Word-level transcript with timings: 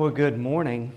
Well, 0.00 0.08
good 0.08 0.38
morning. 0.38 0.94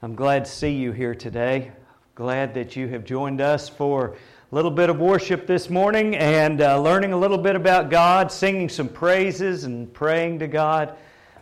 I'm 0.00 0.14
glad 0.14 0.44
to 0.44 0.50
see 0.52 0.70
you 0.70 0.92
here 0.92 1.12
today. 1.12 1.72
Glad 2.14 2.54
that 2.54 2.76
you 2.76 2.86
have 2.86 3.04
joined 3.04 3.40
us 3.40 3.68
for 3.68 4.14
a 4.50 4.54
little 4.54 4.70
bit 4.70 4.90
of 4.90 5.00
worship 5.00 5.44
this 5.48 5.68
morning 5.68 6.14
and 6.14 6.60
uh, 6.60 6.80
learning 6.80 7.12
a 7.12 7.16
little 7.16 7.36
bit 7.36 7.56
about 7.56 7.90
God, 7.90 8.30
singing 8.30 8.68
some 8.68 8.88
praises 8.88 9.64
and 9.64 9.92
praying 9.92 10.38
to 10.38 10.46
God. 10.46 10.94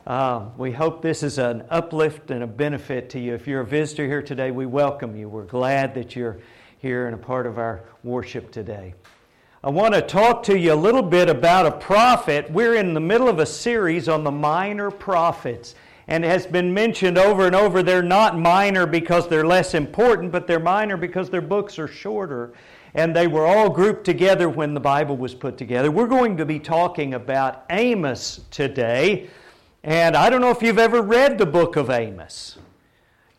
Uh, 0.06 0.48
we 0.56 0.72
hope 0.72 1.02
this 1.02 1.22
is 1.22 1.36
an 1.36 1.66
uplift 1.68 2.30
and 2.30 2.42
a 2.42 2.46
benefit 2.46 3.10
to 3.10 3.20
you. 3.20 3.34
If 3.34 3.46
you're 3.46 3.60
a 3.60 3.66
visitor 3.66 4.06
here 4.06 4.22
today, 4.22 4.50
we 4.50 4.64
welcome 4.64 5.14
you. 5.16 5.28
We're 5.28 5.44
glad 5.44 5.92
that 5.96 6.16
you're 6.16 6.38
here 6.78 7.08
and 7.08 7.14
a 7.14 7.18
part 7.18 7.46
of 7.46 7.58
our 7.58 7.82
worship 8.02 8.52
today. 8.52 8.94
I 9.62 9.68
want 9.68 9.92
to 9.92 10.00
talk 10.00 10.44
to 10.44 10.58
you 10.58 10.72
a 10.72 10.74
little 10.74 11.02
bit 11.02 11.28
about 11.28 11.66
a 11.66 11.72
prophet. 11.72 12.50
We're 12.50 12.76
in 12.76 12.94
the 12.94 13.00
middle 13.00 13.28
of 13.28 13.38
a 13.38 13.44
series 13.44 14.08
on 14.08 14.24
the 14.24 14.30
minor 14.30 14.90
prophets. 14.90 15.74
And 16.08 16.24
it 16.24 16.28
has 16.28 16.46
been 16.46 16.72
mentioned 16.72 17.18
over 17.18 17.46
and 17.46 17.54
over, 17.54 17.82
they're 17.82 18.02
not 18.02 18.38
minor 18.38 18.86
because 18.86 19.28
they're 19.28 19.46
less 19.46 19.74
important, 19.74 20.32
but 20.32 20.46
they're 20.46 20.58
minor 20.58 20.96
because 20.96 21.28
their 21.28 21.42
books 21.42 21.78
are 21.78 21.86
shorter. 21.86 22.54
And 22.94 23.14
they 23.14 23.26
were 23.26 23.46
all 23.46 23.68
grouped 23.68 24.04
together 24.04 24.48
when 24.48 24.72
the 24.72 24.80
Bible 24.80 25.18
was 25.18 25.34
put 25.34 25.58
together. 25.58 25.90
We're 25.90 26.06
going 26.06 26.38
to 26.38 26.46
be 26.46 26.58
talking 26.58 27.12
about 27.12 27.66
Amos 27.68 28.40
today. 28.50 29.28
And 29.84 30.16
I 30.16 30.30
don't 30.30 30.40
know 30.40 30.50
if 30.50 30.62
you've 30.62 30.78
ever 30.78 31.02
read 31.02 31.36
the 31.36 31.46
book 31.46 31.76
of 31.76 31.90
Amos. 31.90 32.56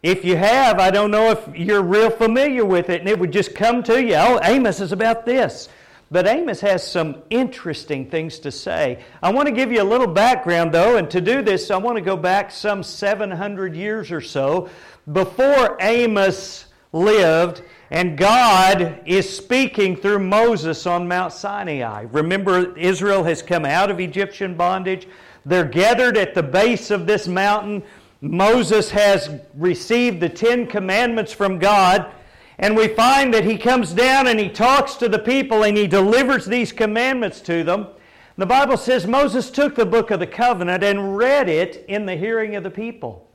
If 0.03 0.23
you 0.23 0.37
have, 0.37 0.79
I 0.79 0.91
don't 0.91 1.11
know 1.11 1.31
if 1.31 1.57
you're 1.57 1.81
real 1.81 2.11
familiar 2.11 2.63
with 2.63 2.89
it, 2.89 3.01
and 3.01 3.09
it 3.09 3.19
would 3.19 3.33
just 3.33 3.53
come 3.55 3.83
to 3.83 4.01
you. 4.01 4.13
Oh, 4.15 4.39
Amos 4.43 4.79
is 4.79 4.91
about 4.91 5.25
this. 5.25 5.67
But 6.11 6.27
Amos 6.27 6.59
has 6.61 6.85
some 6.85 7.21
interesting 7.29 8.09
things 8.09 8.39
to 8.39 8.51
say. 8.51 9.03
I 9.21 9.31
want 9.31 9.47
to 9.47 9.53
give 9.53 9.71
you 9.71 9.81
a 9.81 9.83
little 9.83 10.07
background, 10.07 10.73
though, 10.73 10.97
and 10.97 11.09
to 11.11 11.21
do 11.21 11.43
this, 11.43 11.69
I 11.69 11.77
want 11.77 11.97
to 11.97 12.01
go 12.01 12.17
back 12.17 12.49
some 12.51 12.81
700 12.81 13.75
years 13.75 14.11
or 14.11 14.21
so 14.21 14.69
before 15.11 15.77
Amos 15.79 16.65
lived, 16.91 17.61
and 17.91 18.17
God 18.17 19.01
is 19.05 19.29
speaking 19.29 19.95
through 19.95 20.19
Moses 20.19 20.87
on 20.87 21.07
Mount 21.07 21.31
Sinai. 21.31 22.05
Remember, 22.11 22.75
Israel 22.75 23.23
has 23.23 23.43
come 23.43 23.65
out 23.65 23.91
of 23.91 23.99
Egyptian 23.99 24.55
bondage. 24.55 25.07
They're 25.45 25.65
gathered 25.65 26.17
at 26.17 26.33
the 26.33 26.43
base 26.43 26.89
of 26.89 27.05
this 27.05 27.27
mountain. 27.27 27.83
Moses 28.21 28.89
has 28.91 29.29
received 29.55 30.19
the 30.19 30.29
Ten 30.29 30.65
Commandments 30.65 31.31
from 31.31 31.59
God. 31.59 32.11
And 32.59 32.75
we 32.75 32.89
find 32.89 33.33
that 33.33 33.45
he 33.45 33.57
comes 33.57 33.93
down 33.93 34.27
and 34.27 34.37
he 34.37 34.49
talks 34.49 34.95
to 34.95 35.07
the 35.07 35.17
people 35.17 35.63
and 35.63 35.77
he 35.77 35.87
delivers 35.87 36.45
these 36.45 36.73
commandments 36.73 37.39
to 37.41 37.63
them. 37.63 37.87
The 38.37 38.45
Bible 38.45 38.75
says 38.75 39.07
Moses 39.07 39.49
took 39.49 39.75
the 39.75 39.85
book 39.85 40.11
of 40.11 40.19
the 40.19 40.27
covenant 40.27 40.83
and 40.83 41.17
read 41.17 41.47
it 41.47 41.85
in 41.87 42.05
the 42.05 42.17
hearing 42.17 42.57
of 42.57 42.63
the 42.63 42.69
people. 42.69 43.29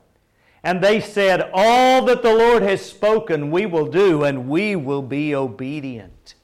And 0.62 0.82
they 0.82 1.00
said, 1.00 1.50
All 1.54 2.04
that 2.04 2.22
the 2.22 2.34
Lord 2.34 2.62
has 2.62 2.84
spoken 2.84 3.50
we 3.50 3.64
will 3.64 3.86
do, 3.86 4.24
and 4.24 4.48
we 4.48 4.76
will 4.76 5.02
be 5.02 5.34
obedient. 5.34 6.34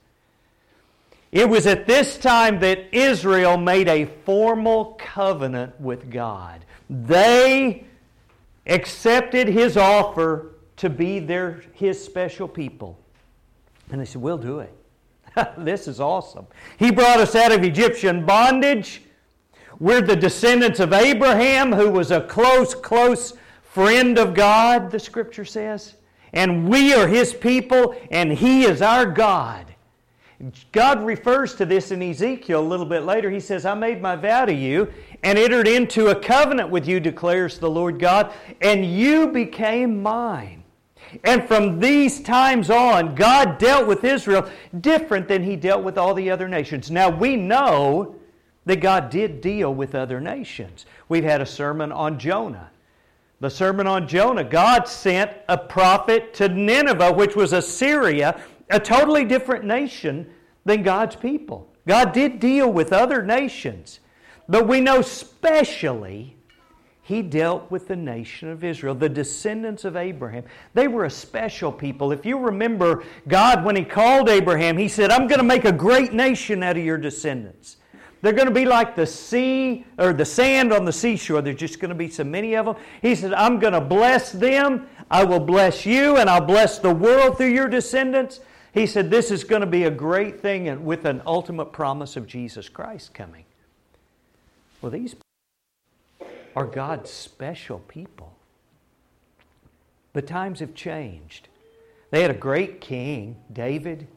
It 1.33 1.49
was 1.49 1.67
at 1.67 1.87
this 1.87 2.19
time 2.19 2.61
that 2.61 2.93
Israel 2.93 3.57
made 3.57 3.89
a 3.89 4.07
formal 4.25 4.97
covenant 4.99 5.79
with 5.81 6.11
God. 6.11 6.65
They 6.89 7.85
accepted 8.67 9.49
his 9.49 9.77
offer 9.77 10.51
to 10.81 10.89
be 10.89 11.19
their, 11.19 11.63
his 11.75 12.03
special 12.03 12.49
people. 12.49 12.99
And 13.93 14.01
they 14.01 14.07
said, 14.07 14.23
We'll 14.23 14.39
do 14.39 14.61
it. 14.61 14.75
this 15.59 15.87
is 15.87 16.01
awesome. 16.01 16.47
He 16.79 16.91
brought 16.91 17.21
us 17.21 17.35
out 17.35 17.53
of 17.53 17.63
Egyptian 17.63 18.25
bondage. 18.25 19.03
We're 19.79 20.01
the 20.01 20.17
descendants 20.17 20.81
of 20.81 20.95
Abraham, 20.95 21.71
who 21.71 21.91
was 21.91 22.11
a 22.11 22.23
close, 22.23 22.75
close 22.75 23.35
friend 23.63 24.19
of 24.19 24.33
God, 24.33 24.91
the 24.91 24.99
scripture 24.99 25.45
says. 25.45 25.97
And 26.33 26.67
we 26.67 26.95
are 26.95 27.07
his 27.07 27.35
people, 27.35 27.95
and 28.11 28.33
he 28.33 28.65
is 28.65 28.81
our 28.81 29.05
God. 29.05 29.67
God 30.73 31.05
refers 31.05 31.55
to 31.57 31.67
this 31.67 31.91
in 31.91 32.03
Ezekiel 32.03 32.61
a 32.61 32.67
little 32.67 32.87
bit 32.87 33.03
later. 33.03 33.31
He 33.31 33.41
says, 33.41 33.67
I 33.67 33.75
made 33.75 34.01
my 34.01 34.17
vow 34.17 34.47
to 34.47 34.55
you 34.55 34.91
and 35.23 35.39
entered 35.39 35.69
into 35.69 36.09
a 36.09 36.19
covenant 36.19 36.71
with 36.71 36.89
you, 36.89 37.01
declares 37.01 37.59
the 37.59 37.69
Lord 37.69 37.99
God, 37.99 38.33
and 38.63 38.87
you 38.87 39.29
became 39.29 40.03
mine. 40.03 40.60
And 41.25 41.47
from 41.47 41.81
these 41.81 42.21
times 42.21 42.71
on, 42.71 43.15
God 43.15 43.59
dealt 43.59 43.87
with 43.87 44.05
Israel 44.05 44.49
different 44.81 45.29
than 45.29 45.43
He 45.43 45.57
dealt 45.57 45.83
with 45.83 45.99
all 45.99 46.15
the 46.15 46.31
other 46.31 46.49
nations. 46.49 46.91
Now, 46.91 47.09
we 47.09 47.37
know 47.37 48.17
that 48.67 48.81
God 48.81 49.11
did 49.11 49.41
deal 49.41 49.75
with 49.75 49.95
other 49.95 50.21
nations. 50.21 50.87
We've 51.09 51.25
had 51.25 51.41
a 51.41 51.47
sermon 51.47 51.93
on 51.93 52.19
Jonah. 52.19 52.71
The 53.41 53.51
sermon 53.51 53.87
on 53.87 54.07
Jonah, 54.07 54.45
God 54.45 54.87
sent 54.87 55.31
a 55.49 55.57
prophet 55.57 56.35
to 56.35 56.49
Nineveh, 56.49 57.13
which 57.13 57.35
was 57.35 57.53
Assyria, 57.53 58.41
a 58.69 58.79
totally 58.79 59.25
different 59.25 59.65
nation 59.65 60.31
than 60.65 60.83
God's 60.83 61.17
people. 61.17 61.67
God 61.87 62.13
did 62.13 62.39
deal 62.39 62.71
with 62.71 62.93
other 62.93 63.23
nations, 63.23 64.01
but 64.49 64.69
we 64.69 64.81
know 64.81 65.01
specially 65.01 66.37
he 67.11 67.23
dealt 67.23 67.69
with 67.73 67.89
the 67.89 67.97
nation 67.97 68.49
of 68.51 68.63
Israel, 68.63 68.95
the 68.95 69.09
descendants 69.09 69.85
of 69.85 69.97
Abraham. 69.97 70.45
They 70.75 70.87
were 70.87 71.07
a 71.07 71.11
special 71.11 71.73
people. 71.73 72.13
If 72.13 72.25
you 72.25 72.39
remember 72.39 73.03
God, 73.27 73.65
when 73.65 73.75
He 73.75 73.85
called 73.85 74.29
Abraham, 74.29 74.79
He 74.79 74.87
said, 74.87 75.11
I'm 75.11 75.27
going 75.27 75.41
to 75.41 75.45
make 75.45 75.65
a 75.65 75.73
great 75.73 76.13
nation 76.13 76.63
out 76.63 76.77
of 76.77 76.85
your 76.85 76.99
descendants. 76.99 77.79
They're 78.23 78.33
going 78.33 78.47
to 78.47 78.55
be 78.55 78.65
like 78.65 78.95
the 78.95 79.09
sea 79.09 79.85
or 79.99 80.13
the 80.13 80.25
sand 80.25 80.73
on 80.73 80.85
the 80.85 80.93
seashore. 80.93 81.43
There's 81.43 81.57
just 81.57 81.81
going 81.81 81.89
to 81.89 81.97
be 81.97 82.09
so 82.09 82.23
many 82.23 82.55
of 82.55 82.67
them. 82.67 82.77
He 83.03 83.17
said, 83.17 83.35
I'm 83.35 83.59
going 83.59 83.73
to 83.73 83.81
bless 83.81 84.31
them. 84.31 84.87
I 85.11 85.25
will 85.25 85.41
bless 85.41 85.85
you, 85.85 86.17
and 86.17 86.31
I'll 86.31 86.41
bless 86.41 86.79
the 86.79 86.95
world 86.95 87.39
through 87.39 87.53
your 87.53 87.67
descendants. 87.67 88.39
He 88.73 88.87
said, 88.87 89.11
This 89.11 89.33
is 89.33 89.43
going 89.43 89.63
to 89.63 89.67
be 89.67 89.83
a 89.83 89.91
great 89.91 90.41
thing 90.41 90.69
and 90.69 90.85
with 90.85 91.07
an 91.07 91.23
ultimate 91.27 91.73
promise 91.73 92.17
of 92.17 92.29
Jesus 92.29 92.69
Christ 92.69 93.15
coming. 93.15 93.47
Well, 94.81 94.93
these 94.93 95.17
are 96.57 96.67
God's 96.67 97.11
special 97.11 97.79
people. 97.81 98.35
But 100.13 100.27
times 100.27 100.61
have 100.61 100.75
changed. 100.75 101.49
They 102.11 102.23
had 102.23 102.31
a 102.31 102.35
great 102.35 102.81
king, 102.81 103.37
David, 103.53 104.09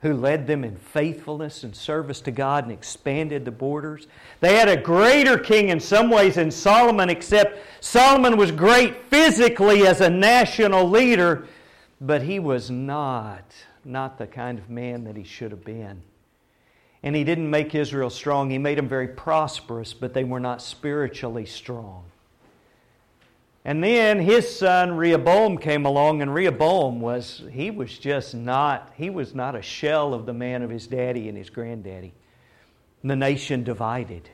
who 0.00 0.14
led 0.14 0.46
them 0.46 0.64
in 0.64 0.76
faithfulness 0.76 1.64
and 1.64 1.74
service 1.74 2.20
to 2.22 2.30
God 2.30 2.64
and 2.64 2.72
expanded 2.72 3.44
the 3.44 3.50
borders. 3.50 4.06
They 4.40 4.56
had 4.56 4.68
a 4.68 4.76
greater 4.76 5.38
king 5.38 5.68
in 5.68 5.80
some 5.80 6.10
ways 6.10 6.36
than 6.36 6.50
Solomon, 6.50 7.10
except 7.10 7.58
Solomon 7.80 8.36
was 8.36 8.50
great 8.50 9.10
physically 9.10 9.86
as 9.86 10.00
a 10.00 10.10
national 10.10 10.88
leader, 10.88 11.46
but 12.00 12.22
he 12.22 12.38
was 12.38 12.70
not, 12.70 13.54
not 13.84 14.18
the 14.18 14.26
kind 14.26 14.58
of 14.58 14.70
man 14.70 15.04
that 15.04 15.16
he 15.16 15.24
should 15.24 15.50
have 15.50 15.64
been. 15.64 16.02
And 17.06 17.14
he 17.14 17.22
didn't 17.22 17.48
make 17.48 17.72
Israel 17.72 18.10
strong. 18.10 18.50
He 18.50 18.58
made 18.58 18.78
them 18.78 18.88
very 18.88 19.06
prosperous, 19.06 19.94
but 19.94 20.12
they 20.12 20.24
were 20.24 20.40
not 20.40 20.60
spiritually 20.60 21.46
strong. 21.46 22.02
And 23.64 23.80
then 23.84 24.18
his 24.18 24.58
son 24.58 24.96
Rehoboam 24.96 25.58
came 25.58 25.86
along, 25.86 26.20
and 26.20 26.34
Rehoboam 26.34 27.00
was, 27.00 27.44
he 27.52 27.70
was 27.70 27.96
just 27.96 28.34
not, 28.34 28.92
he 28.96 29.08
was 29.08 29.36
not 29.36 29.54
a 29.54 29.62
shell 29.62 30.14
of 30.14 30.26
the 30.26 30.32
man 30.32 30.62
of 30.62 30.70
his 30.70 30.88
daddy 30.88 31.28
and 31.28 31.38
his 31.38 31.48
granddaddy. 31.48 32.12
The 33.04 33.14
nation 33.14 33.62
divided. 33.62 34.28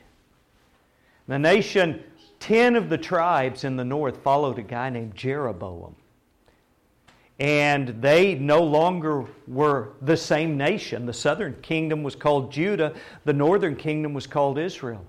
The 1.27 1.37
nation, 1.37 2.03
10 2.39 2.75
of 2.75 2.89
the 2.89 2.97
tribes 2.97 3.63
in 3.63 3.75
the 3.75 3.85
north 3.85 4.23
followed 4.23 4.57
a 4.57 4.63
guy 4.63 4.89
named 4.89 5.13
Jeroboam 5.13 5.95
and 7.39 7.89
they 8.01 8.35
no 8.35 8.63
longer 8.63 9.25
were 9.47 9.89
the 10.01 10.15
same 10.15 10.57
nation. 10.57 11.05
The 11.05 11.13
southern 11.13 11.55
kingdom 11.61 12.03
was 12.03 12.15
called 12.15 12.51
Judah, 12.51 12.93
the 13.25 13.33
northern 13.33 13.75
kingdom 13.75 14.13
was 14.13 14.27
called 14.27 14.57
Israel. 14.57 15.05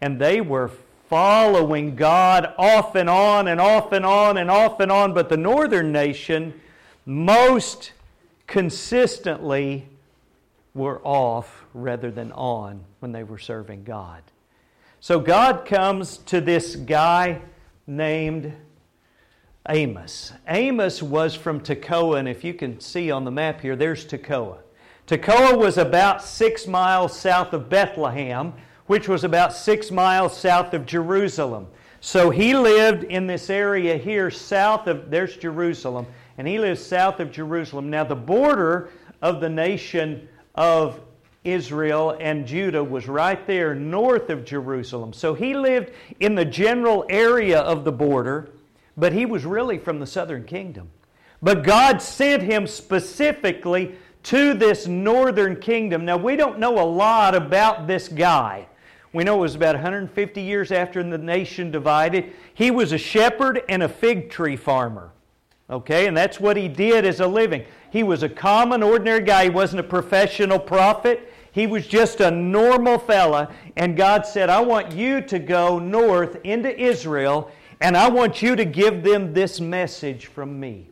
And 0.00 0.18
they 0.18 0.40
were 0.40 0.70
following 1.08 1.94
God 1.94 2.54
off 2.58 2.94
and 2.94 3.08
on 3.08 3.48
and 3.48 3.60
off 3.60 3.92
and 3.92 4.04
on 4.04 4.38
and 4.38 4.50
off 4.50 4.80
and 4.80 4.90
on, 4.90 5.14
but 5.14 5.28
the 5.28 5.36
northern 5.36 5.92
nation 5.92 6.60
most 7.04 7.92
consistently 8.46 9.88
were 10.74 11.00
off 11.04 11.64
rather 11.72 12.10
than 12.10 12.32
on 12.32 12.84
when 13.00 13.12
they 13.12 13.22
were 13.22 13.38
serving 13.38 13.84
God. 13.84 14.22
So 15.00 15.20
God 15.20 15.64
comes 15.64 16.18
to 16.18 16.40
this 16.40 16.74
guy 16.74 17.40
named 17.86 18.52
Amos. 19.68 20.32
Amos 20.48 21.02
was 21.02 21.34
from 21.34 21.60
Tekoa, 21.60 22.18
and 22.18 22.28
if 22.28 22.44
you 22.44 22.54
can 22.54 22.80
see 22.80 23.10
on 23.10 23.24
the 23.24 23.30
map 23.30 23.60
here, 23.60 23.76
there's 23.76 24.06
Tekoa. 24.06 24.58
Tekoa 25.06 25.56
was 25.56 25.78
about 25.78 26.22
six 26.22 26.66
miles 26.66 27.18
south 27.18 27.52
of 27.52 27.68
Bethlehem, 27.68 28.52
which 28.86 29.08
was 29.08 29.24
about 29.24 29.52
six 29.52 29.90
miles 29.90 30.36
south 30.36 30.74
of 30.74 30.86
Jerusalem. 30.86 31.66
So 32.00 32.30
he 32.30 32.54
lived 32.54 33.04
in 33.04 33.26
this 33.26 33.50
area 33.50 33.96
here 33.96 34.30
south 34.30 34.86
of, 34.86 35.10
there's 35.10 35.36
Jerusalem, 35.36 36.06
and 36.38 36.46
he 36.46 36.58
lives 36.58 36.84
south 36.84 37.20
of 37.20 37.32
Jerusalem. 37.32 37.90
Now, 37.90 38.04
the 38.04 38.14
border 38.14 38.90
of 39.22 39.40
the 39.40 39.48
nation 39.48 40.28
of 40.54 41.00
Israel 41.44 42.16
and 42.20 42.46
Judah 42.46 42.82
was 42.82 43.08
right 43.08 43.46
there 43.46 43.74
north 43.74 44.30
of 44.30 44.44
Jerusalem. 44.44 45.12
So 45.12 45.34
he 45.34 45.54
lived 45.54 45.92
in 46.20 46.34
the 46.34 46.44
general 46.44 47.06
area 47.08 47.60
of 47.60 47.84
the 47.84 47.92
border, 47.92 48.50
but 48.96 49.12
he 49.12 49.26
was 49.26 49.44
really 49.44 49.78
from 49.78 50.00
the 50.00 50.06
southern 50.06 50.44
kingdom. 50.44 50.90
But 51.42 51.64
God 51.64 52.00
sent 52.00 52.42
him 52.42 52.66
specifically 52.66 53.94
to 54.24 54.54
this 54.54 54.86
northern 54.86 55.56
kingdom. 55.56 56.04
Now, 56.04 56.16
we 56.16 56.34
don't 56.34 56.58
know 56.58 56.80
a 56.80 56.84
lot 56.84 57.34
about 57.34 57.86
this 57.86 58.08
guy. 58.08 58.66
We 59.12 59.24
know 59.24 59.36
it 59.36 59.40
was 59.40 59.54
about 59.54 59.74
150 59.74 60.42
years 60.42 60.72
after 60.72 61.02
the 61.02 61.18
nation 61.18 61.70
divided. 61.70 62.32
He 62.54 62.70
was 62.70 62.92
a 62.92 62.98
shepherd 62.98 63.62
and 63.68 63.82
a 63.82 63.88
fig 63.88 64.30
tree 64.30 64.56
farmer. 64.56 65.12
Okay, 65.68 66.06
and 66.06 66.16
that's 66.16 66.38
what 66.38 66.56
he 66.56 66.68
did 66.68 67.04
as 67.04 67.20
a 67.20 67.26
living. 67.26 67.64
He 67.90 68.02
was 68.02 68.22
a 68.22 68.28
common, 68.28 68.82
ordinary 68.82 69.22
guy. 69.22 69.44
He 69.44 69.50
wasn't 69.50 69.80
a 69.80 69.84
professional 69.84 70.58
prophet. 70.58 71.32
He 71.50 71.66
was 71.66 71.86
just 71.86 72.20
a 72.20 72.30
normal 72.30 72.98
fella. 72.98 73.52
And 73.76 73.96
God 73.96 74.26
said, 74.26 74.50
I 74.50 74.60
want 74.60 74.92
you 74.92 75.20
to 75.22 75.38
go 75.38 75.78
north 75.78 76.36
into 76.44 76.78
Israel, 76.78 77.50
and 77.80 77.96
I 77.96 78.08
want 78.08 78.42
you 78.42 78.56
to 78.56 78.64
give 78.64 79.02
them 79.02 79.32
this 79.32 79.60
message 79.60 80.26
from 80.26 80.58
me. 80.58 80.88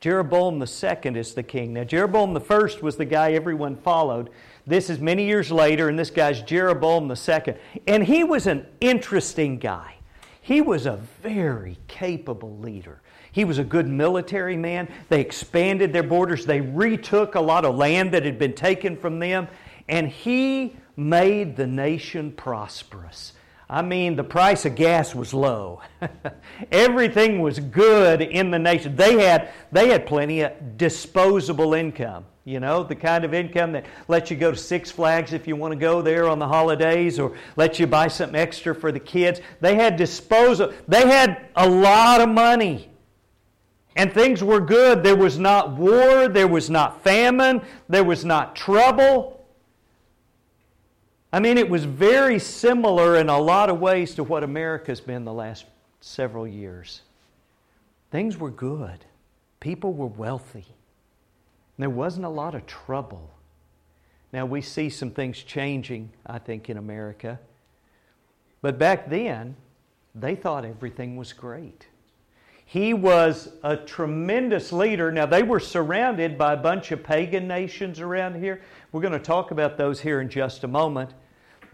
Jeroboam 0.00 0.64
second 0.66 1.16
is 1.16 1.34
the 1.34 1.42
king. 1.42 1.72
Now, 1.72 1.84
Jeroboam 1.84 2.38
first 2.40 2.82
was 2.82 2.96
the 2.96 3.04
guy 3.04 3.32
everyone 3.32 3.76
followed. 3.76 4.30
This 4.66 4.90
is 4.90 5.00
many 5.00 5.26
years 5.26 5.50
later, 5.50 5.88
and 5.88 5.98
this 5.98 6.10
guy's 6.10 6.42
Jeroboam 6.42 7.14
second. 7.16 7.58
And 7.86 8.04
he 8.04 8.22
was 8.22 8.46
an 8.46 8.66
interesting 8.80 9.58
guy. 9.58 9.94
He 10.42 10.60
was 10.60 10.86
a 10.86 11.00
very 11.22 11.78
capable 11.88 12.58
leader. 12.58 13.00
He 13.32 13.44
was 13.44 13.58
a 13.58 13.64
good 13.64 13.88
military 13.88 14.56
man. 14.56 14.88
They 15.08 15.20
expanded 15.20 15.92
their 15.92 16.02
borders. 16.02 16.46
They 16.46 16.60
retook 16.60 17.34
a 17.34 17.40
lot 17.40 17.64
of 17.64 17.74
land 17.74 18.12
that 18.12 18.24
had 18.24 18.38
been 18.38 18.54
taken 18.54 18.96
from 18.96 19.18
them. 19.18 19.48
And 19.88 20.08
he 20.08 20.76
made 20.96 21.56
the 21.56 21.66
nation 21.66 22.32
prosperous. 22.32 23.32
I 23.68 23.82
mean, 23.82 24.14
the 24.14 24.24
price 24.24 24.64
of 24.64 24.76
gas 24.76 25.14
was 25.14 25.34
low. 25.34 25.80
Everything 26.70 27.40
was 27.40 27.58
good 27.58 28.22
in 28.22 28.52
the 28.52 28.58
nation. 28.60 28.94
They 28.94 29.20
had, 29.20 29.50
they 29.72 29.88
had 29.88 30.06
plenty 30.06 30.42
of 30.42 30.78
disposable 30.78 31.74
income. 31.74 32.24
You 32.44 32.60
know, 32.60 32.84
the 32.84 32.94
kind 32.94 33.24
of 33.24 33.34
income 33.34 33.72
that 33.72 33.86
lets 34.06 34.30
you 34.30 34.36
go 34.36 34.52
to 34.52 34.56
Six 34.56 34.92
Flags 34.92 35.32
if 35.32 35.48
you 35.48 35.56
want 35.56 35.72
to 35.72 35.78
go 35.78 36.00
there 36.00 36.28
on 36.28 36.38
the 36.38 36.46
holidays 36.46 37.18
or 37.18 37.36
lets 37.56 37.80
you 37.80 37.88
buy 37.88 38.06
something 38.06 38.38
extra 38.38 38.72
for 38.72 38.92
the 38.92 39.00
kids. 39.00 39.40
They 39.60 39.74
had 39.74 39.96
disposable, 39.96 40.72
They 40.86 41.08
had 41.08 41.48
a 41.56 41.68
lot 41.68 42.20
of 42.20 42.28
money. 42.28 42.88
And 43.96 44.12
things 44.12 44.44
were 44.44 44.60
good. 44.60 45.02
There 45.02 45.16
was 45.16 45.40
not 45.40 45.72
war, 45.72 46.28
there 46.28 46.46
was 46.46 46.70
not 46.70 47.02
famine, 47.02 47.62
there 47.88 48.04
was 48.04 48.24
not 48.24 48.54
trouble. 48.54 49.35
I 51.32 51.40
mean, 51.40 51.58
it 51.58 51.68
was 51.68 51.84
very 51.84 52.38
similar 52.38 53.16
in 53.16 53.28
a 53.28 53.38
lot 53.38 53.68
of 53.68 53.80
ways 53.80 54.14
to 54.14 54.24
what 54.24 54.44
America's 54.44 55.00
been 55.00 55.24
the 55.24 55.32
last 55.32 55.66
several 56.00 56.46
years. 56.46 57.02
Things 58.10 58.36
were 58.38 58.50
good, 58.50 59.04
people 59.60 59.92
were 59.92 60.06
wealthy, 60.06 60.66
there 61.78 61.90
wasn't 61.90 62.26
a 62.26 62.30
lot 62.30 62.54
of 62.54 62.66
trouble. 62.66 63.30
Now, 64.32 64.44
we 64.44 64.60
see 64.60 64.90
some 64.90 65.10
things 65.10 65.42
changing, 65.42 66.10
I 66.26 66.38
think, 66.38 66.68
in 66.68 66.76
America. 66.76 67.38
But 68.60 68.78
back 68.78 69.08
then, 69.08 69.56
they 70.14 70.34
thought 70.34 70.64
everything 70.64 71.16
was 71.16 71.32
great. 71.32 71.86
He 72.64 72.92
was 72.92 73.52
a 73.62 73.76
tremendous 73.76 74.72
leader. 74.72 75.12
Now, 75.12 75.24
they 75.24 75.44
were 75.44 75.60
surrounded 75.60 76.36
by 76.36 76.54
a 76.54 76.56
bunch 76.56 76.90
of 76.90 77.04
pagan 77.04 77.46
nations 77.46 78.00
around 78.00 78.34
here. 78.34 78.60
We're 78.96 79.02
going 79.02 79.12
to 79.12 79.18
talk 79.18 79.50
about 79.50 79.76
those 79.76 80.00
here 80.00 80.22
in 80.22 80.30
just 80.30 80.64
a 80.64 80.68
moment. 80.68 81.10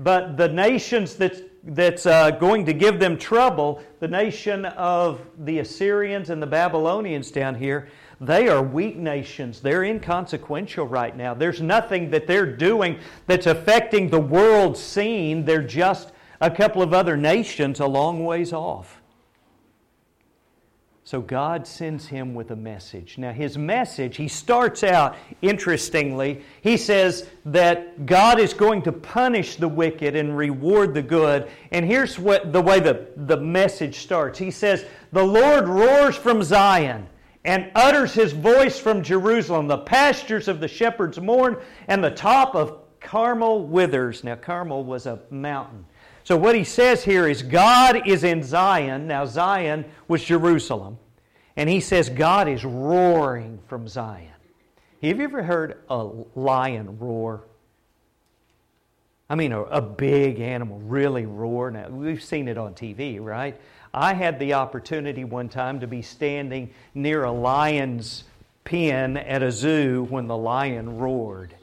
But 0.01 0.37
the 0.37 0.49
nations 0.49 1.15
that's, 1.15 1.41
that's 1.63 2.05
uh, 2.05 2.33
going 2.33 2.67
to 2.67 2.73
give 2.73 2.99
them 2.99 3.17
trouble, 3.17 3.81
the 4.01 4.09
nation 4.09 4.65
of 4.65 5.21
the 5.39 5.61
Assyrians 5.61 6.31
and 6.31 6.43
the 6.43 6.49
Babylonians 6.49 7.31
down 7.31 7.55
here, 7.55 7.91
they 8.21 8.49
are 8.49 8.61
weak 8.61 8.97
nations. 8.97 9.61
They're 9.61 9.85
inconsequential 9.85 10.89
right 10.89 11.17
now. 11.17 11.33
There's 11.33 11.61
nothing 11.61 12.11
that 12.11 12.27
they're 12.27 12.57
doing 12.57 12.99
that's 13.29 13.47
affecting 13.47 14.11
the 14.11 14.19
world 14.19 14.77
scene. 14.77 15.45
They're 15.45 15.63
just 15.63 16.11
a 16.41 16.51
couple 16.51 16.83
of 16.83 16.93
other 16.93 17.17
nations 17.17 17.79
a 17.79 17.87
long 17.87 18.25
ways 18.25 18.53
off. 18.53 19.01
So 21.13 21.21
God 21.21 21.67
sends 21.67 22.07
him 22.07 22.33
with 22.33 22.53
a 22.53 22.57
message. 22.57 23.19
Now, 23.19 23.33
his 23.33 23.59
message, 23.59 24.17
he 24.17 24.29
starts 24.29 24.83
out 24.83 25.15
interestingly. 25.43 26.41
He 26.63 26.79
says 26.79 27.29
that 27.45 28.07
God 28.07 28.41
is 28.41 28.55
going 28.55 28.81
to 28.85 28.93
punish 28.93 29.57
the 29.57 29.69
wicked 29.69 30.17
and 30.17 30.35
reward 30.35 30.95
the 30.95 31.03
good. 31.03 31.51
And 31.71 31.85
here's 31.85 32.19
what, 32.19 32.55
the 32.55 32.63
way 32.63 32.81
the, 32.81 33.09
the 33.15 33.37
message 33.37 33.99
starts 33.99 34.39
He 34.39 34.51
says, 34.51 34.87
The 35.13 35.23
Lord 35.23 35.69
roars 35.69 36.17
from 36.17 36.43
Zion 36.43 37.07
and 37.45 37.71
utters 37.75 38.15
his 38.15 38.33
voice 38.33 38.79
from 38.79 39.03
Jerusalem. 39.03 39.67
The 39.67 39.85
pastures 39.85 40.49
of 40.49 40.61
the 40.61 40.69
shepherds 40.69 41.21
mourn, 41.21 41.59
and 41.89 42.03
the 42.03 42.11
top 42.11 42.55
of 42.55 42.79
Carmel 43.01 43.67
withers. 43.67 44.25
Now, 44.25 44.37
Carmel 44.37 44.83
was 44.83 45.05
a 45.05 45.21
mountain. 45.29 45.85
So, 46.25 46.39
what 46.39 46.55
he 46.55 46.65
says 46.65 47.05
here 47.05 47.29
is 47.29 47.43
God 47.43 48.09
is 48.09 48.25
in 48.25 48.43
Zion. 48.43 49.07
Now, 49.07 49.27
Zion 49.27 49.85
was 50.09 50.25
Jerusalem. 50.25 50.97
And 51.57 51.69
he 51.69 51.81
says 51.81 52.09
God 52.09 52.49
is 52.49 52.65
roaring 52.65 53.59
from 53.69 53.89
Zion. 53.89 54.29
Have 55.03 55.19
you 55.19 55.25
ever 55.25 55.43
heard 55.43 55.79
a 55.91 56.09
lion 56.35 56.99
roar? 56.99 57.43
I 59.29 59.35
mean, 59.35 59.53
a, 59.53 59.63
a, 59.63 59.81
big 59.81 60.41
animal 60.41 60.79
really 60.81 61.27
roar. 61.27 61.71
Now, 61.71 61.89
we've 61.89 62.23
seen 62.23 62.49
it 62.49 62.59
on 62.59 62.75
TV, 62.75 63.19
right? 63.19 63.59
I 63.95 64.15
had 64.15 64.39
the 64.39 64.55
opportunity 64.55 65.25
one 65.25 65.49
time 65.49 65.81
to 65.81 65.87
be 65.87 66.03
standing 66.03 66.71
near 66.95 67.25
a 67.25 67.33
lion's 67.33 68.25
pen 68.65 69.17
at 69.17 69.43
a 69.43 69.51
zoo 69.51 70.07
when 70.09 70.27
the 70.27 70.37
lion 70.37 70.99
roared. 70.99 71.55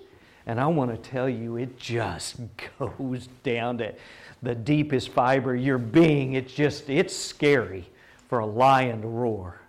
And 0.45 0.59
I 0.59 0.67
want 0.67 0.91
to 0.91 1.09
tell 1.09 1.29
you, 1.29 1.57
it 1.57 1.77
just 1.77 2.37
goes 2.79 3.27
down 3.43 3.77
to 3.77 3.93
the 4.41 4.55
deepest 4.55 5.09
fiber 5.09 5.55
of 5.55 5.61
your 5.61 5.77
being. 5.77 6.33
It's 6.33 6.53
just, 6.53 6.89
it's 6.89 7.15
scary 7.15 7.87
for 8.27 8.39
a 8.39 8.45
lion 8.45 9.01
to 9.01 9.07
roar. 9.07 9.61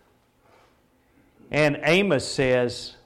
And 1.50 1.80
Amos 1.82 2.26
says, 2.26 2.96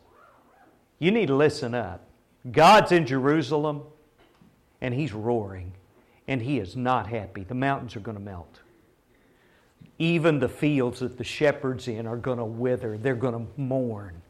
You 0.99 1.11
need 1.11 1.27
to 1.27 1.37
listen 1.37 1.75
up. 1.75 2.07
God's 2.51 2.93
in 2.93 3.07
Jerusalem, 3.07 3.83
and 4.81 4.93
he's 4.93 5.13
roaring, 5.13 5.73
and 6.29 6.43
he 6.43 6.59
is 6.59 6.77
not 6.77 7.07
happy. 7.07 7.43
The 7.43 7.55
mountains 7.55 7.97
are 7.97 8.01
going 8.01 8.19
to 8.19 8.23
melt. 8.23 8.61
Even 9.99 10.41
the 10.41 10.49
fields 10.49 11.01
that 11.01 11.17
the 11.17 11.25
shepherds 11.25 11.89
in 11.89 12.07
are 12.07 12.17
going 12.17 12.39
to 12.39 12.45
wither, 12.45 12.99
they're 12.99 13.15
going 13.15 13.47
to 13.47 13.61
mourn. 13.61 14.21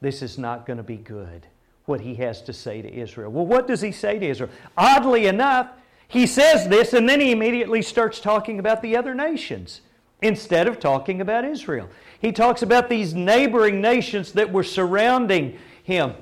This 0.00 0.22
is 0.22 0.38
not 0.38 0.64
going 0.64 0.78
to 0.78 0.82
be 0.82 0.96
good, 0.96 1.46
what 1.84 2.00
he 2.00 2.14
has 2.16 2.40
to 2.42 2.52
say 2.52 2.80
to 2.80 2.92
Israel. 2.92 3.30
Well, 3.30 3.46
what 3.46 3.66
does 3.66 3.80
he 3.80 3.92
say 3.92 4.18
to 4.18 4.26
Israel? 4.26 4.50
Oddly 4.78 5.26
enough, 5.26 5.68
he 6.08 6.26
says 6.26 6.68
this, 6.68 6.94
and 6.94 7.08
then 7.08 7.20
he 7.20 7.32
immediately 7.32 7.82
starts 7.82 8.20
talking 8.20 8.58
about 8.58 8.80
the 8.80 8.96
other 8.96 9.14
nations 9.14 9.82
instead 10.22 10.68
of 10.68 10.80
talking 10.80 11.20
about 11.20 11.44
Israel. 11.44 11.88
He 12.20 12.32
talks 12.32 12.62
about 12.62 12.88
these 12.88 13.14
neighboring 13.14 13.80
nations 13.80 14.32
that 14.32 14.52
were 14.52 14.62
surrounding 14.62 15.58
him. 15.82 16.14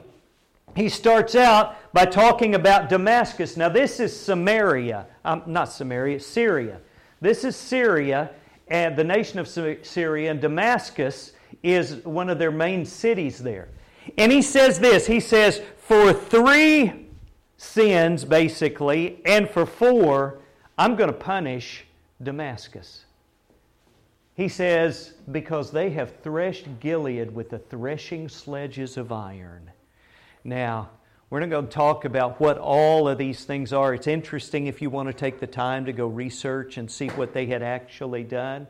He 0.75 0.89
starts 0.89 1.35
out 1.35 1.77
by 1.93 2.07
talking 2.07 2.55
about 2.55 2.89
Damascus. 2.89 3.57
Now, 3.57 3.69
this 3.69 4.01
is 4.01 4.19
Samaria, 4.19 5.07
um, 5.25 5.43
not 5.47 5.71
Samaria, 5.71 6.21
Syria. 6.21 6.81
This 7.21 7.45
is 7.45 7.57
Syria, 7.57 8.31
and 8.69 8.97
the 8.97 9.05
nation 9.05 9.39
of 9.39 9.49
Syria, 9.49 10.31
and 10.31 10.41
Damascus 10.41 11.33
is 11.63 11.97
one 12.05 12.31
of 12.31 12.39
their 12.39 12.53
main 12.53 12.85
cities 12.85 13.39
there. 13.39 13.69
And 14.17 14.33
he 14.33 14.43
says 14.43 14.79
this 14.79 15.07
He 15.07 15.21
says, 15.21 15.61
For 15.77 16.13
three 16.13 17.09
sins, 17.57 18.25
basically, 18.25 19.21
and 19.27 19.51
for 19.51 19.67
four, 19.67 20.39
I'm 20.79 20.97
going 20.97 21.11
to 21.11 21.19
punish 21.19 21.85
Damascus. 22.23 23.05
He 24.41 24.49
says, 24.49 25.13
Because 25.31 25.71
they 25.71 25.91
have 25.91 26.23
threshed 26.23 26.67
Gilead 26.81 27.35
with 27.35 27.51
the 27.51 27.59
threshing 27.59 28.27
sledges 28.27 28.97
of 28.97 29.13
iron. 29.13 29.71
Now, 30.45 30.89
we're 31.29 31.41
not 31.41 31.51
going 31.51 31.67
to 31.67 31.71
talk 31.71 32.07
about 32.07 32.41
what 32.41 32.57
all 32.57 33.07
of 33.07 33.19
these 33.19 33.45
things 33.45 33.75
are. 33.75 33.93
It's 33.93 34.07
interesting 34.07 34.67
if 34.67 34.81
you 34.81 34.89
want 34.89 35.09
to 35.09 35.13
take 35.13 35.41
the 35.41 35.47
time 35.47 35.85
to 35.85 35.93
go 35.93 36.07
research 36.07 36.79
and 36.79 36.91
see 36.91 37.09
what 37.09 37.35
they 37.35 37.45
had 37.45 37.63
actually 37.63 38.25
done. 38.25 38.67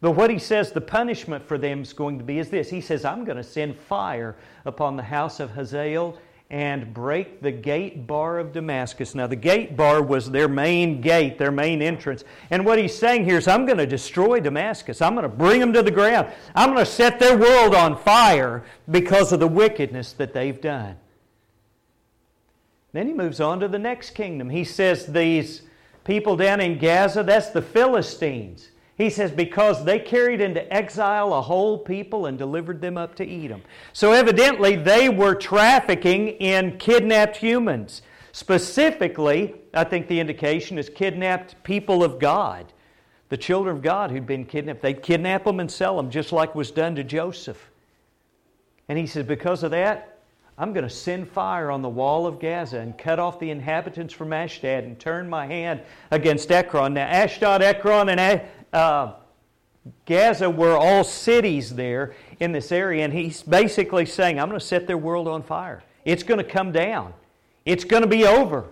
But 0.00 0.12
what 0.12 0.30
he 0.30 0.38
says 0.38 0.72
the 0.72 0.80
punishment 0.80 1.46
for 1.46 1.58
them 1.58 1.82
is 1.82 1.92
going 1.92 2.16
to 2.16 2.24
be 2.24 2.38
is 2.38 2.48
this. 2.48 2.70
He 2.70 2.80
says, 2.80 3.04
I'm 3.04 3.26
going 3.26 3.36
to 3.36 3.44
send 3.44 3.76
fire 3.76 4.36
upon 4.64 4.96
the 4.96 5.02
house 5.02 5.38
of 5.38 5.50
Hazael 5.50 6.16
and 6.54 6.94
break 6.94 7.42
the 7.42 7.50
gate 7.50 8.06
bar 8.06 8.38
of 8.38 8.52
Damascus. 8.52 9.12
Now, 9.12 9.26
the 9.26 9.34
gate 9.34 9.76
bar 9.76 10.00
was 10.00 10.30
their 10.30 10.46
main 10.46 11.00
gate, 11.00 11.36
their 11.36 11.50
main 11.50 11.82
entrance. 11.82 12.22
And 12.48 12.64
what 12.64 12.78
he's 12.78 12.96
saying 12.96 13.24
here 13.24 13.38
is, 13.38 13.48
I'm 13.48 13.66
going 13.66 13.78
to 13.78 13.86
destroy 13.86 14.38
Damascus. 14.38 15.02
I'm 15.02 15.14
going 15.14 15.24
to 15.24 15.28
bring 15.28 15.58
them 15.58 15.72
to 15.72 15.82
the 15.82 15.90
ground. 15.90 16.28
I'm 16.54 16.72
going 16.72 16.84
to 16.84 16.90
set 16.90 17.18
their 17.18 17.36
world 17.36 17.74
on 17.74 17.98
fire 17.98 18.62
because 18.88 19.32
of 19.32 19.40
the 19.40 19.48
wickedness 19.48 20.12
that 20.12 20.32
they've 20.32 20.60
done. 20.60 20.94
Then 22.92 23.08
he 23.08 23.14
moves 23.14 23.40
on 23.40 23.58
to 23.58 23.66
the 23.66 23.80
next 23.80 24.10
kingdom. 24.10 24.48
He 24.48 24.62
says 24.62 25.06
these 25.06 25.62
people 26.04 26.36
down 26.36 26.60
in 26.60 26.78
Gaza, 26.78 27.24
that's 27.24 27.50
the 27.50 27.62
Philistines. 27.62 28.68
He 28.96 29.10
says, 29.10 29.32
because 29.32 29.84
they 29.84 29.98
carried 29.98 30.40
into 30.40 30.72
exile 30.72 31.34
a 31.34 31.42
whole 31.42 31.78
people 31.78 32.26
and 32.26 32.38
delivered 32.38 32.80
them 32.80 32.96
up 32.96 33.16
to 33.16 33.28
Edom. 33.28 33.62
So 33.92 34.12
evidently, 34.12 34.76
they 34.76 35.08
were 35.08 35.34
trafficking 35.34 36.28
in 36.28 36.78
kidnapped 36.78 37.36
humans. 37.36 38.02
Specifically, 38.30 39.56
I 39.72 39.82
think 39.84 40.06
the 40.06 40.20
indication 40.20 40.78
is 40.78 40.88
kidnapped 40.88 41.60
people 41.64 42.04
of 42.04 42.20
God, 42.20 42.72
the 43.30 43.36
children 43.36 43.74
of 43.74 43.82
God 43.82 44.12
who'd 44.12 44.26
been 44.26 44.44
kidnapped. 44.44 44.82
They'd 44.82 45.02
kidnap 45.02 45.44
them 45.44 45.58
and 45.58 45.70
sell 45.70 45.96
them, 45.96 46.08
just 46.08 46.30
like 46.30 46.54
was 46.54 46.70
done 46.70 46.94
to 46.94 47.02
Joseph. 47.02 47.70
And 48.88 48.96
he 48.96 49.08
says, 49.08 49.26
because 49.26 49.64
of 49.64 49.72
that, 49.72 50.18
I'm 50.56 50.72
going 50.72 50.84
to 50.84 50.90
send 50.90 51.28
fire 51.28 51.68
on 51.68 51.82
the 51.82 51.88
wall 51.88 52.28
of 52.28 52.38
Gaza 52.38 52.78
and 52.78 52.96
cut 52.96 53.18
off 53.18 53.40
the 53.40 53.50
inhabitants 53.50 54.14
from 54.14 54.32
Ashdod 54.32 54.84
and 54.84 54.98
turn 55.00 55.28
my 55.28 55.46
hand 55.46 55.80
against 56.12 56.52
Ekron. 56.52 56.94
Now, 56.94 57.08
Ashdod, 57.08 57.60
Ekron, 57.60 58.08
and 58.08 58.20
uh, 58.74 59.14
Gaza 60.06 60.50
were 60.50 60.76
all 60.76 61.04
cities 61.04 61.74
there 61.74 62.14
in 62.40 62.52
this 62.52 62.72
area, 62.72 63.04
and 63.04 63.12
he's 63.12 63.42
basically 63.42 64.06
saying, 64.06 64.40
I'm 64.40 64.48
going 64.48 64.60
to 64.60 64.66
set 64.66 64.86
their 64.86 64.98
world 64.98 65.28
on 65.28 65.42
fire. 65.42 65.82
It's 66.04 66.22
going 66.22 66.38
to 66.38 66.44
come 66.44 66.72
down, 66.72 67.14
it's 67.64 67.84
going 67.84 68.02
to 68.02 68.08
be 68.08 68.26
over. 68.26 68.66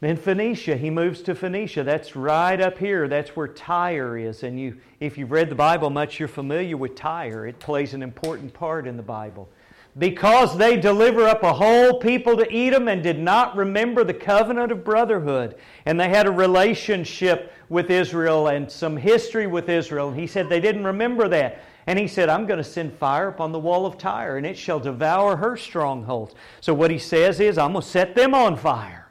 Then 0.00 0.18
Phoenicia, 0.18 0.76
he 0.76 0.90
moves 0.90 1.22
to 1.22 1.34
Phoenicia. 1.34 1.82
That's 1.82 2.14
right 2.14 2.60
up 2.60 2.76
here. 2.76 3.08
That's 3.08 3.34
where 3.34 3.48
Tyre 3.48 4.18
is. 4.18 4.42
And 4.42 4.60
you, 4.60 4.76
if 5.00 5.16
you've 5.16 5.30
read 5.30 5.48
the 5.48 5.54
Bible 5.54 5.88
much, 5.88 6.18
you're 6.18 6.28
familiar 6.28 6.76
with 6.76 6.94
Tyre. 6.94 7.46
It 7.46 7.58
plays 7.58 7.94
an 7.94 8.02
important 8.02 8.52
part 8.52 8.86
in 8.86 8.98
the 8.98 9.02
Bible. 9.02 9.48
Because 9.96 10.56
they 10.56 10.76
deliver 10.76 11.22
up 11.22 11.44
a 11.44 11.52
whole 11.52 12.00
people 12.00 12.36
to 12.36 12.52
Edom 12.52 12.88
and 12.88 13.02
did 13.02 13.18
not 13.18 13.56
remember 13.56 14.02
the 14.02 14.14
covenant 14.14 14.72
of 14.72 14.84
brotherhood. 14.84 15.54
And 15.86 16.00
they 16.00 16.08
had 16.08 16.26
a 16.26 16.32
relationship 16.32 17.52
with 17.68 17.90
Israel 17.90 18.48
and 18.48 18.70
some 18.70 18.96
history 18.96 19.46
with 19.46 19.68
Israel. 19.68 20.08
And 20.08 20.18
he 20.18 20.26
said 20.26 20.48
they 20.48 20.60
didn't 20.60 20.84
remember 20.84 21.28
that. 21.28 21.62
And 21.86 21.98
he 21.98 22.08
said, 22.08 22.28
I'm 22.28 22.46
going 22.46 22.58
to 22.58 22.64
send 22.64 22.92
fire 22.94 23.28
upon 23.28 23.52
the 23.52 23.58
wall 23.58 23.84
of 23.84 23.98
Tyre, 23.98 24.38
and 24.38 24.46
it 24.46 24.56
shall 24.56 24.80
devour 24.80 25.36
her 25.36 25.56
strongholds. 25.56 26.34
So 26.60 26.72
what 26.72 26.90
he 26.90 26.98
says 26.98 27.40
is, 27.40 27.58
I'm 27.58 27.72
going 27.72 27.82
to 27.82 27.88
set 27.88 28.16
them 28.16 28.34
on 28.34 28.56
fire. 28.56 29.04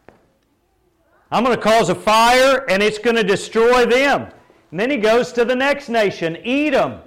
I'm 1.33 1.43
going 1.43 1.55
to 1.55 1.61
cause 1.61 1.89
a 1.89 1.95
fire 1.95 2.63
and 2.69 2.83
it's 2.83 2.99
going 2.99 3.15
to 3.15 3.23
destroy 3.23 3.87
them. 3.87 4.27
And 4.69 4.79
then 4.79 4.91
he 4.91 4.97
goes 4.97 5.31
to 5.33 5.43
the 5.43 5.55
next 5.55 5.89
nation, 5.89 6.37
Edom, 6.45 6.99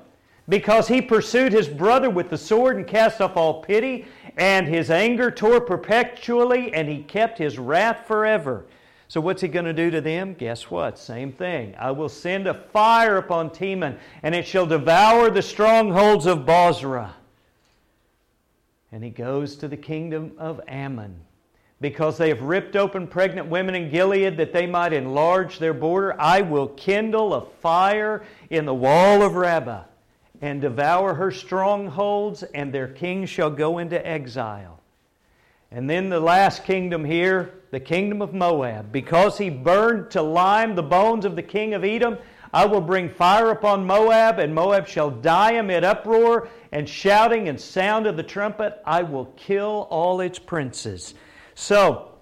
because 0.48 0.86
he 0.88 1.02
pursued 1.02 1.52
his 1.52 1.68
brother 1.68 2.08
with 2.08 2.30
the 2.30 2.38
sword 2.38 2.76
and 2.76 2.86
cast 2.86 3.20
off 3.20 3.36
all 3.36 3.62
pity, 3.62 4.06
and 4.36 4.68
his 4.68 4.90
anger 4.90 5.30
tore 5.30 5.60
perpetually, 5.60 6.72
and 6.72 6.88
he 6.88 7.02
kept 7.02 7.38
his 7.38 7.58
wrath 7.58 8.06
forever. 8.06 8.66
So, 9.08 9.20
what's 9.20 9.40
he 9.40 9.48
going 9.48 9.64
to 9.64 9.72
do 9.72 9.90
to 9.90 10.00
them? 10.00 10.34
Guess 10.34 10.70
what? 10.70 10.98
Same 10.98 11.32
thing. 11.32 11.74
I 11.78 11.90
will 11.92 12.08
send 12.08 12.46
a 12.46 12.54
fire 12.54 13.18
upon 13.18 13.50
Teman, 13.50 13.98
and 14.22 14.34
it 14.34 14.46
shall 14.46 14.66
devour 14.66 15.30
the 15.30 15.42
strongholds 15.42 16.26
of 16.26 16.44
Bozrah. 16.44 17.14
And 18.92 19.02
he 19.04 19.10
goes 19.10 19.56
to 19.56 19.68
the 19.68 19.76
kingdom 19.76 20.32
of 20.38 20.60
Ammon 20.66 21.20
because 21.80 22.16
they 22.16 22.28
have 22.28 22.40
ripped 22.40 22.74
open 22.74 23.06
pregnant 23.06 23.48
women 23.48 23.74
in 23.74 23.90
Gilead 23.90 24.36
that 24.38 24.52
they 24.52 24.66
might 24.66 24.92
enlarge 24.92 25.58
their 25.58 25.74
border, 25.74 26.18
I 26.18 26.40
will 26.40 26.68
kindle 26.68 27.34
a 27.34 27.44
fire 27.44 28.24
in 28.48 28.64
the 28.64 28.74
wall 28.74 29.22
of 29.22 29.34
Rabbah 29.34 29.82
and 30.40 30.60
devour 30.60 31.14
her 31.14 31.30
strongholds, 31.30 32.42
and 32.42 32.72
their 32.72 32.88
king 32.88 33.26
shall 33.26 33.50
go 33.50 33.78
into 33.78 34.06
exile. 34.06 34.80
And 35.70 35.90
then 35.90 36.08
the 36.08 36.20
last 36.20 36.64
kingdom 36.64 37.04
here, 37.04 37.54
the 37.70 37.80
kingdom 37.80 38.22
of 38.22 38.32
Moab. 38.32 38.92
Because 38.92 39.36
he 39.38 39.50
burned 39.50 40.12
to 40.12 40.22
lime 40.22 40.74
the 40.74 40.82
bones 40.82 41.24
of 41.24 41.36
the 41.36 41.42
king 41.42 41.74
of 41.74 41.84
Edom, 41.84 42.18
I 42.52 42.66
will 42.66 42.80
bring 42.80 43.10
fire 43.10 43.50
upon 43.50 43.86
Moab, 43.86 44.38
and 44.38 44.54
Moab 44.54 44.86
shall 44.86 45.10
die 45.10 45.52
amid 45.52 45.84
uproar 45.84 46.48
and 46.72 46.88
shouting 46.88 47.48
and 47.48 47.60
sound 47.60 48.06
of 48.06 48.16
the 48.16 48.22
trumpet. 48.22 48.80
I 48.84 49.02
will 49.02 49.26
kill 49.36 49.88
all 49.90 50.20
its 50.20 50.38
princes. 50.38 51.14
So, 51.54 52.12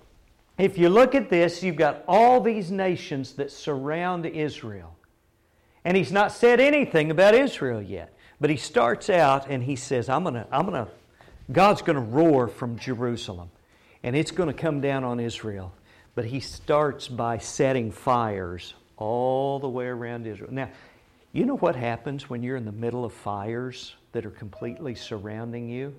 if 0.57 0.79
you 0.79 0.89
look 0.89 1.15
at 1.15 1.31
this, 1.31 1.63
you've 1.63 1.77
got 1.77 2.05
all 2.09 2.41
these 2.41 2.71
nations 2.71 3.35
that 3.35 3.51
surround 3.51 4.25
Israel. 4.27 4.94
And 5.85 5.97
he's 5.97 6.13
not 6.13 6.33
said 6.33 6.61
anything 6.61 7.11
about 7.11 7.35
Israel 7.35 7.83
yet. 7.83 8.15
But 8.41 8.51
he 8.51 8.57
starts 8.57 9.11
out 9.11 9.49
and 9.49 9.63
he 9.63 9.77
says, 9.77 10.09
I'm 10.09 10.23
going 10.23 10.35
to, 10.35 10.47
I'm 10.51 10.67
going 10.67 10.87
to, 10.87 10.91
God's 11.53 11.83
going 11.83 11.97
to 11.97 12.03
roar 12.03 12.49
from 12.49 12.79
Jerusalem. 12.79 13.51
And 14.03 14.17
it's 14.17 14.31
going 14.31 14.49
to 14.49 14.55
come 14.55 14.81
down 14.81 15.05
on 15.05 15.21
Israel. 15.21 15.73
But 16.15 16.25
he 16.27 16.41
starts 16.41 17.09
by 17.09 17.39
setting 17.39 17.91
fires 17.91 18.75
all 18.97 19.59
the 19.59 19.69
way 19.69 19.87
around 19.87 20.27
Israel. 20.27 20.53
Now, 20.53 20.71
you 21.33 21.47
know 21.47 21.57
what 21.57 21.75
happens 21.75 22.31
when 22.31 22.43
you're 22.43 22.57
in 22.57 22.65
the 22.65 22.73
middle 22.73 23.05
of 23.05 23.13
fires 23.13 23.95
that 24.13 24.25
are 24.25 24.31
completely 24.31 24.95
surrounding 24.95 25.69
you? 25.69 25.95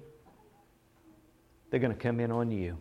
They're 1.69 1.79
going 1.79 1.93
to 1.93 1.99
come 1.99 2.19
in 2.19 2.31
on 2.31 2.51
you. 2.51 2.77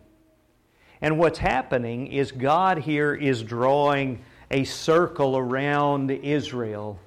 And 1.01 1.19
what's 1.19 1.39
happening 1.39 2.07
is 2.07 2.31
God 2.31 2.77
here 2.77 3.13
is 3.13 3.43
drawing 3.43 4.23
a 4.51 4.63
circle 4.63 5.37
around 5.37 6.11
Israel 6.11 6.99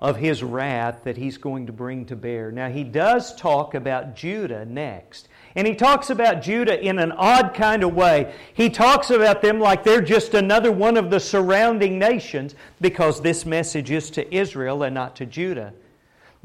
of 0.00 0.16
his 0.16 0.42
wrath 0.42 1.04
that 1.04 1.16
he's 1.16 1.38
going 1.38 1.66
to 1.66 1.72
bring 1.72 2.04
to 2.06 2.16
bear. 2.16 2.52
Now, 2.52 2.68
he 2.68 2.84
does 2.84 3.34
talk 3.34 3.74
about 3.74 4.14
Judah 4.14 4.64
next. 4.66 5.28
And 5.54 5.66
he 5.66 5.74
talks 5.74 6.10
about 6.10 6.42
Judah 6.42 6.78
in 6.78 6.98
an 6.98 7.12
odd 7.12 7.54
kind 7.54 7.82
of 7.82 7.94
way. 7.94 8.34
He 8.52 8.68
talks 8.68 9.08
about 9.10 9.40
them 9.40 9.58
like 9.58 9.84
they're 9.84 10.02
just 10.02 10.34
another 10.34 10.70
one 10.70 10.98
of 10.98 11.10
the 11.10 11.18
surrounding 11.18 11.98
nations 11.98 12.54
because 12.80 13.22
this 13.22 13.46
message 13.46 13.90
is 13.90 14.10
to 14.10 14.34
Israel 14.34 14.82
and 14.82 14.94
not 14.94 15.16
to 15.16 15.24
Judah. 15.24 15.72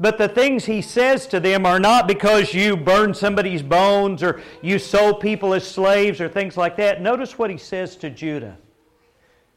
But 0.00 0.16
the 0.16 0.28
things 0.28 0.64
he 0.64 0.80
says 0.80 1.26
to 1.28 1.38
them 1.38 1.66
are 1.66 1.78
not 1.78 2.08
because 2.08 2.54
you 2.54 2.76
burned 2.76 3.16
somebody's 3.16 3.62
bones 3.62 4.22
or 4.22 4.40
you 4.62 4.78
sold 4.78 5.20
people 5.20 5.52
as 5.52 5.68
slaves 5.68 6.20
or 6.20 6.28
things 6.28 6.56
like 6.56 6.76
that. 6.78 7.02
Notice 7.02 7.38
what 7.38 7.50
he 7.50 7.58
says 7.58 7.96
to 7.96 8.08
Judah. 8.08 8.56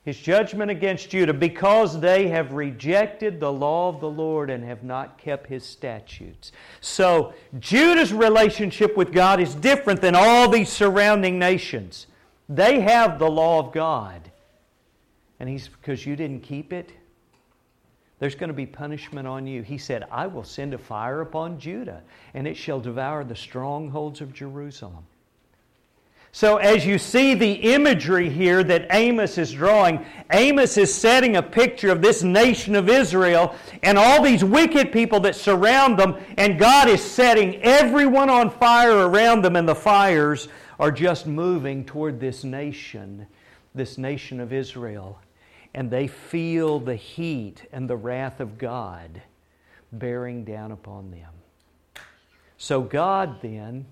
His 0.06 0.20
judgment 0.20 0.70
against 0.70 1.10
Judah, 1.10 1.34
because 1.34 2.00
they 2.00 2.28
have 2.28 2.54
rejected 2.54 3.40
the 3.40 3.52
law 3.52 3.90
of 3.90 4.00
the 4.00 4.10
Lord 4.10 4.52
and 4.52 4.64
have 4.64 4.84
not 4.84 5.18
kept 5.18 5.48
his 5.48 5.66
statutes. 5.66 6.52
So, 6.80 7.34
Judah's 7.60 8.14
relationship 8.14 8.96
with 8.96 9.12
God 9.12 9.40
is 9.40 9.56
different 9.56 10.02
than 10.02 10.14
all 10.14 10.48
these 10.48 10.70
surrounding 10.70 11.40
nations. 11.40 12.06
They 12.48 12.82
have 12.82 13.18
the 13.18 13.30
law 13.30 13.60
of 13.60 13.74
God. 13.74 14.32
And 15.40 15.50
he's 15.50 15.68
because 15.68 16.06
you 16.06 16.16
didn't 16.16 16.42
keep 16.44 16.72
it, 16.72 16.92
there's 18.20 18.36
going 18.36 18.50
to 18.50 18.54
be 18.54 18.66
punishment 18.66 19.28
on 19.28 19.46
you. 19.46 19.62
He 19.62 19.78
said, 19.78 20.06
I 20.12 20.28
will 20.28 20.44
send 20.44 20.74
a 20.74 20.78
fire 20.78 21.22
upon 21.22 21.60
Judah, 21.60 22.04
and 22.34 22.48
it 22.48 22.56
shall 22.56 22.80
devour 22.80 23.24
the 23.24 23.36
strongholds 23.36 24.22
of 24.22 24.34
Jerusalem. 24.34 25.06
So, 26.36 26.58
as 26.58 26.86
you 26.86 26.98
see 26.98 27.34
the 27.34 27.54
imagery 27.54 28.30
here 28.30 28.62
that 28.62 28.88
Amos 28.94 29.38
is 29.38 29.54
drawing, 29.54 30.06
Amos 30.34 30.76
is 30.78 30.94
setting 30.94 31.38
a 31.38 31.42
picture 31.42 31.90
of 31.90 32.02
this 32.02 32.24
nation 32.24 32.76
of 32.76 32.90
Israel 32.90 33.56
and 33.84 33.98
all 33.98 34.22
these 34.22 34.44
wicked 34.44 34.92
people 34.92 35.22
that 35.22 35.38
surround 35.38 35.98
them, 35.98 36.18
and 36.38 36.60
God 36.60 36.90
is 36.90 37.02
setting 37.02 37.64
everyone 37.64 38.30
on 38.30 38.50
fire 38.50 39.08
around 39.08 39.44
them, 39.44 39.56
and 39.56 39.66
the 39.66 39.76
fires 39.76 40.50
are 40.78 40.92
just 40.92 41.26
moving 41.26 41.86
toward 41.86 42.20
this 42.20 42.44
nation, 42.44 43.28
this 43.74 43.98
nation 43.98 44.42
of 44.42 44.52
Israel 44.52 45.18
and 45.74 45.90
they 45.90 46.08
feel 46.08 46.82
the 46.82 46.98
heat 46.98 47.64
and 47.72 47.90
the 47.90 47.96
wrath 47.96 48.42
of 48.42 48.58
God 48.58 49.22
bearing 49.94 50.44
down 50.44 50.74
upon 50.74 51.12
them. 51.12 51.32
So 52.58 52.82
God 52.82 53.42
then 53.42 53.86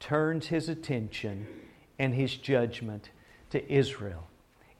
turns 0.00 0.48
his 0.48 0.68
attention 0.68 1.46
and 1.98 2.14
his 2.14 2.36
judgment 2.36 3.10
to 3.50 3.72
Israel. 3.72 4.28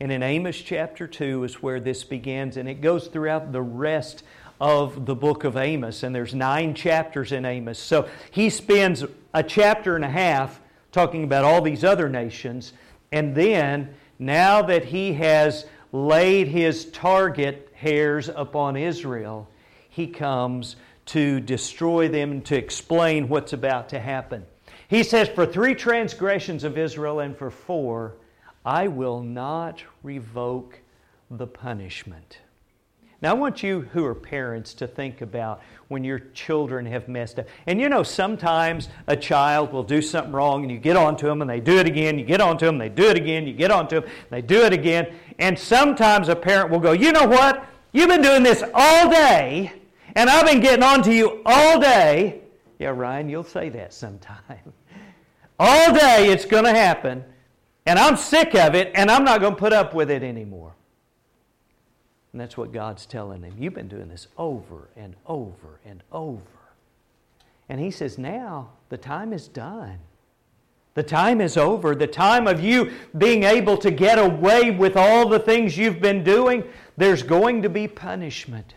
And 0.00 0.12
in 0.12 0.22
Amos 0.22 0.56
chapter 0.56 1.06
2 1.08 1.44
is 1.44 1.62
where 1.62 1.80
this 1.80 2.04
begins, 2.04 2.56
and 2.56 2.68
it 2.68 2.80
goes 2.80 3.08
throughout 3.08 3.50
the 3.52 3.62
rest 3.62 4.22
of 4.60 5.06
the 5.06 5.14
book 5.14 5.44
of 5.44 5.56
Amos. 5.56 6.02
And 6.02 6.14
there's 6.14 6.34
nine 6.34 6.74
chapters 6.74 7.32
in 7.32 7.44
Amos. 7.44 7.78
So 7.78 8.08
he 8.30 8.50
spends 8.50 9.04
a 9.34 9.42
chapter 9.42 9.96
and 9.96 10.04
a 10.04 10.10
half 10.10 10.60
talking 10.92 11.24
about 11.24 11.44
all 11.44 11.62
these 11.62 11.84
other 11.84 12.08
nations. 12.08 12.72
And 13.10 13.34
then, 13.34 13.94
now 14.18 14.62
that 14.62 14.84
he 14.84 15.14
has 15.14 15.66
laid 15.92 16.48
his 16.48 16.86
target 16.86 17.68
hairs 17.74 18.28
upon 18.28 18.76
Israel, 18.76 19.48
he 19.88 20.06
comes 20.06 20.76
to 21.06 21.40
destroy 21.40 22.08
them 22.08 22.32
and 22.32 22.44
to 22.44 22.56
explain 22.56 23.28
what's 23.28 23.52
about 23.52 23.88
to 23.90 23.98
happen. 23.98 24.44
He 24.88 25.02
says, 25.02 25.28
For 25.28 25.46
three 25.46 25.74
transgressions 25.74 26.64
of 26.64 26.76
Israel 26.76 27.20
and 27.20 27.36
for 27.36 27.50
four, 27.50 28.16
I 28.64 28.88
will 28.88 29.22
not 29.22 29.82
revoke 30.02 30.80
the 31.30 31.46
punishment. 31.46 32.38
Now, 33.20 33.30
I 33.30 33.34
want 33.34 33.64
you 33.64 33.80
who 33.92 34.04
are 34.04 34.14
parents 34.14 34.74
to 34.74 34.86
think 34.86 35.22
about 35.22 35.60
when 35.88 36.04
your 36.04 36.20
children 36.34 36.86
have 36.86 37.08
messed 37.08 37.40
up. 37.40 37.48
And 37.66 37.80
you 37.80 37.88
know, 37.88 38.04
sometimes 38.04 38.88
a 39.08 39.16
child 39.16 39.72
will 39.72 39.82
do 39.82 40.00
something 40.00 40.32
wrong 40.32 40.62
and 40.62 40.70
you 40.70 40.78
get 40.78 40.96
onto 40.96 41.26
them 41.26 41.42
and 41.42 41.50
they 41.50 41.58
do 41.58 41.78
it 41.78 41.86
again, 41.86 42.16
you 42.18 42.24
get 42.24 42.40
onto 42.40 42.64
them, 42.64 42.78
they 42.78 42.88
do 42.88 43.10
it 43.10 43.16
again, 43.16 43.46
you 43.46 43.54
get 43.54 43.72
onto 43.72 44.00
them, 44.00 44.10
they 44.30 44.40
do 44.40 44.62
it 44.62 44.72
again. 44.72 45.12
And 45.40 45.58
sometimes 45.58 46.28
a 46.28 46.36
parent 46.36 46.70
will 46.70 46.78
go, 46.78 46.92
You 46.92 47.10
know 47.10 47.26
what? 47.26 47.66
You've 47.92 48.08
been 48.08 48.22
doing 48.22 48.44
this 48.44 48.62
all 48.72 49.10
day 49.10 49.72
and 50.14 50.30
I've 50.30 50.46
been 50.46 50.60
getting 50.60 50.84
on 50.84 51.02
to 51.02 51.12
you 51.12 51.42
all 51.44 51.80
day. 51.80 52.42
Yeah, 52.78 52.90
Ryan, 52.90 53.28
you'll 53.28 53.42
say 53.42 53.68
that 53.70 53.92
sometime. 54.04 54.72
All 55.58 55.92
day 55.92 56.30
it's 56.30 56.44
going 56.44 56.64
to 56.64 56.74
happen, 56.74 57.24
and 57.86 57.98
I'm 57.98 58.16
sick 58.16 58.54
of 58.54 58.74
it, 58.74 58.92
and 58.94 59.10
I'm 59.10 59.24
not 59.24 59.40
going 59.40 59.54
to 59.54 59.58
put 59.58 59.72
up 59.72 59.94
with 59.94 60.10
it 60.10 60.22
anymore. 60.22 60.74
And 62.32 62.40
that's 62.40 62.56
what 62.56 62.72
God's 62.72 63.06
telling 63.06 63.42
him. 63.42 63.54
You've 63.58 63.74
been 63.74 63.88
doing 63.88 64.08
this 64.08 64.28
over 64.36 64.88
and 64.96 65.16
over 65.26 65.80
and 65.84 66.02
over. 66.12 66.42
And 67.68 67.80
he 67.80 67.90
says, 67.90 68.18
Now 68.18 68.70
the 68.88 68.98
time 68.98 69.32
is 69.32 69.48
done. 69.48 69.98
The 70.94 71.02
time 71.02 71.40
is 71.40 71.56
over. 71.56 71.94
The 71.94 72.06
time 72.06 72.46
of 72.46 72.60
you 72.60 72.92
being 73.16 73.44
able 73.44 73.76
to 73.78 73.90
get 73.90 74.18
away 74.18 74.70
with 74.70 74.96
all 74.96 75.28
the 75.28 75.38
things 75.38 75.76
you've 75.78 76.00
been 76.00 76.24
doing, 76.24 76.64
there's 76.96 77.22
going 77.22 77.62
to 77.62 77.68
be 77.68 77.86
punishment. 77.86 78.74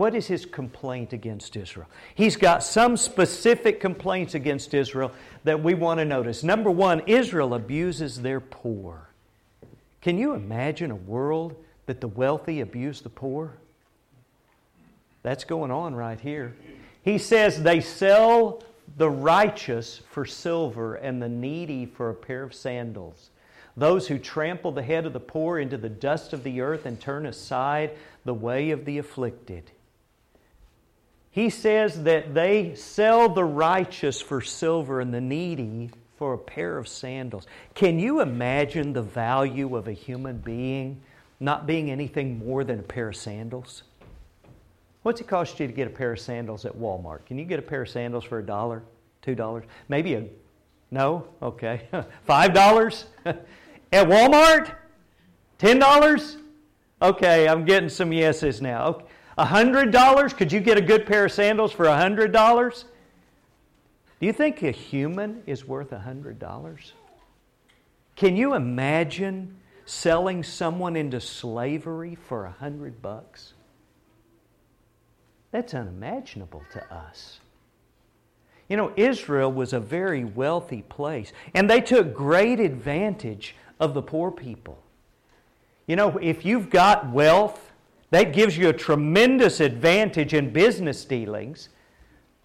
What 0.00 0.14
is 0.14 0.28
his 0.28 0.46
complaint 0.46 1.12
against 1.12 1.58
Israel? 1.58 1.86
He's 2.14 2.34
got 2.34 2.62
some 2.62 2.96
specific 2.96 3.80
complaints 3.80 4.34
against 4.34 4.72
Israel 4.72 5.12
that 5.44 5.62
we 5.62 5.74
want 5.74 5.98
to 5.98 6.06
notice. 6.06 6.42
Number 6.42 6.70
one, 6.70 7.00
Israel 7.00 7.52
abuses 7.52 8.22
their 8.22 8.40
poor. 8.40 9.10
Can 10.00 10.16
you 10.16 10.32
imagine 10.32 10.90
a 10.90 10.96
world 10.96 11.54
that 11.84 12.00
the 12.00 12.08
wealthy 12.08 12.62
abuse 12.62 13.02
the 13.02 13.10
poor? 13.10 13.52
That's 15.22 15.44
going 15.44 15.70
on 15.70 15.94
right 15.94 16.18
here. 16.18 16.56
He 17.02 17.18
says 17.18 17.62
they 17.62 17.82
sell 17.82 18.62
the 18.96 19.10
righteous 19.10 20.00
for 20.10 20.24
silver 20.24 20.94
and 20.94 21.20
the 21.20 21.28
needy 21.28 21.84
for 21.84 22.08
a 22.08 22.14
pair 22.14 22.42
of 22.42 22.54
sandals. 22.54 23.28
Those 23.76 24.08
who 24.08 24.18
trample 24.18 24.72
the 24.72 24.82
head 24.82 25.04
of 25.04 25.12
the 25.12 25.20
poor 25.20 25.58
into 25.58 25.76
the 25.76 25.90
dust 25.90 26.32
of 26.32 26.42
the 26.42 26.62
earth 26.62 26.86
and 26.86 26.98
turn 26.98 27.26
aside 27.26 27.90
the 28.24 28.32
way 28.32 28.70
of 28.70 28.86
the 28.86 28.96
afflicted. 28.96 29.70
He 31.30 31.48
says 31.50 32.02
that 32.02 32.34
they 32.34 32.74
sell 32.74 33.28
the 33.28 33.44
righteous 33.44 34.20
for 34.20 34.40
silver 34.40 35.00
and 35.00 35.14
the 35.14 35.20
needy 35.20 35.90
for 36.16 36.34
a 36.34 36.38
pair 36.38 36.76
of 36.76 36.88
sandals. 36.88 37.46
Can 37.74 37.98
you 37.98 38.20
imagine 38.20 38.92
the 38.92 39.02
value 39.02 39.76
of 39.76 39.88
a 39.88 39.92
human 39.92 40.38
being 40.38 41.00
not 41.40 41.66
being 41.66 41.90
anything 41.90 42.38
more 42.38 42.62
than 42.64 42.78
a 42.78 42.82
pair 42.82 43.08
of 43.08 43.16
sandals? 43.16 43.82
What's 45.02 45.20
it 45.20 45.26
cost 45.26 45.58
you 45.58 45.66
to 45.66 45.72
get 45.72 45.86
a 45.86 45.90
pair 45.90 46.12
of 46.12 46.20
sandals 46.20 46.66
at 46.66 46.76
Walmart? 46.76 47.24
Can 47.24 47.38
you 47.38 47.46
get 47.46 47.58
a 47.58 47.62
pair 47.62 47.82
of 47.82 47.88
sandals 47.88 48.24
for 48.24 48.38
a 48.38 48.44
dollar, 48.44 48.82
two 49.22 49.34
dollars, 49.34 49.64
maybe 49.88 50.14
a 50.14 50.26
no? 50.90 51.26
Okay, 51.40 51.88
five 52.26 52.52
dollars 52.52 53.06
at 53.24 53.46
Walmart, 53.92 54.74
ten 55.56 55.78
dollars. 55.78 56.36
Okay, 57.00 57.48
I'm 57.48 57.64
getting 57.64 57.88
some 57.88 58.12
yeses 58.12 58.60
now. 58.60 58.84
Okay. 58.88 59.04
A 59.40 59.44
hundred 59.46 59.90
dollars? 59.90 60.34
Could 60.34 60.52
you 60.52 60.60
get 60.60 60.76
a 60.76 60.82
good 60.82 61.06
pair 61.06 61.24
of 61.24 61.32
sandals 61.32 61.72
for 61.72 61.86
a 61.86 61.96
hundred 61.96 62.30
dollars? 62.30 62.84
Do 64.20 64.26
you 64.26 64.34
think 64.34 64.62
a 64.62 64.70
human 64.70 65.42
is 65.46 65.64
worth 65.64 65.92
a 65.92 65.98
hundred 65.98 66.38
dollars? 66.38 66.92
Can 68.16 68.36
you 68.36 68.52
imagine 68.52 69.56
selling 69.86 70.42
someone 70.42 70.94
into 70.94 71.22
slavery 71.22 72.16
for 72.16 72.44
a 72.44 72.50
hundred 72.50 73.00
bucks? 73.00 73.54
That's 75.52 75.72
unimaginable 75.72 76.62
to 76.74 76.94
us. 76.94 77.40
You 78.68 78.76
know, 78.76 78.92
Israel 78.94 79.50
was 79.50 79.72
a 79.72 79.80
very 79.80 80.22
wealthy 80.22 80.82
place, 80.82 81.32
and 81.54 81.70
they 81.70 81.80
took 81.80 82.12
great 82.12 82.60
advantage 82.60 83.56
of 83.80 83.94
the 83.94 84.02
poor 84.02 84.30
people. 84.30 84.82
You 85.86 85.96
know, 85.96 86.18
if 86.18 86.44
you've 86.44 86.68
got 86.68 87.10
wealth, 87.10 87.69
that 88.10 88.32
gives 88.32 88.56
you 88.58 88.68
a 88.68 88.72
tremendous 88.72 89.60
advantage 89.60 90.34
in 90.34 90.52
business 90.52 91.04
dealings, 91.04 91.68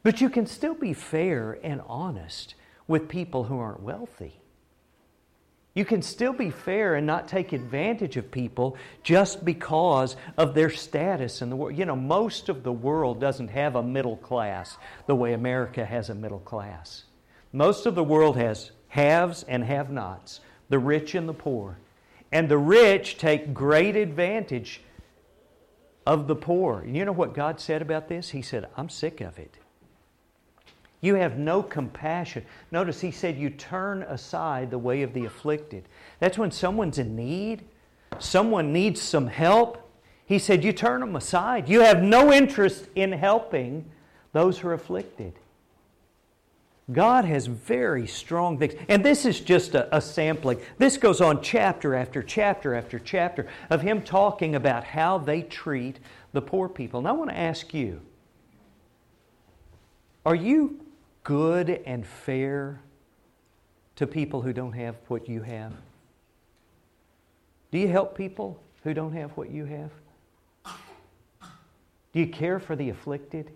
but 0.03 0.21
you 0.21 0.29
can 0.29 0.45
still 0.45 0.75
be 0.75 0.93
fair 0.93 1.59
and 1.63 1.81
honest 1.87 2.55
with 2.87 3.09
people 3.09 3.45
who 3.45 3.57
aren't 3.57 3.81
wealthy. 3.81 4.39
You 5.73 5.83
can 5.83 6.01
still 6.01 6.31
be 6.31 6.51
fair 6.51 6.95
and 6.95 7.05
not 7.05 7.27
take 7.27 7.51
advantage 7.51 8.15
of 8.15 8.31
people 8.31 8.77
just 9.03 9.43
because 9.43 10.15
of 10.37 10.53
their 10.53 10.69
status 10.69 11.41
in 11.41 11.49
the 11.49 11.55
world. 11.55 11.77
You 11.77 11.85
know, 11.85 11.97
most 11.97 12.47
of 12.47 12.63
the 12.63 12.71
world 12.71 13.19
doesn't 13.19 13.49
have 13.49 13.75
a 13.75 13.83
middle 13.83 14.15
class 14.15 14.77
the 15.05 15.15
way 15.15 15.33
America 15.33 15.85
has 15.85 16.09
a 16.09 16.15
middle 16.15 16.39
class. 16.39 17.03
Most 17.51 17.85
of 17.85 17.95
the 17.95 18.03
world 18.03 18.37
has 18.37 18.71
haves 18.87 19.43
and 19.43 19.65
have 19.65 19.89
nots, 19.89 20.39
the 20.69 20.79
rich 20.79 21.15
and 21.15 21.27
the 21.27 21.33
poor. 21.33 21.77
And 22.31 22.47
the 22.47 22.57
rich 22.57 23.17
take 23.17 23.53
great 23.53 23.97
advantage 23.97 24.81
of 26.05 26.27
the 26.27 26.35
poor. 26.35 26.85
You 26.87 27.05
know 27.05 27.11
what 27.11 27.33
God 27.33 27.59
said 27.59 27.81
about 27.81 28.07
this? 28.07 28.29
He 28.29 28.41
said, 28.41 28.67
I'm 28.77 28.89
sick 28.89 29.21
of 29.21 29.39
it. 29.39 29.57
You 31.01 31.15
have 31.15 31.37
no 31.37 31.61
compassion. 31.61 32.45
Notice 32.71 33.01
he 33.01 33.11
said, 33.11 33.37
You 33.37 33.49
turn 33.49 34.03
aside 34.03 34.71
the 34.71 34.77
way 34.77 35.01
of 35.03 35.13
the 35.13 35.25
afflicted. 35.25 35.87
That's 36.19 36.37
when 36.37 36.51
someone's 36.51 36.97
in 36.97 37.15
need, 37.15 37.63
someone 38.17 38.73
needs 38.73 39.01
some 39.01 39.27
help. 39.27 39.81
He 40.25 40.39
said, 40.39 40.63
You 40.63 40.73
turn 40.73 41.01
them 41.01 41.15
aside. 41.15 41.69
You 41.69 41.81
have 41.81 42.01
no 42.01 42.33
interest 42.33 42.87
in 42.95 43.11
helping 43.11 43.85
those 44.33 44.57
who 44.59 44.69
are 44.69 44.73
afflicted. 44.73 45.33
God 46.91 47.25
has 47.25 47.47
very 47.47 48.05
strong 48.05 48.59
things. 48.59 48.75
And 48.87 49.03
this 49.03 49.25
is 49.25 49.39
just 49.39 49.73
a, 49.73 49.95
a, 49.95 49.99
sampling. 49.99 50.61
This 50.77 50.97
goes 50.97 51.19
on 51.19 51.41
chapter 51.41 51.95
after 51.95 52.21
chapter 52.21 52.75
after 52.75 52.99
chapter 52.99 53.47
of 53.71 53.81
Him 53.81 54.03
talking 54.03 54.53
about 54.53 54.83
how 54.83 55.17
they 55.17 55.41
treat 55.41 55.99
the 56.31 56.41
poor 56.41 56.69
people. 56.69 56.99
And 56.99 57.07
I 57.07 57.11
want 57.11 57.31
to 57.31 57.37
ask 57.37 57.73
you 57.73 58.01
are 60.25 60.35
you 60.35 60.79
good 61.23 61.69
and 61.85 62.05
fair 62.05 62.81
to 63.95 64.05
people 64.05 64.41
who 64.41 64.53
don't 64.53 64.73
have 64.73 64.95
what 65.07 65.27
you 65.27 65.41
have? 65.41 65.73
Do 67.71 67.79
you 67.79 67.87
help 67.87 68.15
people 68.15 68.61
who 68.83 68.93
don't 68.93 69.13
have 69.13 69.31
what 69.31 69.49
you 69.49 69.65
have? 69.65 69.91
Do 72.13 72.19
you 72.19 72.27
care 72.27 72.59
for 72.59 72.75
the 72.75 72.89
afflicted? 72.89 73.51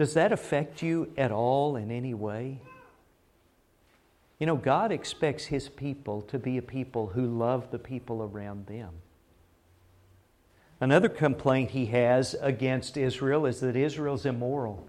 Does 0.00 0.14
that 0.14 0.32
affect 0.32 0.82
you 0.82 1.12
at 1.18 1.30
all 1.30 1.76
in 1.76 1.90
any 1.90 2.14
way? 2.14 2.58
You 4.38 4.46
know, 4.46 4.56
God 4.56 4.92
expects 4.92 5.44
His 5.44 5.68
people 5.68 6.22
to 6.22 6.38
be 6.38 6.56
a 6.56 6.62
people 6.62 7.08
who 7.08 7.26
love 7.26 7.70
the 7.70 7.78
people 7.78 8.22
around 8.22 8.66
them. 8.66 8.88
Another 10.80 11.10
complaint 11.10 11.72
He 11.72 11.84
has 11.84 12.34
against 12.40 12.96
Israel 12.96 13.44
is 13.44 13.60
that 13.60 13.76
Israel's 13.76 14.24
immoral. 14.24 14.88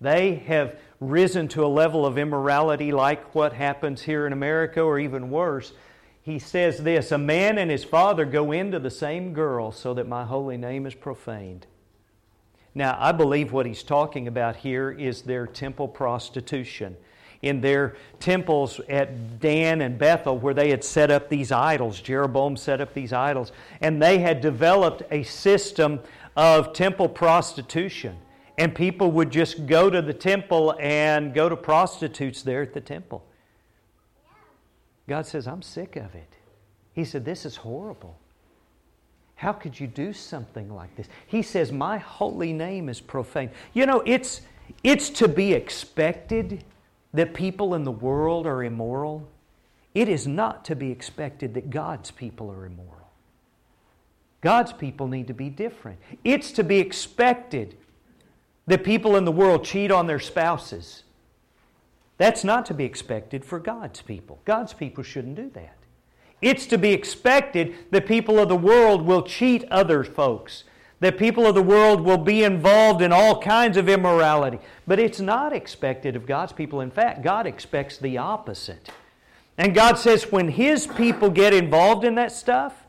They 0.00 0.34
have 0.48 0.76
risen 0.98 1.46
to 1.46 1.64
a 1.64 1.68
level 1.68 2.04
of 2.04 2.18
immorality 2.18 2.90
like 2.90 3.32
what 3.32 3.52
happens 3.52 4.02
here 4.02 4.26
in 4.26 4.32
America, 4.32 4.80
or 4.80 4.98
even 4.98 5.30
worse. 5.30 5.72
He 6.20 6.40
says 6.40 6.78
this 6.78 7.12
A 7.12 7.18
man 7.18 7.58
and 7.58 7.70
his 7.70 7.84
father 7.84 8.24
go 8.24 8.50
into 8.50 8.80
the 8.80 8.90
same 8.90 9.34
girl 9.34 9.70
so 9.70 9.94
that 9.94 10.08
my 10.08 10.24
holy 10.24 10.56
name 10.56 10.84
is 10.84 10.96
profaned. 10.96 11.68
Now, 12.74 12.96
I 13.00 13.12
believe 13.12 13.52
what 13.52 13.66
he's 13.66 13.82
talking 13.82 14.28
about 14.28 14.56
here 14.56 14.90
is 14.90 15.22
their 15.22 15.46
temple 15.46 15.88
prostitution. 15.88 16.96
In 17.40 17.60
their 17.60 17.96
temples 18.18 18.80
at 18.88 19.40
Dan 19.40 19.80
and 19.80 19.98
Bethel, 19.98 20.38
where 20.38 20.54
they 20.54 20.70
had 20.70 20.82
set 20.82 21.10
up 21.10 21.28
these 21.28 21.52
idols, 21.52 22.00
Jeroboam 22.00 22.56
set 22.56 22.80
up 22.80 22.94
these 22.94 23.12
idols, 23.12 23.52
and 23.80 24.02
they 24.02 24.18
had 24.18 24.40
developed 24.40 25.02
a 25.10 25.22
system 25.22 26.00
of 26.36 26.72
temple 26.72 27.08
prostitution. 27.08 28.16
And 28.58 28.74
people 28.74 29.12
would 29.12 29.30
just 29.30 29.66
go 29.66 29.88
to 29.88 30.02
the 30.02 30.12
temple 30.12 30.74
and 30.80 31.32
go 31.32 31.48
to 31.48 31.56
prostitutes 31.56 32.42
there 32.42 32.62
at 32.62 32.74
the 32.74 32.80
temple. 32.80 33.24
God 35.08 35.26
says, 35.26 35.46
I'm 35.46 35.62
sick 35.62 35.96
of 35.96 36.14
it. 36.16 36.34
He 36.92 37.04
said, 37.04 37.24
This 37.24 37.46
is 37.46 37.56
horrible. 37.56 38.18
How 39.38 39.52
could 39.52 39.78
you 39.78 39.86
do 39.86 40.12
something 40.12 40.68
like 40.68 40.96
this? 40.96 41.06
He 41.28 41.42
says, 41.42 41.70
My 41.70 41.98
holy 41.98 42.52
name 42.52 42.88
is 42.88 43.00
profane. 43.00 43.50
You 43.72 43.86
know, 43.86 44.02
it's, 44.04 44.40
it's 44.82 45.10
to 45.10 45.28
be 45.28 45.52
expected 45.52 46.64
that 47.14 47.34
people 47.34 47.76
in 47.76 47.84
the 47.84 47.92
world 47.92 48.48
are 48.48 48.64
immoral. 48.64 49.28
It 49.94 50.08
is 50.08 50.26
not 50.26 50.64
to 50.64 50.74
be 50.74 50.90
expected 50.90 51.54
that 51.54 51.70
God's 51.70 52.10
people 52.10 52.50
are 52.50 52.66
immoral. 52.66 53.12
God's 54.40 54.72
people 54.72 55.06
need 55.06 55.28
to 55.28 55.34
be 55.34 55.50
different. 55.50 56.00
It's 56.24 56.50
to 56.52 56.64
be 56.64 56.80
expected 56.80 57.76
that 58.66 58.82
people 58.82 59.14
in 59.14 59.24
the 59.24 59.30
world 59.30 59.64
cheat 59.64 59.92
on 59.92 60.08
their 60.08 60.18
spouses. 60.18 61.04
That's 62.16 62.42
not 62.42 62.66
to 62.66 62.74
be 62.74 62.84
expected 62.84 63.44
for 63.44 63.60
God's 63.60 64.02
people. 64.02 64.40
God's 64.44 64.74
people 64.74 65.04
shouldn't 65.04 65.36
do 65.36 65.48
that. 65.50 65.77
It's 66.40 66.66
to 66.66 66.78
be 66.78 66.92
expected 66.92 67.74
that 67.90 68.06
people 68.06 68.38
of 68.38 68.48
the 68.48 68.56
world 68.56 69.02
will 69.02 69.22
cheat 69.22 69.64
other 69.70 70.04
folks, 70.04 70.64
that 71.00 71.18
people 71.18 71.46
of 71.46 71.54
the 71.54 71.62
world 71.62 72.00
will 72.00 72.18
be 72.18 72.44
involved 72.44 73.02
in 73.02 73.12
all 73.12 73.40
kinds 73.40 73.76
of 73.76 73.88
immorality. 73.88 74.58
But 74.86 74.98
it's 74.98 75.20
not 75.20 75.52
expected 75.52 76.14
of 76.14 76.26
God's 76.26 76.52
people. 76.52 76.80
In 76.80 76.90
fact, 76.90 77.22
God 77.22 77.46
expects 77.46 77.98
the 77.98 78.18
opposite. 78.18 78.90
And 79.56 79.74
God 79.74 79.98
says 79.98 80.30
when 80.30 80.48
His 80.48 80.86
people 80.86 81.30
get 81.30 81.52
involved 81.52 82.04
in 82.04 82.14
that 82.14 82.30
stuff, 82.30 82.86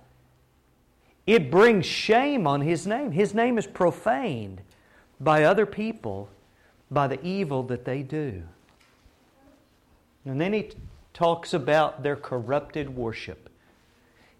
it 1.25 1.49
brings 1.49 1.85
shame 1.85 2.45
on 2.45 2.61
His 2.61 2.85
name. 2.85 3.11
His 3.11 3.33
name 3.33 3.57
is 3.57 3.65
profaned 3.65 4.61
by 5.19 5.43
other 5.43 5.65
people 5.65 6.29
by 6.91 7.07
the 7.07 7.23
evil 7.25 7.63
that 7.63 7.85
they 7.85 8.03
do. 8.03 8.43
And 10.25 10.39
then 10.39 10.53
He 10.53 10.71
talks 11.19 11.53
about 11.53 12.01
their 12.01 12.15
corrupted 12.15 12.95
worship. 12.95 13.49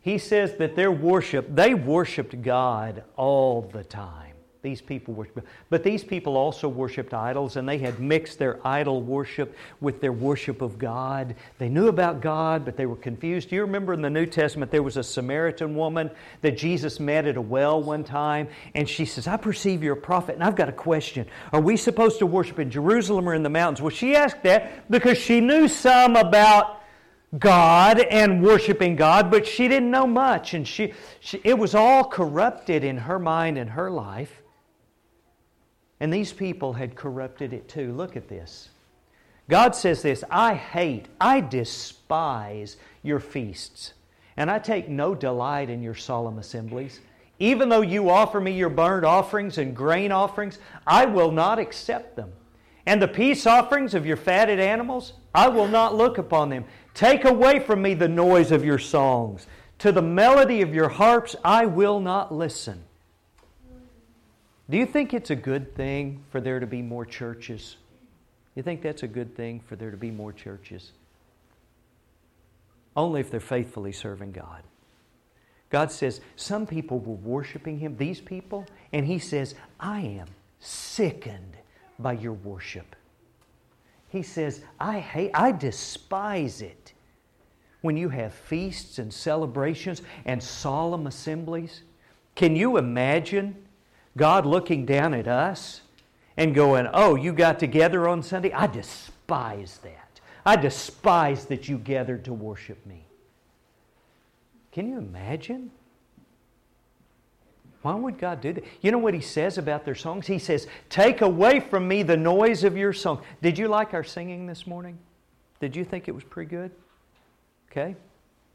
He 0.02 0.18
says 0.18 0.56
that 0.60 0.78
their 0.78 0.90
worship, 0.90 1.54
they 1.54 1.74
worshiped 1.74 2.42
God 2.42 3.04
all 3.18 3.70
the 3.74 3.84
time. 3.84 4.29
These 4.62 4.82
people 4.82 5.14
worship. 5.14 5.48
But 5.70 5.84
these 5.84 6.04
people 6.04 6.36
also 6.36 6.68
worshiped 6.68 7.14
idols, 7.14 7.56
and 7.56 7.68
they 7.68 7.78
had 7.78 8.02
mixed 8.02 8.40
their 8.40 8.60
idol 8.68 9.02
worship 9.02 9.56
with 9.80 10.02
their 10.02 10.12
worship 10.12 10.62
of 10.62 10.78
God. 10.78 11.34
They 11.60 11.70
knew 11.70 11.88
about 11.88 12.20
God, 12.20 12.66
but 12.66 12.76
they 12.76 12.86
were 12.86 12.98
confused. 12.98 13.50
Do 13.50 13.56
you 13.56 13.62
remember 13.62 13.94
in 13.94 14.02
the 14.02 14.10
New 14.10 14.26
Testament 14.26 14.70
there 14.70 14.84
was 14.84 14.98
a 14.98 15.04
Samaritan 15.04 15.76
woman 15.76 16.12
that 16.42 16.58
Jesus 16.58 17.00
met 17.00 17.26
at 17.26 17.38
a 17.38 17.42
well 17.42 17.82
one 17.82 18.04
time, 18.04 18.50
and 18.76 18.88
she 18.88 19.06
says, 19.06 19.28
I 19.28 19.38
perceive 19.38 19.82
you're 19.82 19.94
a 19.94 19.98
prophet, 19.98 20.36
and 20.36 20.44
I've 20.44 20.58
got 20.58 20.68
a 20.68 20.74
question. 20.74 21.26
Are 21.54 21.62
we 21.62 21.78
supposed 21.78 22.20
to 22.20 22.26
worship 22.26 22.60
in 22.60 22.70
Jerusalem 22.70 23.30
or 23.30 23.36
in 23.36 23.44
the 23.44 23.50
mountains? 23.50 23.82
Well, 23.82 23.92
she 23.92 24.14
asked 24.14 24.44
that 24.44 24.92
because 24.92 25.18
she 25.18 25.40
knew 25.40 25.70
some 25.70 26.18
about 26.18 26.82
God 27.38 28.00
and 28.00 28.44
worshiping 28.44 28.98
God, 28.98 29.32
but 29.32 29.48
she 29.48 29.70
didn't 29.70 29.92
know 29.92 30.08
much, 30.08 30.54
and 30.54 30.68
she, 30.68 30.94
she 31.22 31.40
it 31.46 31.58
was 31.58 31.76
all 31.76 32.04
corrupted 32.04 32.84
in 32.84 32.98
her 32.98 33.20
mind 33.20 33.58
and 33.58 33.70
her 33.70 33.90
life. 33.90 34.42
And 36.00 36.14
these 36.14 36.32
people 36.32 36.74
had 36.74 36.96
corrupted 36.96 37.54
it 37.54 37.68
too. 37.68 37.92
Look 37.94 38.16
at 38.16 38.30
this. 38.30 38.70
God 39.50 39.76
says 39.76 40.02
this 40.02 40.24
I 40.30 40.54
hate, 40.54 41.08
I 41.20 41.42
despise 41.42 42.78
your 43.04 43.20
feasts, 43.20 43.94
and 44.38 44.50
I 44.50 44.60
take 44.60 44.88
no 44.88 45.16
delight 45.16 45.70
in 45.70 45.82
your 45.82 45.96
solemn 45.96 46.38
assemblies. 46.38 47.00
Even 47.40 47.70
though 47.70 47.82
you 47.82 48.10
offer 48.10 48.40
me 48.40 48.52
your 48.52 48.70
burnt 48.70 49.06
offerings 49.06 49.58
and 49.58 49.76
grain 49.76 50.12
offerings, 50.12 50.60
I 50.86 51.06
will 51.06 51.32
not 51.32 51.58
accept 51.58 52.16
them. 52.16 52.32
And 52.86 53.02
the 53.02 53.08
peace 53.08 53.46
offerings 53.48 53.94
of 53.94 54.06
your 54.06 54.18
fatted 54.18 54.60
animals, 54.60 55.14
I 55.34 55.48
will 55.48 55.68
not 55.68 55.96
look 55.96 56.18
upon 56.18 56.50
them. 56.50 56.66
Take 56.94 57.24
away 57.24 57.60
from 57.60 57.82
me 57.82 57.94
the 57.94 58.10
noise 58.10 58.52
of 58.52 58.66
your 58.66 58.80
songs. 58.80 59.48
To 59.80 59.92
the 59.92 60.02
melody 60.02 60.62
of 60.62 60.74
your 60.74 60.90
harps, 60.90 61.36
I 61.44 61.66
will 61.66 62.02
not 62.02 62.34
listen. 62.34 62.84
Do 64.70 64.78
you 64.78 64.86
think 64.86 65.14
it's 65.14 65.32
a 65.32 65.36
good 65.36 65.76
thing 65.76 66.24
for 66.30 66.40
there 66.40 66.60
to 66.60 66.68
be 66.68 66.82
more 66.82 67.06
churches? 67.06 67.78
You 68.56 68.62
think 68.62 68.82
that's 68.82 69.04
a 69.04 69.08
good 69.08 69.36
thing 69.36 69.62
for 69.62 69.76
there 69.76 69.90
to 69.90 69.98
be 69.98 70.12
more 70.12 70.32
churches? 70.32 70.92
Only 72.96 73.22
if 73.22 73.32
they're 73.32 73.40
faithfully 73.40 73.92
serving 73.92 74.32
God. 74.32 74.64
God 75.70 75.92
says, 75.92 76.22
some 76.36 76.66
people 76.66 77.00
were 77.00 77.16
worshiping 77.16 77.80
Him, 77.80 77.96
these 77.98 78.20
people, 78.20 78.66
and 78.92 79.06
He 79.06 79.20
says, 79.20 79.56
I 79.80 80.02
am 80.02 80.28
sickened 80.60 81.56
by 81.98 82.14
your 82.14 82.34
worship. 82.34 82.96
He 84.10 84.24
says, 84.24 84.64
I 84.80 85.00
hate, 85.00 85.32
I 85.34 85.52
despise 85.52 86.62
it 86.62 86.94
when 87.82 87.96
you 87.96 88.10
have 88.10 88.34
feasts 88.34 89.00
and 89.00 89.14
celebrations 89.14 90.02
and 90.26 90.42
solemn 90.42 91.08
assemblies. 91.08 91.84
Can 92.36 92.56
you 92.56 92.78
imagine 92.78 93.56
God 94.20 94.46
looking 94.46 94.86
down 94.86 95.14
at 95.14 95.28
us 95.28 95.82
and 96.38 96.54
going, 96.54 96.88
Oh, 96.94 97.16
you 97.16 97.34
got 97.34 97.58
together 97.58 98.08
on 98.08 98.22
Sunday? 98.22 98.52
I 98.52 98.68
despise 98.68 99.80
that. 99.84 100.20
I 100.46 100.58
despise 100.58 101.46
that 101.46 101.70
you 101.70 101.78
gathered 101.78 102.26
to 102.26 102.34
worship 102.34 102.86
me. 102.86 103.06
Can 104.72 104.90
you 104.90 104.98
imagine? 104.98 105.72
Why 107.82 107.96
would 107.96 108.18
God 108.18 108.42
do 108.42 108.52
that? 108.54 108.66
You 108.82 108.92
know 108.92 108.98
what 108.98 109.14
He 109.14 109.22
says 109.22 109.58
about 109.58 109.86
their 109.86 109.96
songs? 109.96 110.28
He 110.28 110.38
says, 110.38 110.68
Take 110.90 111.22
away 111.22 111.62
from 111.62 111.88
me 111.88 112.04
the 112.04 112.18
noise 112.18 112.66
of 112.66 112.76
your 112.76 112.92
song. 112.92 113.22
Did 113.42 113.58
you 113.58 113.70
like 113.70 113.94
our 113.94 114.04
singing 114.04 114.46
this 114.46 114.68
morning? 114.68 115.00
Did 115.62 115.76
you 115.76 115.86
think 115.86 116.08
it 116.08 116.12
was 116.14 116.26
pretty 116.26 116.50
good? 116.50 116.72
Okay. 117.72 117.96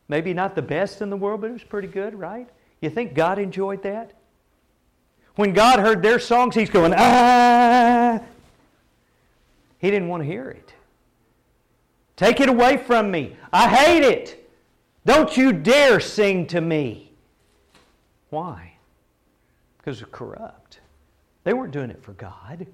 Maybe 0.08 0.34
not 0.34 0.54
the 0.54 0.62
best 0.62 1.00
in 1.00 1.08
the 1.08 1.16
world, 1.16 1.40
but 1.40 1.48
it 1.48 1.54
was 1.54 1.64
pretty 1.64 1.88
good, 1.88 2.14
right? 2.14 2.48
You 2.82 2.90
think 2.90 3.14
God 3.14 3.38
enjoyed 3.38 3.82
that? 3.84 4.12
When 5.36 5.52
God 5.52 5.80
heard 5.80 6.02
their 6.02 6.18
songs, 6.18 6.54
He's 6.54 6.70
going, 6.70 6.94
ah. 6.96 8.20
He 9.78 9.90
didn't 9.90 10.08
want 10.08 10.22
to 10.22 10.26
hear 10.26 10.48
it. 10.48 10.72
Take 12.16 12.40
it 12.40 12.48
away 12.48 12.76
from 12.76 13.10
me. 13.10 13.36
I 13.52 13.68
hate 13.68 14.04
it. 14.04 14.50
Don't 15.04 15.36
you 15.36 15.52
dare 15.52 16.00
sing 16.00 16.46
to 16.48 16.60
me. 16.60 17.12
Why? 18.30 18.74
Because 19.78 19.98
they're 19.98 20.08
corrupt. 20.08 20.80
They 21.42 21.52
weren't 21.52 21.72
doing 21.72 21.90
it 21.90 22.02
for 22.02 22.12
God. 22.12 22.66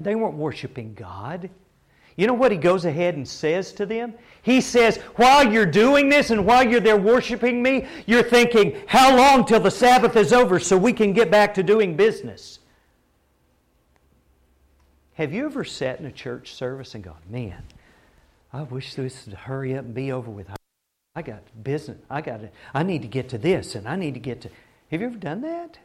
They 0.00 0.14
weren't 0.14 0.34
worshiping 0.34 0.94
God. 0.94 1.50
You 2.20 2.26
know 2.26 2.34
what 2.34 2.52
he 2.52 2.58
goes 2.58 2.84
ahead 2.84 3.14
and 3.14 3.26
says 3.26 3.72
to 3.72 3.86
them? 3.86 4.12
He 4.42 4.60
says, 4.60 4.98
while 5.16 5.50
you're 5.50 5.64
doing 5.64 6.10
this 6.10 6.28
and 6.28 6.44
while 6.44 6.62
you're 6.62 6.78
there 6.78 6.98
worshiping 6.98 7.62
me, 7.62 7.86
you're 8.04 8.22
thinking, 8.22 8.82
how 8.86 9.16
long 9.16 9.46
till 9.46 9.58
the 9.58 9.70
Sabbath 9.70 10.14
is 10.16 10.30
over 10.30 10.58
so 10.58 10.76
we 10.76 10.92
can 10.92 11.14
get 11.14 11.30
back 11.30 11.54
to 11.54 11.62
doing 11.62 11.96
business? 11.96 12.58
Have 15.14 15.32
you 15.32 15.46
ever 15.46 15.64
sat 15.64 15.98
in 15.98 16.04
a 16.04 16.12
church 16.12 16.52
service 16.52 16.94
and 16.94 17.02
gone, 17.02 17.22
man, 17.30 17.62
I 18.52 18.64
wish 18.64 18.96
this 18.96 19.24
would 19.24 19.34
hurry 19.34 19.74
up 19.74 19.86
and 19.86 19.94
be 19.94 20.12
over 20.12 20.30
with. 20.30 20.50
I 21.16 21.22
got 21.22 21.40
business. 21.64 21.96
I 22.10 22.20
got. 22.20 22.42
I 22.74 22.82
need 22.82 23.00
to 23.00 23.08
get 23.08 23.30
to 23.30 23.38
this 23.38 23.74
and 23.74 23.88
I 23.88 23.96
need 23.96 24.12
to 24.12 24.20
get 24.20 24.42
to. 24.42 24.50
Have 24.90 25.00
you 25.00 25.06
ever 25.06 25.16
done 25.16 25.40
that? 25.40 25.78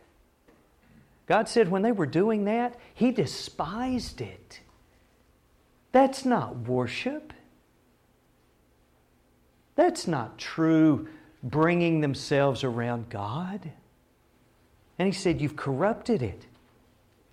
God 1.28 1.48
said 1.48 1.72
when 1.72 1.82
they 1.82 1.94
were 1.94 2.06
doing 2.06 2.44
that, 2.44 2.78
He 2.94 3.12
despised 3.12 4.20
it. 4.20 4.60
That's 5.96 6.26
not 6.26 6.58
worship. 6.68 7.32
That's 9.76 10.10
not 10.10 10.38
true 10.38 11.08
bringing 11.42 12.02
themselves 12.02 12.66
around 12.66 13.10
God. 13.10 13.72
And 15.00 15.06
he 15.06 15.14
said, 15.14 15.40
You've 15.40 15.56
corrupted 15.56 16.22
it. 16.22 16.48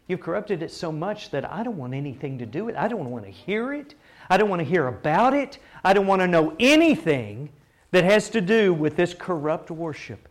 You've 0.07 0.21
corrupted 0.21 0.63
it 0.63 0.71
so 0.71 0.93
much 0.93 1.31
that 1.31 1.45
I 1.51 1.65
don't 1.65 1.77
want 1.77 1.93
anything 1.93 2.39
to 2.39 2.47
do 2.47 2.67
with 2.67 2.77
it. 2.77 2.79
I 2.79 2.87
don't 2.87 3.11
want 3.11 3.25
to 3.25 3.33
hear 3.33 3.73
it. 3.73 3.97
I 4.31 4.37
don't 4.37 4.49
want 4.49 4.61
to 4.61 4.65
hear 4.65 4.87
about 4.87 5.35
it. 5.35 5.59
I 5.83 5.93
don't 5.93 6.07
want 6.07 6.23
to 6.23 6.29
know 6.29 6.55
anything 6.61 7.49
that 7.91 8.05
has 8.05 8.31
to 8.31 8.41
do 8.41 8.73
with 8.73 8.95
this 8.95 9.13
corrupt 9.13 9.73
worship. 9.73 10.29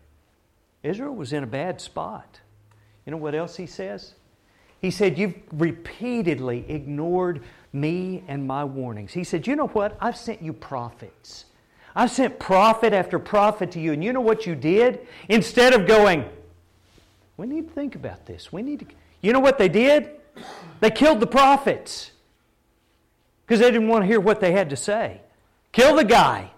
Israel 0.83 1.13
was 1.13 1.33
in 1.33 1.43
a 1.43 1.47
bad 1.47 1.81
spot. 1.81 2.39
You 3.05 3.11
know 3.11 3.17
what 3.17 3.35
else 3.35 3.57
he 3.57 3.65
says? 3.65 4.13
He 4.81 4.89
said, 4.91 5.17
You've 5.17 5.35
repeatedly 5.51 6.65
ignored 6.67 7.43
me 7.71 8.23
and 8.27 8.47
my 8.47 8.63
warnings. 8.63 9.13
He 9.13 9.23
said, 9.23 9.45
You 9.45 9.55
know 9.55 9.67
what? 9.67 9.95
I've 10.01 10.17
sent 10.17 10.41
you 10.41 10.53
prophets. 10.53 11.45
I've 11.95 12.11
sent 12.11 12.39
prophet 12.39 12.93
after 12.93 13.19
prophet 13.19 13.71
to 13.71 13.79
you. 13.79 13.93
And 13.93 14.03
you 14.03 14.11
know 14.11 14.21
what 14.21 14.45
you 14.45 14.55
did? 14.55 15.07
Instead 15.29 15.73
of 15.73 15.87
going, 15.87 16.25
We 17.37 17.45
need 17.45 17.67
to 17.67 17.73
think 17.73 17.95
about 17.95 18.25
this. 18.25 18.51
We 18.51 18.63
need 18.63 18.79
to. 18.79 18.85
You 19.21 19.33
know 19.33 19.39
what 19.39 19.59
they 19.59 19.69
did? 19.69 20.09
They 20.79 20.89
killed 20.89 21.19
the 21.19 21.27
prophets 21.27 22.11
because 23.45 23.59
they 23.59 23.69
didn't 23.69 23.87
want 23.87 24.01
to 24.01 24.07
hear 24.07 24.19
what 24.19 24.39
they 24.39 24.51
had 24.51 24.71
to 24.71 24.75
say. 24.75 25.21
Kill 25.71 25.95
the 25.95 26.03
guy. 26.03 26.51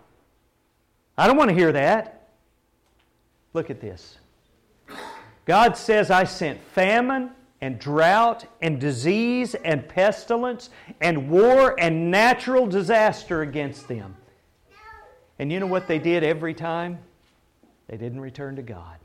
I 1.17 1.27
don't 1.27 1.35
want 1.35 1.49
to 1.49 1.55
hear 1.55 1.73
that. 1.73 2.29
Look 3.53 3.69
at 3.69 3.81
this. 3.81 4.17
God 5.45 5.75
says, 5.75 6.09
I 6.09 6.23
sent 6.23 6.63
famine 6.73 7.31
and 7.63 7.79
drought 7.79 8.45
and 8.61 8.77
disease 8.77 9.55
and 9.55 9.87
pestilence 9.87 10.69
and 10.99 11.29
war 11.29 11.79
and 11.79 12.11
natural 12.11 12.67
disaster 12.67 13.41
against 13.41 13.87
them. 13.87 14.17
And 15.39 15.49
you 15.49 15.61
know 15.61 15.67
what 15.67 15.87
they 15.87 15.97
did 15.97 16.25
every 16.25 16.53
time? 16.53 16.99
They 17.87 17.95
didn't 17.95 18.19
return 18.19 18.57
to 18.57 18.61
God. 18.61 18.97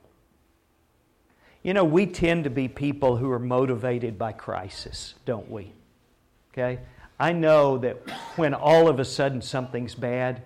You 1.63 1.73
know, 1.73 1.85
we 1.85 2.05
tend 2.05 2.43
to 2.45 2.51
be 2.51 2.67
people 2.67 3.17
who 3.17 3.31
are 3.31 3.39
motivated 3.39 4.19
by 4.19 4.33
crisis, 4.33 5.15
don't 5.25 5.49
we? 5.49 5.73
Okay? 6.53 6.81
I 7.21 7.35
know 7.35 7.79
that 7.79 8.11
when 8.35 8.55
all 8.55 8.89
of 8.89 8.99
a 8.99 9.05
sudden 9.05 9.41
something's 9.41 9.95
bad, 9.95 10.43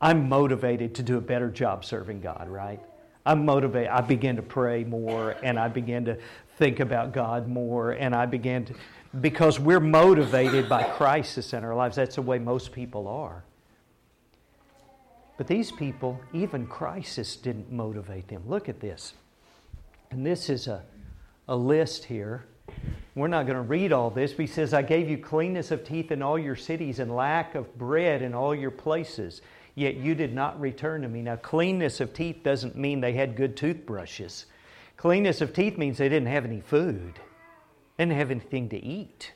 I'm 0.00 0.28
motivated 0.28 0.96
to 0.96 1.04
do 1.04 1.18
a 1.18 1.20
better 1.20 1.50
job 1.50 1.84
serving 1.84 2.20
God, 2.20 2.48
right? 2.48 2.80
I'm 3.24 3.44
motivated. 3.44 3.90
I 3.90 4.00
begin 4.00 4.36
to 4.36 4.42
pray 4.42 4.82
more 4.82 5.36
and 5.42 5.58
I 5.58 5.68
begin 5.68 6.04
to 6.06 6.18
think 6.56 6.80
about 6.80 7.12
God 7.12 7.48
more 7.48 7.92
and 7.92 8.14
I 8.14 8.26
began 8.26 8.64
to, 8.66 8.74
because 9.20 9.58
we're 9.60 9.80
motivated 9.80 10.68
by 10.68 10.84
crisis 10.84 11.52
in 11.52 11.64
our 11.64 11.74
lives. 11.74 11.96
That's 11.96 12.16
the 12.16 12.22
way 12.22 12.38
most 12.38 12.72
people 12.72 13.08
are. 13.08 13.44
But 15.38 15.46
these 15.46 15.72
people, 15.72 16.20
even 16.32 16.66
crisis 16.66 17.36
didn't 17.36 17.72
motivate 17.72 18.28
them. 18.28 18.42
Look 18.46 18.68
at 18.68 18.80
this. 18.80 19.14
And 20.10 20.24
this 20.24 20.48
is 20.50 20.68
a, 20.68 20.82
a 21.48 21.56
list 21.56 22.04
here. 22.04 22.44
We're 23.14 23.28
not 23.28 23.46
going 23.46 23.56
to 23.56 23.62
read 23.62 23.92
all 23.92 24.10
this, 24.10 24.32
but 24.32 24.42
he 24.42 24.46
says, 24.46 24.72
I 24.72 24.82
gave 24.82 25.10
you 25.10 25.18
cleanness 25.18 25.70
of 25.70 25.84
teeth 25.84 26.12
in 26.12 26.22
all 26.22 26.38
your 26.38 26.56
cities 26.56 26.98
and 26.98 27.14
lack 27.14 27.54
of 27.54 27.76
bread 27.76 28.22
in 28.22 28.34
all 28.34 28.54
your 28.54 28.70
places, 28.70 29.42
yet 29.74 29.96
you 29.96 30.14
did 30.14 30.34
not 30.34 30.60
return 30.60 31.02
to 31.02 31.08
me. 31.08 31.22
Now, 31.22 31.36
cleanness 31.36 32.00
of 32.00 32.14
teeth 32.14 32.42
doesn't 32.42 32.76
mean 32.76 33.00
they 33.00 33.12
had 33.12 33.36
good 33.36 33.56
toothbrushes. 33.56 34.46
Cleanness 35.02 35.40
of 35.40 35.52
teeth 35.52 35.76
means 35.78 35.98
they 35.98 36.08
didn't 36.08 36.28
have 36.28 36.44
any 36.44 36.60
food, 36.60 37.14
they 37.96 38.04
didn't 38.04 38.18
have 38.18 38.30
anything 38.30 38.68
to 38.68 38.76
eat. 38.76 39.32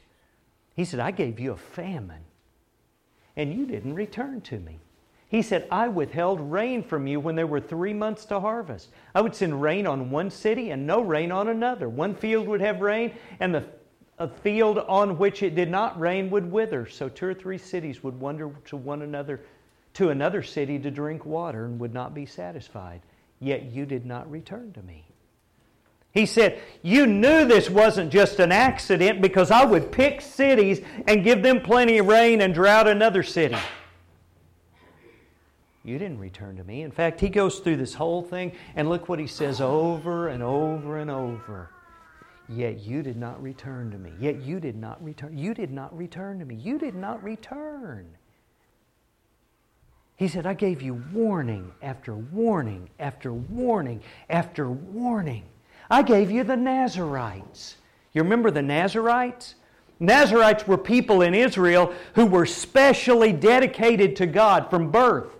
He 0.76 0.84
said, 0.84 1.00
I 1.00 1.10
gave 1.10 1.40
you 1.40 1.50
a 1.50 1.56
famine, 1.56 2.22
and 3.34 3.52
you 3.52 3.66
didn't 3.66 3.94
return 3.94 4.42
to 4.42 4.60
me. 4.60 4.78
He 5.28 5.42
said, 5.42 5.66
I 5.68 5.88
withheld 5.88 6.40
rain 6.40 6.84
from 6.84 7.08
you 7.08 7.18
when 7.18 7.34
there 7.34 7.48
were 7.48 7.58
three 7.58 7.92
months 7.92 8.26
to 8.26 8.38
harvest. 8.38 8.90
I 9.12 9.20
would 9.20 9.34
send 9.34 9.60
rain 9.60 9.88
on 9.88 10.08
one 10.08 10.30
city 10.30 10.70
and 10.70 10.86
no 10.86 11.00
rain 11.00 11.32
on 11.32 11.48
another. 11.48 11.88
One 11.88 12.14
field 12.14 12.46
would 12.46 12.60
have 12.60 12.80
rain, 12.80 13.12
and 13.40 13.52
the 13.52 13.64
a 14.20 14.28
field 14.28 14.78
on 14.78 15.18
which 15.18 15.42
it 15.42 15.56
did 15.56 15.68
not 15.68 15.98
rain 15.98 16.30
would 16.30 16.48
wither. 16.48 16.86
So 16.86 17.08
two 17.08 17.26
or 17.26 17.34
three 17.34 17.58
cities 17.58 18.04
would 18.04 18.20
wander 18.20 18.52
to 18.66 18.76
one 18.76 19.02
another, 19.02 19.40
to 19.94 20.10
another 20.10 20.44
city 20.44 20.78
to 20.78 20.92
drink 20.92 21.26
water 21.26 21.64
and 21.64 21.80
would 21.80 21.92
not 21.92 22.14
be 22.14 22.24
satisfied. 22.24 23.02
Yet 23.40 23.64
you 23.64 23.84
did 23.84 24.06
not 24.06 24.30
return 24.30 24.72
to 24.74 24.82
me. 24.82 25.04
He 26.16 26.24
said, 26.24 26.62
You 26.82 27.06
knew 27.06 27.44
this 27.44 27.68
wasn't 27.68 28.10
just 28.10 28.40
an 28.40 28.50
accident 28.50 29.20
because 29.20 29.50
I 29.50 29.66
would 29.66 29.92
pick 29.92 30.22
cities 30.22 30.80
and 31.06 31.22
give 31.22 31.42
them 31.42 31.60
plenty 31.60 31.98
of 31.98 32.06
rain 32.06 32.40
and 32.40 32.54
drought 32.54 32.88
another 32.88 33.22
city. 33.22 33.58
You 35.84 35.98
didn't 35.98 36.18
return 36.18 36.56
to 36.56 36.64
me. 36.64 36.80
In 36.80 36.90
fact, 36.90 37.20
he 37.20 37.28
goes 37.28 37.58
through 37.58 37.76
this 37.76 37.92
whole 37.92 38.22
thing, 38.22 38.52
and 38.76 38.88
look 38.88 39.10
what 39.10 39.18
he 39.18 39.26
says 39.26 39.60
over 39.60 40.28
and 40.28 40.42
over 40.42 40.96
and 41.00 41.10
over. 41.10 41.68
Yet 42.48 42.80
you 42.80 43.02
did 43.02 43.18
not 43.18 43.42
return 43.42 43.90
to 43.90 43.98
me. 43.98 44.12
Yet 44.18 44.40
you 44.40 44.58
did 44.58 44.76
not 44.76 45.04
return. 45.04 45.36
You 45.36 45.52
did 45.52 45.70
not 45.70 45.94
return 45.94 46.38
to 46.38 46.46
me. 46.46 46.54
You 46.54 46.78
did 46.78 46.94
not 46.94 47.22
return. 47.22 48.08
He 50.16 50.28
said, 50.28 50.46
I 50.46 50.54
gave 50.54 50.80
you 50.80 50.94
warning 51.12 51.72
after 51.82 52.14
warning 52.14 52.88
after 52.98 53.34
warning 53.34 54.00
after 54.30 54.70
warning. 54.70 55.44
I 55.90 56.02
gave 56.02 56.30
you 56.30 56.44
the 56.44 56.56
Nazarites. 56.56 57.76
You 58.12 58.22
remember 58.22 58.50
the 58.50 58.62
Nazarites? 58.62 59.54
Nazarites 59.98 60.66
were 60.66 60.78
people 60.78 61.22
in 61.22 61.34
Israel 61.34 61.92
who 62.14 62.26
were 62.26 62.46
specially 62.46 63.32
dedicated 63.32 64.16
to 64.16 64.26
God 64.26 64.68
from 64.68 64.90
birth. 64.90 65.32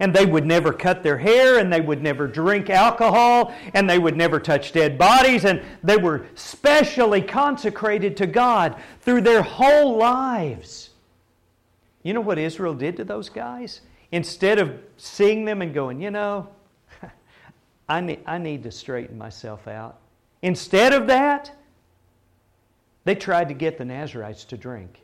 And 0.00 0.14
they 0.14 0.26
would 0.26 0.44
never 0.44 0.72
cut 0.72 1.02
their 1.02 1.18
hair, 1.18 1.58
and 1.58 1.72
they 1.72 1.80
would 1.80 2.02
never 2.02 2.26
drink 2.26 2.68
alcohol, 2.68 3.54
and 3.74 3.88
they 3.88 3.98
would 3.98 4.16
never 4.16 4.40
touch 4.40 4.72
dead 4.72 4.98
bodies, 4.98 5.44
and 5.44 5.62
they 5.84 5.96
were 5.96 6.26
specially 6.34 7.22
consecrated 7.22 8.16
to 8.16 8.26
God 8.26 8.76
through 9.00 9.20
their 9.20 9.42
whole 9.42 9.96
lives. 9.96 10.90
You 12.02 12.12
know 12.12 12.20
what 12.20 12.38
Israel 12.38 12.74
did 12.74 12.96
to 12.96 13.04
those 13.04 13.28
guys? 13.28 13.82
Instead 14.10 14.58
of 14.58 14.78
seeing 14.96 15.44
them 15.44 15.62
and 15.62 15.72
going, 15.72 16.00
you 16.00 16.10
know, 16.10 16.48
I 17.88 18.00
need, 18.00 18.20
I 18.26 18.38
need 18.38 18.62
to 18.62 18.70
straighten 18.70 19.18
myself 19.18 19.68
out. 19.68 19.98
Instead 20.42 20.92
of 20.92 21.06
that, 21.06 21.50
they 23.04 23.14
tried 23.14 23.48
to 23.48 23.54
get 23.54 23.78
the 23.78 23.84
Nazarites 23.84 24.44
to 24.46 24.56
drink. 24.56 25.00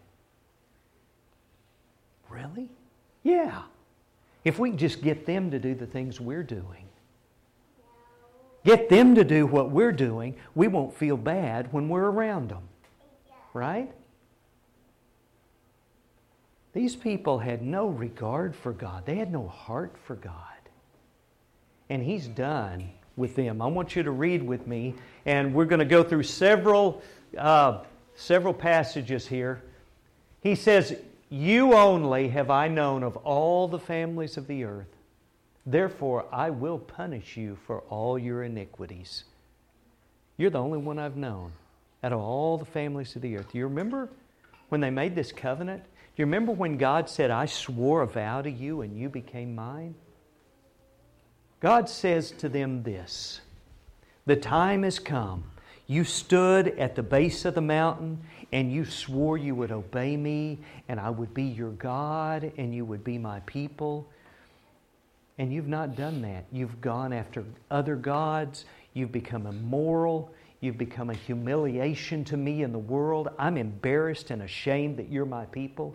Really? 2.28 2.68
Yeah. 3.22 3.62
If 4.44 4.58
we 4.58 4.70
just 4.70 5.02
get 5.02 5.26
them 5.26 5.50
to 5.50 5.58
do 5.58 5.74
the 5.74 5.86
things 5.86 6.20
we're 6.20 6.42
doing, 6.42 6.84
get 8.64 8.88
them 8.88 9.14
to 9.16 9.24
do 9.24 9.46
what 9.46 9.70
we're 9.70 9.92
doing, 9.92 10.36
we 10.54 10.68
won't 10.68 10.94
feel 10.96 11.16
bad 11.16 11.72
when 11.72 11.88
we're 11.88 12.10
around 12.10 12.48
them. 12.48 12.62
Right? 13.52 13.92
These 16.72 16.96
people 16.96 17.38
had 17.38 17.62
no 17.62 17.88
regard 17.88 18.54
for 18.54 18.72
God, 18.72 19.04
they 19.04 19.16
had 19.16 19.32
no 19.32 19.48
heart 19.48 19.96
for 20.04 20.14
God. 20.14 20.34
And 21.90 22.02
He's 22.02 22.26
done 22.26 22.90
with 23.16 23.36
them. 23.36 23.60
I 23.60 23.66
want 23.66 23.94
you 23.94 24.02
to 24.02 24.10
read 24.10 24.42
with 24.42 24.66
me, 24.66 24.94
and 25.26 25.52
we're 25.52 25.66
going 25.66 25.80
to 25.80 25.84
go 25.84 26.02
through 26.02 26.22
several, 26.22 27.02
uh, 27.36 27.82
several 28.14 28.54
passages 28.54 29.26
here. 29.26 29.62
He 30.40 30.54
says, 30.54 30.96
you 31.28 31.74
only 31.74 32.28
have 32.28 32.50
I 32.50 32.66
known 32.66 33.04
of 33.04 33.16
all 33.18 33.68
the 33.68 33.78
families 33.78 34.36
of 34.36 34.48
the 34.48 34.64
earth. 34.64 34.88
Therefore, 35.64 36.26
I 36.32 36.50
will 36.50 36.78
punish 36.78 37.36
you 37.36 37.56
for 37.66 37.80
all 37.82 38.18
your 38.18 38.42
iniquities. 38.42 39.24
You're 40.36 40.50
the 40.50 40.58
only 40.58 40.78
one 40.78 40.98
I've 40.98 41.16
known 41.16 41.52
out 42.02 42.12
of 42.12 42.18
all 42.18 42.58
the 42.58 42.64
families 42.64 43.14
of 43.14 43.22
the 43.22 43.36
earth. 43.36 43.52
Do 43.52 43.58
you 43.58 43.64
remember 43.64 44.08
when 44.70 44.80
they 44.80 44.90
made 44.90 45.14
this 45.14 45.30
covenant? 45.30 45.84
Do 45.84 46.22
you 46.22 46.24
remember 46.24 46.50
when 46.50 46.78
God 46.78 47.08
said, 47.08 47.30
I 47.30 47.46
swore 47.46 48.02
a 48.02 48.06
vow 48.06 48.42
to 48.42 48.50
you 48.50 48.80
and 48.80 48.98
you 48.98 49.08
became 49.08 49.54
mine? 49.54 49.94
God 51.60 51.88
says 51.88 52.30
to 52.32 52.48
them 52.48 52.82
this 52.82 53.40
The 54.26 54.36
time 54.36 54.82
has 54.82 54.98
come. 54.98 55.44
You 55.86 56.04
stood 56.04 56.68
at 56.78 56.94
the 56.94 57.02
base 57.02 57.44
of 57.44 57.54
the 57.54 57.60
mountain 57.60 58.20
and 58.52 58.72
you 58.72 58.84
swore 58.84 59.38
you 59.38 59.54
would 59.54 59.70
obey 59.70 60.16
me, 60.16 60.58
and 60.88 60.98
I 60.98 61.10
would 61.10 61.32
be 61.32 61.44
your 61.44 61.70
God, 61.70 62.52
and 62.56 62.74
you 62.74 62.84
would 62.84 63.04
be 63.04 63.16
my 63.16 63.40
people. 63.40 64.08
And 65.38 65.52
you've 65.52 65.68
not 65.68 65.96
done 65.96 66.20
that. 66.22 66.46
You've 66.50 66.80
gone 66.80 67.12
after 67.12 67.44
other 67.70 67.96
gods. 67.96 68.64
You've 68.92 69.12
become 69.12 69.46
immoral. 69.46 70.32
You've 70.60 70.78
become 70.78 71.10
a 71.10 71.14
humiliation 71.14 72.24
to 72.26 72.36
me 72.36 72.62
in 72.62 72.72
the 72.72 72.78
world. 72.78 73.28
I'm 73.38 73.56
embarrassed 73.56 74.30
and 74.30 74.42
ashamed 74.42 74.96
that 74.98 75.10
you're 75.10 75.24
my 75.24 75.46
people. 75.46 75.94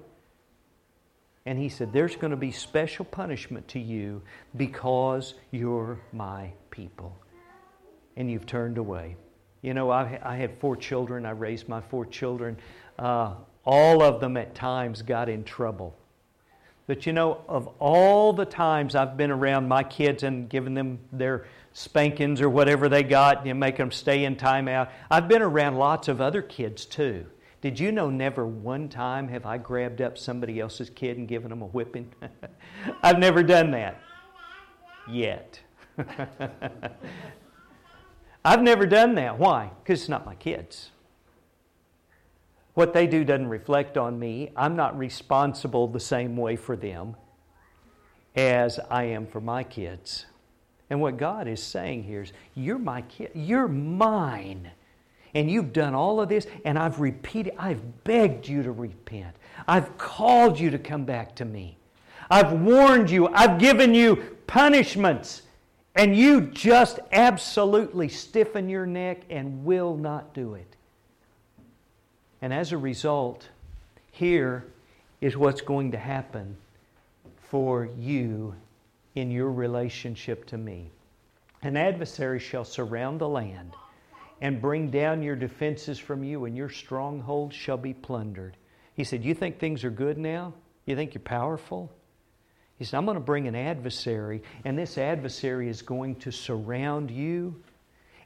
And 1.45 1.59
he 1.59 1.69
said, 1.69 1.93
There's 1.93 2.15
going 2.15 2.31
to 2.31 2.37
be 2.37 2.51
special 2.51 3.05
punishment 3.05 3.67
to 3.69 3.79
you 3.79 4.21
because 4.55 5.35
you're 5.51 5.99
my 6.11 6.51
people. 6.71 7.15
And 8.17 8.31
you've 8.31 8.45
turned 8.45 8.77
away. 8.77 9.15
You 9.61 9.73
know, 9.73 9.89
I, 9.89 10.19
I 10.23 10.35
had 10.35 10.59
four 10.59 10.75
children. 10.75 11.25
I 11.25 11.31
raised 11.31 11.67
my 11.67 11.81
four 11.81 12.05
children. 12.05 12.57
Uh, 12.97 13.35
all 13.65 14.01
of 14.01 14.21
them 14.21 14.37
at 14.37 14.55
times 14.55 15.01
got 15.01 15.27
in 15.27 15.43
trouble. 15.43 15.95
But 16.87 17.05
you 17.05 17.13
know, 17.13 17.41
of 17.47 17.67
all 17.79 18.31
the 18.31 18.45
times 18.45 18.95
I've 18.95 19.17
been 19.17 19.31
around 19.31 19.67
my 19.67 19.83
kids 19.83 20.23
and 20.23 20.47
given 20.47 20.75
them 20.75 20.99
their 21.11 21.45
spankings 21.73 22.41
or 22.41 22.49
whatever 22.49 22.89
they 22.89 23.03
got, 23.03 23.45
you 23.45 23.53
know, 23.53 23.59
make 23.59 23.77
them 23.77 23.91
stay 23.91 24.23
in 24.23 24.35
timeout, 24.35 24.89
I've 25.09 25.27
been 25.27 25.41
around 25.41 25.77
lots 25.77 26.07
of 26.07 26.21
other 26.21 26.41
kids 26.41 26.85
too. 26.85 27.25
Did 27.65 27.79
you 27.79 27.91
know 27.91 28.11
never 28.11 28.45
one 28.45 28.89
time 28.89 29.27
have 29.29 29.47
I 29.47 29.57
grabbed 29.57 29.99
up 29.99 30.19
somebody 30.19 30.59
else's 30.59 30.91
kid 30.91 31.17
and 31.17 31.27
given 31.27 31.49
them 31.49 31.63
a 31.63 31.65
whipping? 31.65 32.13
I've 33.01 33.17
never 33.17 33.41
done 33.41 33.71
that 33.71 33.99
yet. 35.09 35.59
I've 38.45 38.61
never 38.61 38.85
done 38.85 39.15
that. 39.15 39.39
Why? 39.39 39.71
Because 39.81 40.01
it's 40.01 40.09
not 40.09 40.27
my 40.27 40.35
kids. 40.35 40.91
What 42.75 42.93
they 42.93 43.07
do 43.07 43.23
doesn't 43.23 43.47
reflect 43.47 43.97
on 43.97 44.19
me. 44.19 44.51
I'm 44.55 44.75
not 44.75 44.95
responsible 44.95 45.87
the 45.87 45.99
same 45.99 46.37
way 46.37 46.55
for 46.55 46.75
them 46.75 47.15
as 48.35 48.79
I 48.91 49.05
am 49.05 49.25
for 49.25 49.41
my 49.41 49.63
kids. 49.63 50.27
And 50.91 51.01
what 51.01 51.17
God 51.17 51.47
is 51.47 51.63
saying 51.63 52.03
here 52.03 52.21
is, 52.21 52.31
You're 52.53 52.77
my 52.77 53.01
kid. 53.01 53.31
You're 53.33 53.67
mine. 53.67 54.69
And 55.35 55.51
you've 55.51 55.73
done 55.73 55.93
all 55.93 56.21
of 56.21 56.29
this, 56.29 56.47
and 56.63 56.79
I've 56.79 56.99
repeated, 57.01 57.53
I've 57.59 58.03
begged 58.05 58.47
you 58.47 58.63
to 58.63 58.71
repent. 58.71 59.35
I've 59.67 59.97
called 59.97 60.57
you 60.57 60.69
to 60.71 60.79
come 60.79 61.03
back 61.03 61.35
to 61.35 61.45
me. 61.45 61.77
I've 62.31 62.53
warned 62.53 63.11
you. 63.11 63.27
I've 63.27 63.59
given 63.59 63.93
you 63.93 64.37
punishments 64.47 65.43
and 65.95 66.15
you 66.15 66.41
just 66.41 66.99
absolutely 67.11 68.09
stiffen 68.09 68.67
your 68.67 68.85
neck 68.85 69.21
and 69.29 69.63
will 69.63 69.95
not 69.95 70.33
do 70.33 70.55
it. 70.55 70.75
And 72.41 72.53
as 72.53 72.71
a 72.71 72.77
result, 72.77 73.47
here 74.11 74.65
is 75.21 75.37
what's 75.37 75.61
going 75.61 75.91
to 75.91 75.97
happen 75.97 76.57
for 77.49 77.89
you 77.97 78.55
in 79.15 79.31
your 79.31 79.51
relationship 79.51 80.45
to 80.47 80.57
me. 80.57 80.89
An 81.61 81.77
adversary 81.77 82.39
shall 82.39 82.65
surround 82.65 83.19
the 83.19 83.29
land 83.29 83.71
and 84.41 84.61
bring 84.61 84.91
down 84.91 85.23
your 85.23 85.35
defenses 85.35 85.97
from 85.99 86.23
you, 86.23 86.45
and 86.45 86.57
your 86.57 86.69
stronghold 86.69 87.53
shall 87.53 87.77
be 87.77 87.93
plundered. 87.93 88.57
He 88.93 89.03
said, 89.03 89.23
You 89.23 89.33
think 89.33 89.59
things 89.59 89.83
are 89.83 89.89
good 89.91 90.17
now? 90.17 90.53
You 90.85 90.95
think 90.95 91.13
you're 91.13 91.21
powerful? 91.21 91.91
He 92.77 92.85
said, 92.85 92.97
I'm 92.97 93.05
going 93.05 93.15
to 93.15 93.21
bring 93.21 93.47
an 93.47 93.55
adversary, 93.55 94.43
and 94.65 94.77
this 94.77 94.97
adversary 94.97 95.69
is 95.69 95.81
going 95.81 96.15
to 96.17 96.31
surround 96.31 97.09
you, 97.09 97.61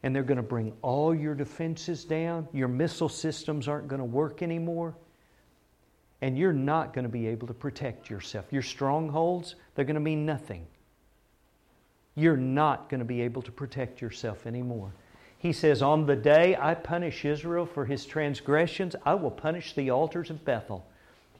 and 0.01 0.15
they're 0.15 0.23
going 0.23 0.37
to 0.37 0.43
bring 0.43 0.73
all 0.81 1.13
your 1.13 1.35
defenses 1.35 2.05
down. 2.05 2.47
Your 2.53 2.67
missile 2.67 3.09
systems 3.09 3.67
aren't 3.67 3.87
going 3.87 3.99
to 3.99 4.05
work 4.05 4.41
anymore. 4.41 4.95
and 6.21 6.37
you're 6.37 6.53
not 6.53 6.93
going 6.93 7.03
to 7.03 7.09
be 7.09 7.27
able 7.27 7.47
to 7.47 7.53
protect 7.53 8.09
yourself. 8.09 8.45
Your 8.51 8.61
strongholds, 8.61 9.55
they're 9.75 9.85
going 9.85 9.95
to 9.95 10.01
mean 10.01 10.25
nothing. 10.25 10.67
You're 12.15 12.37
not 12.37 12.89
going 12.89 12.99
to 12.99 13.05
be 13.05 13.21
able 13.21 13.41
to 13.43 13.51
protect 13.51 14.01
yourself 14.01 14.45
anymore. 14.45 14.93
He 15.39 15.53
says, 15.53 15.81
On 15.81 16.05
the 16.05 16.17
day 16.17 16.55
I 16.59 16.75
punish 16.75 17.23
Israel 17.23 17.65
for 17.65 17.85
his 17.85 18.05
transgressions, 18.05 18.95
I 19.05 19.13
will 19.13 19.31
punish 19.31 19.73
the 19.73 19.89
altars 19.89 20.29
of 20.29 20.43
Bethel, 20.43 20.85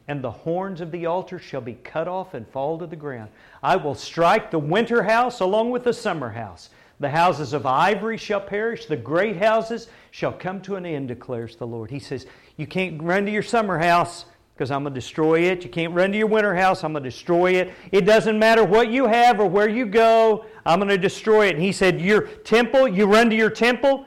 and 0.08 0.24
the 0.24 0.32
horns 0.32 0.80
of 0.80 0.92
the 0.92 1.06
altar 1.06 1.38
shall 1.38 1.62
be 1.62 1.74
cut 1.74 2.08
off 2.08 2.34
and 2.34 2.48
fall 2.48 2.80
to 2.80 2.88
the 2.88 2.96
ground. 2.96 3.30
I 3.62 3.76
will 3.76 3.96
strike 3.96 4.52
the 4.52 4.58
winter 4.58 5.04
house 5.04 5.42
along 5.42 5.72
with 5.72 5.84
the 5.84 5.94
summer 5.94 6.30
house. 6.30 6.70
The 7.02 7.10
houses 7.10 7.54
of 7.54 7.66
ivory 7.66 8.18
shall 8.18 8.42
perish, 8.42 8.86
the 8.86 8.98
great 8.98 9.38
houses 9.38 9.88
shall 10.12 10.34
come 10.34 10.62
to 10.62 10.76
an 10.76 10.86
end, 10.86 11.10
declares 11.10 11.58
the 11.58 11.68
Lord. 11.68 11.92
He 11.92 12.00
says, 12.00 12.26
You 12.56 12.68
can't 12.68 13.02
run 13.02 13.26
to 13.26 13.32
your 13.32 13.44
summer 13.44 13.78
house 13.78 14.26
because 14.60 14.72
I'm 14.72 14.84
going 14.84 14.94
to 14.94 15.00
destroy 15.00 15.44
it. 15.44 15.64
You 15.64 15.70
can't 15.70 15.94
run 15.94 16.12
to 16.12 16.18
your 16.18 16.28
winter 16.28 16.54
house. 16.54 16.84
I'm 16.84 16.92
going 16.92 17.02
to 17.02 17.10
destroy 17.10 17.52
it. 17.52 17.74
It 17.94 18.02
doesn't 18.02 18.38
matter 18.38 18.66
what 18.66 18.92
you 18.92 19.08
have 19.08 19.40
or 19.40 19.46
where 19.46 19.70
you 19.70 19.86
go. 19.86 20.44
I'm 20.66 20.80
going 20.80 20.90
to 20.90 20.98
destroy 20.98 21.48
it. 21.48 21.56
And 21.56 21.64
he 21.64 21.72
said, 21.72 22.02
Your 22.02 22.24
temple, 22.24 22.86
you 22.86 23.06
run 23.06 23.30
to 23.30 23.38
your 23.38 23.50
temple. 23.50 24.06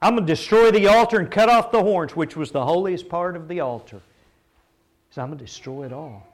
I'm 0.00 0.14
going 0.14 0.26
to 0.26 0.32
destroy 0.32 0.70
the 0.70 0.86
altar 0.86 1.18
and 1.20 1.30
cut 1.30 1.50
off 1.50 1.70
the 1.70 1.82
horns, 1.82 2.16
which 2.16 2.34
was 2.34 2.50
the 2.50 2.64
holiest 2.64 3.10
part 3.10 3.36
of 3.36 3.46
the 3.46 3.60
altar. 3.60 4.00
So 5.10 5.20
I'm 5.20 5.28
going 5.28 5.38
to 5.38 5.44
destroy 5.44 5.84
it 5.84 5.92
all. 5.92 6.26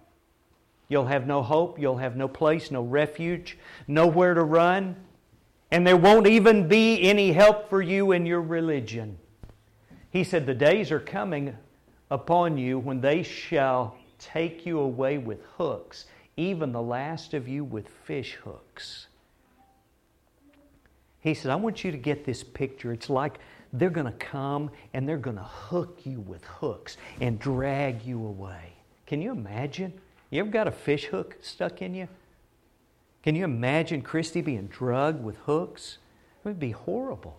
You'll 0.88 1.06
have 1.06 1.26
no 1.26 1.42
hope. 1.42 1.76
You'll 1.76 1.98
have 1.98 2.16
no 2.16 2.28
place, 2.28 2.70
no 2.70 2.82
refuge, 2.82 3.58
nowhere 3.88 4.34
to 4.34 4.44
run. 4.44 4.94
And 5.72 5.84
there 5.84 5.96
won't 5.96 6.28
even 6.28 6.68
be 6.68 7.02
any 7.02 7.32
help 7.32 7.68
for 7.68 7.82
you 7.82 8.12
in 8.12 8.26
your 8.26 8.42
religion. 8.42 9.18
He 10.08 10.22
said, 10.22 10.46
The 10.46 10.54
days 10.54 10.92
are 10.92 11.00
coming 11.00 11.56
upon 12.10 12.58
you 12.58 12.78
when 12.78 13.00
they 13.00 13.22
shall 13.22 13.96
take 14.18 14.66
you 14.66 14.78
away 14.80 15.18
with 15.18 15.42
hooks, 15.56 16.06
even 16.36 16.72
the 16.72 16.82
last 16.82 17.34
of 17.34 17.48
you 17.48 17.64
with 17.64 17.88
fish 18.04 18.34
hooks. 18.44 19.06
He 21.20 21.34
said, 21.34 21.50
I 21.50 21.56
want 21.56 21.84
you 21.84 21.90
to 21.90 21.98
get 21.98 22.24
this 22.24 22.42
picture. 22.42 22.92
It's 22.92 23.10
like 23.10 23.38
they're 23.72 23.90
going 23.90 24.06
to 24.06 24.12
come 24.12 24.70
and 24.94 25.08
they're 25.08 25.18
going 25.18 25.36
to 25.36 25.42
hook 25.42 26.00
you 26.04 26.20
with 26.20 26.44
hooks 26.44 26.96
and 27.20 27.38
drag 27.38 28.04
you 28.04 28.24
away. 28.26 28.72
Can 29.06 29.20
you 29.20 29.30
imagine? 29.32 29.92
You 30.30 30.40
ever 30.40 30.50
got 30.50 30.66
a 30.66 30.72
fish 30.72 31.06
hook 31.06 31.36
stuck 31.40 31.82
in 31.82 31.94
you? 31.94 32.08
Can 33.22 33.34
you 33.34 33.44
imagine 33.44 34.00
Christy 34.00 34.40
being 34.40 34.66
drugged 34.68 35.22
with 35.22 35.36
hooks? 35.38 35.98
It 36.42 36.48
would 36.48 36.60
be 36.60 36.70
horrible. 36.70 37.38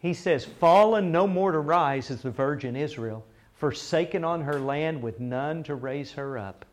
He 0.00 0.14
says, 0.14 0.44
Fallen 0.44 1.12
no 1.12 1.26
more 1.26 1.52
to 1.52 1.60
rise 1.60 2.10
is 2.10 2.22
the 2.22 2.30
virgin 2.30 2.74
Israel, 2.74 3.24
forsaken 3.54 4.24
on 4.24 4.40
her 4.42 4.58
land 4.58 5.02
with 5.02 5.20
none 5.20 5.62
to 5.64 5.74
raise 5.74 6.12
her 6.12 6.38
up. 6.38 6.64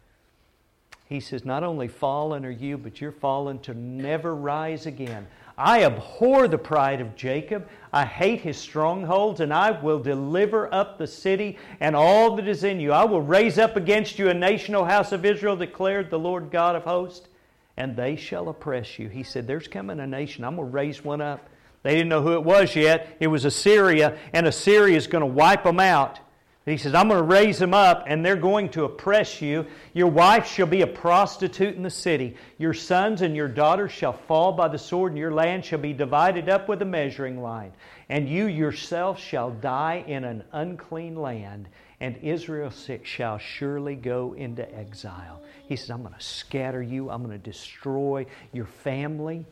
He 1.08 1.20
says, 1.20 1.46
Not 1.46 1.64
only 1.64 1.88
fallen 1.88 2.46
are 2.46 2.50
you, 2.52 2.78
but 2.78 3.00
you're 3.00 3.12
fallen 3.12 3.60
to 3.60 3.74
never 3.74 4.36
rise 4.36 4.86
again. 4.86 5.28
I 5.58 5.84
abhor 5.84 6.48
the 6.48 6.58
pride 6.58 7.02
of 7.02 7.16
Jacob. 7.16 7.68
I 7.92 8.06
hate 8.06 8.42
his 8.42 8.58
strongholds, 8.58 9.40
and 9.40 9.54
I 9.54 9.72
will 9.72 10.00
deliver 10.00 10.74
up 10.74 10.98
the 10.98 11.08
city 11.08 11.58
and 11.80 11.96
all 11.96 12.36
that 12.36 12.48
is 12.48 12.64
in 12.64 12.80
you. 12.80 12.92
I 12.92 13.06
will 13.06 13.22
raise 13.22 13.58
up 13.58 13.76
against 13.76 14.20
you 14.20 14.30
a 14.30 14.34
nation, 14.34 14.76
O 14.76 14.84
house 14.84 15.12
of 15.12 15.26
Israel, 15.26 15.56
declared 15.56 16.10
the 16.10 16.20
Lord 16.20 16.52
God 16.52 16.76
of 16.76 16.84
hosts, 16.84 17.28
and 17.76 17.96
they 17.96 18.16
shall 18.16 18.50
oppress 18.50 19.00
you. 19.00 19.10
He 19.10 19.24
said, 19.24 19.48
There's 19.48 19.68
coming 19.68 20.00
a 20.00 20.08
nation. 20.08 20.44
I'm 20.44 20.56
going 20.56 20.68
to 20.68 20.74
raise 20.74 21.04
one 21.04 21.22
up. 21.22 21.50
They 21.88 21.96
didn't 21.96 22.10
know 22.10 22.22
who 22.22 22.34
it 22.34 22.44
was 22.44 22.76
yet. 22.76 23.16
It 23.22 23.28
was 23.28 23.46
Assyria, 23.46 24.18
and 24.34 24.46
Assyria 24.46 24.98
is 24.98 25.08
going 25.08 25.22
to 25.22 25.26
wipe 25.26 25.64
them 25.64 25.80
out. 25.80 26.20
He 26.66 26.76
says, 26.76 26.94
I'm 26.94 27.08
going 27.08 27.22
to 27.22 27.24
raise 27.24 27.60
them 27.60 27.74
up, 27.74 28.04
and 28.08 28.26
they're 28.26 28.36
going 28.36 28.68
to 28.72 28.84
oppress 28.84 29.42
you. 29.42 29.66
Your 29.94 30.10
wife 30.10 30.46
shall 30.48 30.68
be 30.68 30.82
a 30.82 30.88
prostitute 30.88 31.78
in 31.78 31.84
the 31.84 31.90
city. 31.90 32.36
Your 32.58 32.74
sons 32.74 33.22
and 33.22 33.38
your 33.38 33.48
daughters 33.48 33.94
shall 33.94 34.12
fall 34.12 34.52
by 34.52 34.68
the 34.68 34.78
sword, 34.78 35.14
and 35.14 35.18
your 35.18 35.32
land 35.32 35.64
shall 35.64 35.80
be 35.80 35.94
divided 35.94 36.50
up 36.50 36.68
with 36.68 36.82
a 36.82 36.86
measuring 36.86 37.42
line. 37.42 37.72
And 38.10 38.28
you 38.28 38.48
yourself 38.48 39.18
shall 39.18 39.52
die 39.52 40.04
in 40.08 40.26
an 40.26 40.44
unclean 40.52 41.16
land, 41.16 41.70
and 42.02 42.18
Israel 42.18 42.70
shall 43.04 43.38
surely 43.38 43.96
go 43.96 44.34
into 44.34 44.70
exile. 44.76 45.42
He 45.70 45.78
says, 45.78 45.90
I'm 45.90 46.02
going 46.02 46.16
to 46.16 46.20
scatter 46.20 46.84
you, 46.84 47.10
I'm 47.10 47.24
going 47.24 47.32
to 47.32 47.50
destroy 47.50 48.26
your 48.52 48.66
family. 48.66 49.46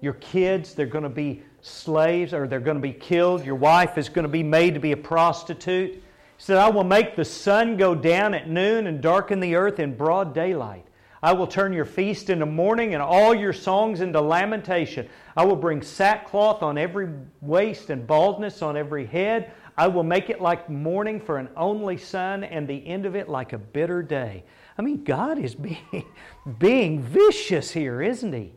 Your 0.00 0.14
kids, 0.14 0.74
they're 0.74 0.86
going 0.86 1.04
to 1.04 1.10
be 1.10 1.42
slaves 1.62 2.34
or 2.34 2.46
they're 2.46 2.60
going 2.60 2.76
to 2.76 2.82
be 2.82 2.92
killed. 2.92 3.44
Your 3.44 3.54
wife 3.54 3.98
is 3.98 4.08
going 4.08 4.24
to 4.24 4.28
be 4.28 4.42
made 4.42 4.74
to 4.74 4.80
be 4.80 4.92
a 4.92 4.96
prostitute. 4.96 5.94
He 5.94 6.02
said, 6.38 6.58
I 6.58 6.68
will 6.68 6.84
make 6.84 7.16
the 7.16 7.24
sun 7.24 7.76
go 7.76 7.94
down 7.94 8.34
at 8.34 8.48
noon 8.48 8.86
and 8.86 9.00
darken 9.00 9.40
the 9.40 9.54
earth 9.54 9.80
in 9.80 9.96
broad 9.96 10.34
daylight. 10.34 10.86
I 11.22 11.32
will 11.32 11.46
turn 11.46 11.72
your 11.72 11.86
feast 11.86 12.30
into 12.30 12.46
mourning 12.46 12.94
and 12.94 13.02
all 13.02 13.34
your 13.34 13.54
songs 13.54 14.00
into 14.00 14.20
lamentation. 14.20 15.08
I 15.36 15.44
will 15.44 15.56
bring 15.56 15.82
sackcloth 15.82 16.62
on 16.62 16.76
every 16.76 17.08
waist 17.40 17.90
and 17.90 18.06
baldness 18.06 18.62
on 18.62 18.76
every 18.76 19.06
head. 19.06 19.50
I 19.78 19.88
will 19.88 20.02
make 20.02 20.30
it 20.30 20.40
like 20.40 20.70
mourning 20.70 21.20
for 21.20 21.38
an 21.38 21.48
only 21.56 21.96
son 21.96 22.44
and 22.44 22.68
the 22.68 22.86
end 22.86 23.06
of 23.06 23.16
it 23.16 23.28
like 23.28 23.54
a 23.54 23.58
bitter 23.58 24.02
day. 24.02 24.44
I 24.78 24.82
mean, 24.82 25.04
God 25.04 25.38
is 25.38 25.54
being, 25.54 26.04
being 26.58 27.02
vicious 27.02 27.70
here, 27.70 28.02
isn't 28.02 28.32
He? 28.32 28.52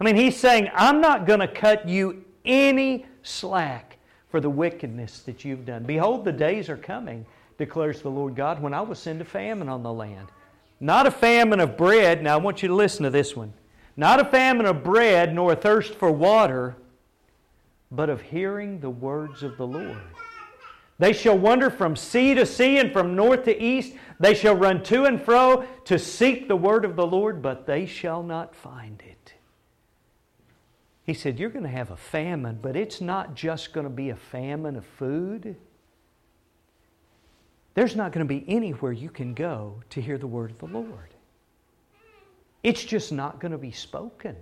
I 0.00 0.04
mean, 0.04 0.16
he's 0.16 0.36
saying, 0.36 0.70
I'm 0.74 1.00
not 1.00 1.26
going 1.26 1.40
to 1.40 1.48
cut 1.48 1.86
you 1.86 2.24
any 2.44 3.04
slack 3.22 3.98
for 4.30 4.40
the 4.40 4.48
wickedness 4.48 5.20
that 5.20 5.44
you've 5.44 5.66
done. 5.66 5.84
Behold, 5.84 6.24
the 6.24 6.32
days 6.32 6.70
are 6.70 6.76
coming, 6.76 7.26
declares 7.58 8.00
the 8.00 8.08
Lord 8.08 8.34
God, 8.34 8.62
when 8.62 8.72
I 8.72 8.80
will 8.80 8.94
send 8.94 9.20
a 9.20 9.24
famine 9.24 9.68
on 9.68 9.82
the 9.82 9.92
land. 9.92 10.28
Not 10.80 11.06
a 11.06 11.10
famine 11.10 11.60
of 11.60 11.76
bread. 11.76 12.22
Now, 12.22 12.34
I 12.34 12.38
want 12.38 12.62
you 12.62 12.68
to 12.68 12.74
listen 12.74 13.04
to 13.04 13.10
this 13.10 13.36
one. 13.36 13.52
Not 13.96 14.20
a 14.20 14.24
famine 14.24 14.64
of 14.64 14.82
bread, 14.82 15.34
nor 15.34 15.52
a 15.52 15.56
thirst 15.56 15.94
for 15.94 16.10
water, 16.10 16.76
but 17.90 18.08
of 18.08 18.22
hearing 18.22 18.80
the 18.80 18.88
words 18.88 19.42
of 19.42 19.58
the 19.58 19.66
Lord. 19.66 19.98
They 20.98 21.12
shall 21.12 21.36
wander 21.36 21.68
from 21.68 21.96
sea 21.96 22.34
to 22.34 22.46
sea 22.46 22.78
and 22.78 22.92
from 22.92 23.16
north 23.16 23.44
to 23.44 23.62
east. 23.62 23.94
They 24.18 24.34
shall 24.34 24.54
run 24.54 24.82
to 24.84 25.04
and 25.04 25.20
fro 25.20 25.66
to 25.86 25.98
seek 25.98 26.48
the 26.48 26.56
word 26.56 26.86
of 26.86 26.96
the 26.96 27.06
Lord, 27.06 27.42
but 27.42 27.66
they 27.66 27.84
shall 27.84 28.22
not 28.22 28.54
find 28.54 29.02
it. 29.06 29.19
He 31.10 31.14
said, 31.14 31.40
You're 31.40 31.50
going 31.50 31.64
to 31.64 31.68
have 31.68 31.90
a 31.90 31.96
famine, 31.96 32.60
but 32.62 32.76
it's 32.76 33.00
not 33.00 33.34
just 33.34 33.72
going 33.72 33.82
to 33.82 33.90
be 33.90 34.10
a 34.10 34.14
famine 34.14 34.76
of 34.76 34.86
food. 34.86 35.56
There's 37.74 37.96
not 37.96 38.12
going 38.12 38.24
to 38.24 38.32
be 38.32 38.44
anywhere 38.46 38.92
you 38.92 39.10
can 39.10 39.34
go 39.34 39.82
to 39.90 40.00
hear 40.00 40.18
the 40.18 40.28
word 40.28 40.52
of 40.52 40.58
the 40.58 40.66
Lord. 40.66 41.12
It's 42.62 42.84
just 42.84 43.10
not 43.10 43.40
going 43.40 43.50
to 43.50 43.58
be 43.58 43.72
spoken. 43.72 44.36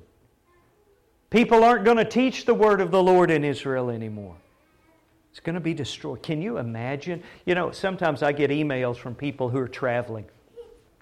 People 1.31 1.65
aren't 1.65 1.87
going 1.87 1.97
to 1.97 2.05
teach 2.05 2.45
the 2.45 2.53
word 2.53 2.83
of 2.83 2.91
the 2.91 3.03
Lord 3.03 3.31
in 3.31 3.45
Israel 3.45 3.89
anymore. 3.89 4.37
It's 5.31 5.41
going 5.41 5.55
to 5.55 5.61
be 5.61 5.73
destroyed. 5.73 6.23
Can 6.23 6.43
you 6.43 6.59
imagine? 6.59 7.23
You 7.47 7.55
know, 7.55 7.71
sometimes 7.71 8.23
I 8.23 8.33
get 8.33 8.51
emails 8.51 8.99
from 8.99 9.15
people 9.15 9.49
who 9.49 9.57
are 9.57 9.69
traveling 9.69 10.27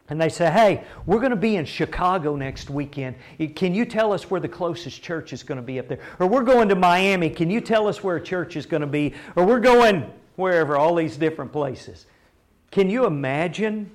and 0.09 0.21
they 0.21 0.29
say, 0.29 0.51
hey, 0.51 0.85
we're 1.05 1.19
going 1.19 1.31
to 1.31 1.37
be 1.37 1.57
in 1.57 1.65
Chicago 1.65 2.37
next 2.37 2.71
weekend. 2.71 3.17
Can 3.57 3.75
you 3.75 3.85
tell 3.85 4.13
us 4.13 4.31
where 4.31 4.41
the 4.41 4.49
closest 4.49 5.03
church 5.03 5.33
is 5.33 5.43
going 5.43 5.57
to 5.57 5.63
be 5.63 5.81
up 5.81 5.89
there? 5.89 5.99
Or 6.21 6.29
we're 6.29 6.45
going 6.45 6.69
to 6.69 6.77
Miami. 6.77 7.29
Can 7.29 7.51
you 7.51 7.61
tell 7.61 7.89
us 7.89 8.05
where 8.05 8.17
a 8.17 8.23
church 8.23 8.55
is 8.57 8.67
going 8.67 8.83
to 8.83 8.87
be? 8.87 9.15
Or 9.35 9.45
we're 9.45 9.61
going 9.61 10.09
wherever, 10.37 10.77
all 10.77 10.95
these 10.95 11.17
different 11.17 11.53
places. 11.53 12.07
Can 12.71 12.89
you 12.89 13.07
imagine 13.07 13.91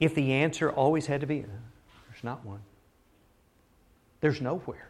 if 0.00 0.14
the 0.14 0.32
answer 0.32 0.70
always 0.70 1.06
had 1.06 1.20
to 1.20 1.26
be, 1.26 1.42
uh, 1.42 1.46
there's 2.10 2.24
not 2.24 2.44
one? 2.44 2.60
There's 4.20 4.40
nowhere. 4.40 4.88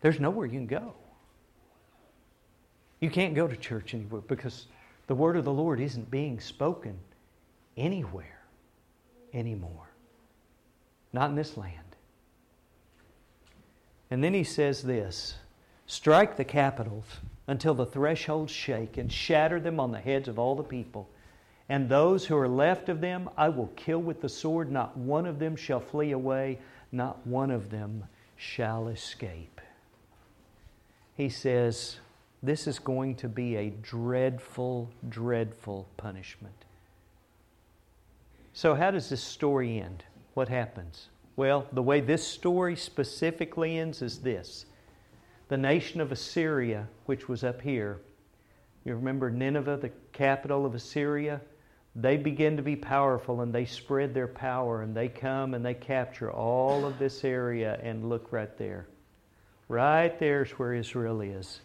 There's 0.00 0.18
nowhere 0.18 0.46
you 0.46 0.52
can 0.52 0.66
go. 0.66 0.94
You 2.98 3.08
can't 3.08 3.34
go 3.34 3.46
to 3.46 3.56
church 3.56 3.94
anywhere 3.94 4.22
because 4.22 4.66
the 5.06 5.14
word 5.14 5.36
of 5.36 5.44
the 5.44 5.52
Lord 5.52 5.78
isn't 5.80 6.10
being 6.10 6.40
spoken 6.40 6.98
anywhere 7.76 8.40
anymore. 9.32 9.88
Not 11.12 11.30
in 11.30 11.36
this 11.36 11.56
land. 11.56 11.78
And 14.10 14.22
then 14.22 14.34
he 14.34 14.44
says 14.44 14.82
this 14.82 15.36
strike 15.86 16.36
the 16.36 16.44
capitals 16.44 17.04
until 17.46 17.74
the 17.74 17.86
thresholds 17.86 18.52
shake 18.52 18.96
and 18.96 19.10
shatter 19.12 19.60
them 19.60 19.80
on 19.80 19.90
the 19.90 19.98
heads 19.98 20.28
of 20.28 20.38
all 20.38 20.54
the 20.54 20.62
people. 20.62 21.08
And 21.68 21.88
those 21.88 22.26
who 22.26 22.36
are 22.36 22.48
left 22.48 22.88
of 22.88 23.00
them 23.00 23.30
I 23.36 23.48
will 23.48 23.70
kill 23.76 24.00
with 24.00 24.20
the 24.20 24.28
sword. 24.28 24.70
Not 24.70 24.96
one 24.96 25.26
of 25.26 25.38
them 25.38 25.56
shall 25.56 25.80
flee 25.80 26.12
away, 26.12 26.58
not 26.90 27.26
one 27.26 27.50
of 27.50 27.70
them 27.70 28.04
shall 28.36 28.88
escape. 28.88 29.60
He 31.14 31.28
says, 31.28 31.96
This 32.42 32.66
is 32.66 32.78
going 32.78 33.16
to 33.16 33.28
be 33.28 33.56
a 33.56 33.70
dreadful, 33.70 34.90
dreadful 35.08 35.88
punishment. 35.96 36.64
So, 38.54 38.74
how 38.74 38.90
does 38.90 39.08
this 39.08 39.22
story 39.22 39.80
end? 39.80 40.04
What 40.34 40.48
happens? 40.48 41.08
Well, 41.36 41.66
the 41.72 41.82
way 41.82 42.00
this 42.00 42.26
story 42.26 42.76
specifically 42.76 43.78
ends 43.78 44.02
is 44.02 44.18
this 44.18 44.66
the 45.48 45.56
nation 45.56 46.00
of 46.00 46.12
Assyria, 46.12 46.88
which 47.06 47.28
was 47.28 47.44
up 47.44 47.60
here, 47.60 48.00
You 48.84 48.94
remember 48.94 49.30
Nineveh, 49.30 49.78
the 49.78 49.90
capital 50.12 50.66
of 50.66 50.74
Assyria? 50.74 51.40
They 51.94 52.16
begin 52.16 52.56
to 52.56 52.62
be 52.62 52.76
powerful 52.76 53.42
and 53.42 53.54
they 53.54 53.66
spread 53.66 54.14
their 54.14 54.28
power 54.28 54.80
and 54.82 54.96
they 54.96 55.08
come 55.08 55.52
and 55.52 55.64
they 55.64 55.74
capture 55.74 56.32
all 56.32 56.86
of 56.86 56.98
this 56.98 57.22
area 57.22 57.78
and 57.82 58.08
look 58.08 58.32
right 58.32 58.56
there. 58.56 58.88
Right 59.68 60.18
there's 60.18 60.52
where 60.52 60.72
Israel 60.72 61.20
is. 61.20 61.60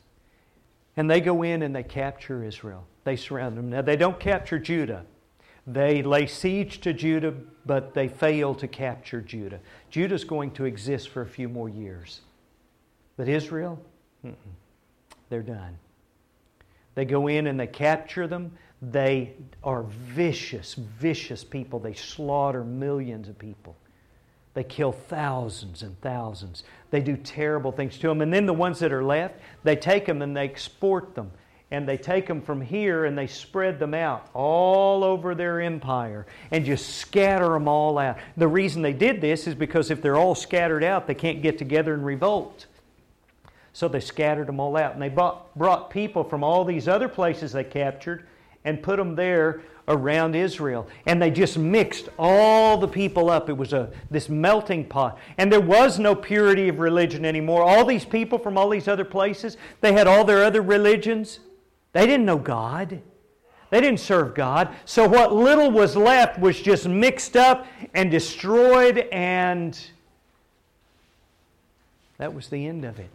And 0.98 1.10
they 1.10 1.22
go 1.22 1.44
in 1.44 1.62
and 1.62 1.74
they 1.74 1.84
capture 1.84 2.44
Israel. 2.44 2.86
They 3.06 3.16
surround 3.16 3.58
them. 3.58 3.70
Now, 3.70 3.84
they 3.84 3.96
don't 3.96 4.20
capture 4.20 4.60
Judah. 4.60 5.06
They 5.68 6.02
lay 6.02 6.28
siege 6.28 6.80
to 6.82 6.94
Judah, 6.94 7.34
but 7.66 7.94
they 7.94 8.08
fail 8.08 8.56
to 8.56 8.68
capture 8.70 9.20
Judah. 9.20 9.60
Judah's 9.90 10.24
going 10.24 10.52
to 10.52 10.64
exist 10.64 11.10
for 11.10 11.22
a 11.22 11.28
few 11.28 11.50
more 11.50 11.68
years. 11.68 12.22
But 13.18 13.28
Israel, 13.28 13.78
they're 15.30 15.42
done. 15.42 15.78
They 16.96 17.04
go 17.04 17.28
in 17.28 17.48
and 17.48 17.60
they 17.60 17.68
capture 17.68 18.28
them. 18.28 18.54
They 18.82 19.34
are 19.62 19.84
vicious, 19.84 20.76
vicious 20.76 21.44
people. 21.44 21.80
They 21.80 21.94
slaughter 21.94 22.64
millions 22.64 23.28
of 23.28 23.38
people. 23.38 23.76
They 24.54 24.64
kill 24.64 24.94
thousands 24.94 25.84
and 25.84 26.00
thousands. 26.02 26.64
They 26.92 27.02
do 27.02 27.18
terrible 27.18 27.72
things 27.74 27.98
to 28.00 28.08
them. 28.08 28.22
And 28.22 28.34
then 28.34 28.46
the 28.46 28.54
ones 28.54 28.80
that 28.80 28.94
are 28.94 29.04
left, 29.04 29.36
they 29.64 29.76
take 29.76 30.06
them 30.06 30.22
and 30.22 30.36
they 30.36 30.46
export 30.46 31.14
them 31.14 31.32
and 31.70 31.88
they 31.88 31.98
take 31.98 32.28
them 32.28 32.42
from 32.42 32.62
here 32.62 33.06
and 33.06 33.18
they 33.18 33.28
spread 33.28 33.78
them 33.78 33.94
out 33.94 34.30
all 34.34 35.04
over 35.04 35.36
their 35.36 35.60
empire 35.60 36.26
and 36.52 36.64
just 36.64 36.96
scatter 36.98 37.50
them 37.50 37.68
all 37.68 37.98
out. 37.98 38.18
The 38.38 38.48
reason 38.48 38.82
they 38.82 38.94
did 38.94 39.20
this 39.20 39.48
is 39.48 39.56
because 39.56 39.92
if 39.92 40.02
they're 40.02 40.16
all 40.16 40.36
scattered 40.36 40.84
out, 40.84 41.08
they 41.08 41.16
can't 41.16 41.42
get 41.42 41.58
together 41.58 41.94
and 41.94 42.06
revolt. 42.06 42.68
So 43.74 43.88
they 43.88 44.00
scattered 44.00 44.48
them 44.48 44.60
all 44.60 44.78
out. 44.78 44.94
And 44.94 45.02
they 45.02 45.10
brought, 45.10 45.54
brought 45.58 45.90
people 45.90 46.24
from 46.24 46.44
all 46.44 46.64
these 46.64 46.88
other 46.88 47.10
places 47.10 47.52
they 47.52 47.66
captured 47.66 48.26
and 48.64 48.82
put 48.82 48.98
them 48.98 49.16
there 49.16 49.62
around 49.90 50.36
Israel. 50.36 50.88
And 51.06 51.22
they 51.22 51.32
just 51.32 51.58
mixed 51.58 52.10
all 52.18 52.78
the 52.78 52.88
people 52.88 53.30
up. 53.30 53.50
It 53.50 53.58
was 53.58 53.74
a, 53.74 53.92
this 54.10 54.30
melting 54.30 54.86
pot. 54.86 55.20
And 55.38 55.52
there 55.52 55.62
was 55.62 56.00
no 56.00 56.16
purity 56.16 56.70
of 56.70 56.80
religion 56.80 57.26
anymore. 57.26 57.64
All 57.64 57.86
these 57.86 58.06
people 58.06 58.40
from 58.40 58.58
all 58.58 58.70
these 58.70 58.88
other 58.88 59.06
places, 59.06 59.58
they 59.82 59.94
had 59.94 60.08
all 60.08 60.24
their 60.24 60.44
other 60.44 60.62
religions. 60.62 61.40
They 61.98 62.06
didn't 62.06 62.28
know 62.28 62.38
God. 62.38 63.02
They 63.72 63.82
didn't 63.82 64.02
serve 64.02 64.36
God. 64.36 64.70
So 64.86 65.08
what 65.08 65.34
little 65.34 65.72
was 65.72 65.96
left 65.96 66.38
was 66.38 66.62
just 66.62 66.88
mixed 66.88 67.36
up 67.36 67.66
and 67.96 68.12
destroyed, 68.12 69.00
and 69.12 69.76
that 72.20 72.32
was 72.32 72.50
the 72.50 72.68
end 72.68 72.86
of 72.86 73.00
it. 73.00 73.10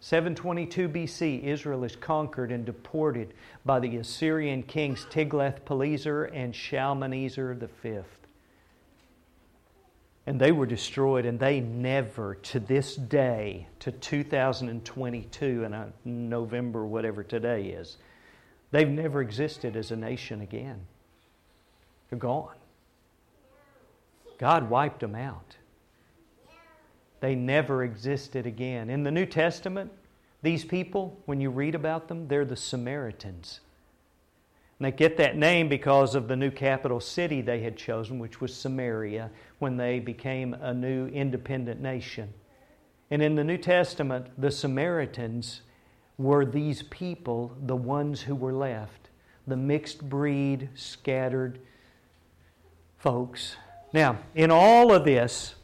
722 0.00 0.88
BC, 0.88 1.42
Israel 1.42 1.84
is 1.84 1.96
conquered 1.96 2.50
and 2.50 2.64
deported 2.64 3.34
by 3.66 3.78
the 3.78 3.98
Assyrian 3.98 4.62
kings 4.62 5.06
Tiglath-Pileser 5.10 6.24
and 6.32 6.54
Shalmaneser 6.54 7.52
V. 7.82 7.98
And 10.28 10.38
they 10.38 10.52
were 10.52 10.66
destroyed, 10.66 11.24
and 11.24 11.40
they 11.40 11.60
never, 11.60 12.34
to 12.34 12.60
this 12.60 12.96
day, 12.96 13.66
to 13.78 13.90
2022, 13.90 15.64
and 15.64 15.92
November, 16.04 16.84
whatever 16.84 17.22
today 17.22 17.68
is, 17.68 17.96
they've 18.70 18.90
never 18.90 19.22
existed 19.22 19.74
as 19.74 19.90
a 19.90 19.96
nation 19.96 20.42
again. 20.42 20.80
They're 22.10 22.18
gone. 22.18 22.56
God 24.36 24.68
wiped 24.68 25.00
them 25.00 25.14
out. 25.14 25.56
They 27.20 27.34
never 27.34 27.82
existed 27.82 28.44
again. 28.44 28.90
In 28.90 29.04
the 29.04 29.10
New 29.10 29.24
Testament, 29.24 29.90
these 30.42 30.62
people, 30.62 31.18
when 31.24 31.40
you 31.40 31.48
read 31.48 31.74
about 31.74 32.06
them, 32.06 32.28
they're 32.28 32.44
the 32.44 32.54
Samaritans. 32.54 33.60
And 34.78 34.86
they 34.86 34.96
get 34.96 35.16
that 35.16 35.36
name 35.36 35.68
because 35.68 36.14
of 36.14 36.28
the 36.28 36.36
new 36.36 36.50
capital 36.50 37.00
city 37.00 37.40
they 37.40 37.60
had 37.60 37.76
chosen, 37.76 38.18
which 38.18 38.40
was 38.40 38.54
Samaria, 38.54 39.30
when 39.58 39.76
they 39.76 39.98
became 39.98 40.54
a 40.54 40.72
new 40.72 41.08
independent 41.08 41.80
nation. 41.80 42.32
And 43.10 43.22
in 43.22 43.34
the 43.34 43.44
New 43.44 43.58
Testament, 43.58 44.28
the 44.38 44.50
Samaritans 44.50 45.62
were 46.16 46.44
these 46.44 46.82
people, 46.82 47.56
the 47.64 47.76
ones 47.76 48.22
who 48.22 48.34
were 48.34 48.52
left, 48.52 49.08
the 49.46 49.56
mixed 49.56 50.08
breed, 50.08 50.68
scattered 50.74 51.58
folks. 52.98 53.56
Now, 53.92 54.18
in 54.34 54.50
all 54.50 54.92
of 54.92 55.04
this, 55.04 55.54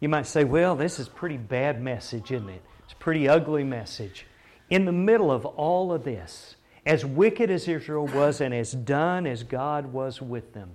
you 0.00 0.08
might 0.08 0.26
say, 0.26 0.44
well, 0.44 0.74
this 0.74 0.98
is 0.98 1.08
pretty 1.08 1.36
bad 1.36 1.80
message, 1.80 2.32
isn't 2.32 2.48
it? 2.48 2.62
It's 2.84 2.94
a 2.94 2.96
pretty 2.96 3.28
ugly 3.28 3.64
message. 3.64 4.26
In 4.68 4.84
the 4.84 4.92
middle 4.92 5.30
of 5.30 5.46
all 5.46 5.92
of 5.92 6.04
this, 6.04 6.56
as 6.86 7.04
wicked 7.04 7.50
as 7.50 7.68
Israel 7.68 8.06
was 8.06 8.40
and 8.40 8.54
as 8.54 8.72
done 8.72 9.26
as 9.26 9.42
God 9.42 9.92
was 9.92 10.22
with 10.22 10.54
them, 10.54 10.70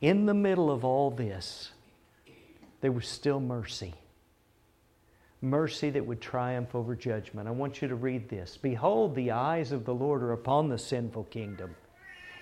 in 0.00 0.26
the 0.26 0.34
middle 0.34 0.70
of 0.70 0.84
all 0.84 1.10
this, 1.10 1.72
there 2.80 2.92
was 2.92 3.06
still 3.06 3.40
mercy. 3.40 3.94
Mercy 5.40 5.90
that 5.90 6.06
would 6.06 6.20
triumph 6.20 6.74
over 6.74 6.96
judgment. 6.96 7.48
I 7.48 7.50
want 7.50 7.82
you 7.82 7.88
to 7.88 7.94
read 7.94 8.28
this. 8.28 8.56
Behold, 8.56 9.14
the 9.14 9.30
eyes 9.30 9.72
of 9.72 9.84
the 9.84 9.94
Lord 9.94 10.22
are 10.22 10.32
upon 10.32 10.68
the 10.68 10.78
sinful 10.78 11.24
kingdom, 11.24 11.74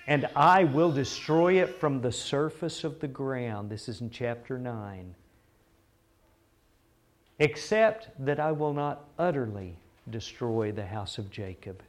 and 0.07 0.27
I 0.35 0.63
will 0.63 0.91
destroy 0.91 1.61
it 1.61 1.79
from 1.79 2.01
the 2.01 2.11
surface 2.11 2.83
of 2.83 2.99
the 2.99 3.07
ground. 3.07 3.69
This 3.69 3.89
is 3.89 4.01
in 4.01 4.09
chapter 4.09 4.57
9. 4.57 5.15
Except 7.39 8.09
that 8.25 8.39
I 8.39 8.51
will 8.51 8.73
not 8.73 9.05
utterly 9.19 9.77
destroy 10.09 10.71
the 10.71 10.85
house 10.85 11.17
of 11.17 11.29
Jacob. 11.29 11.81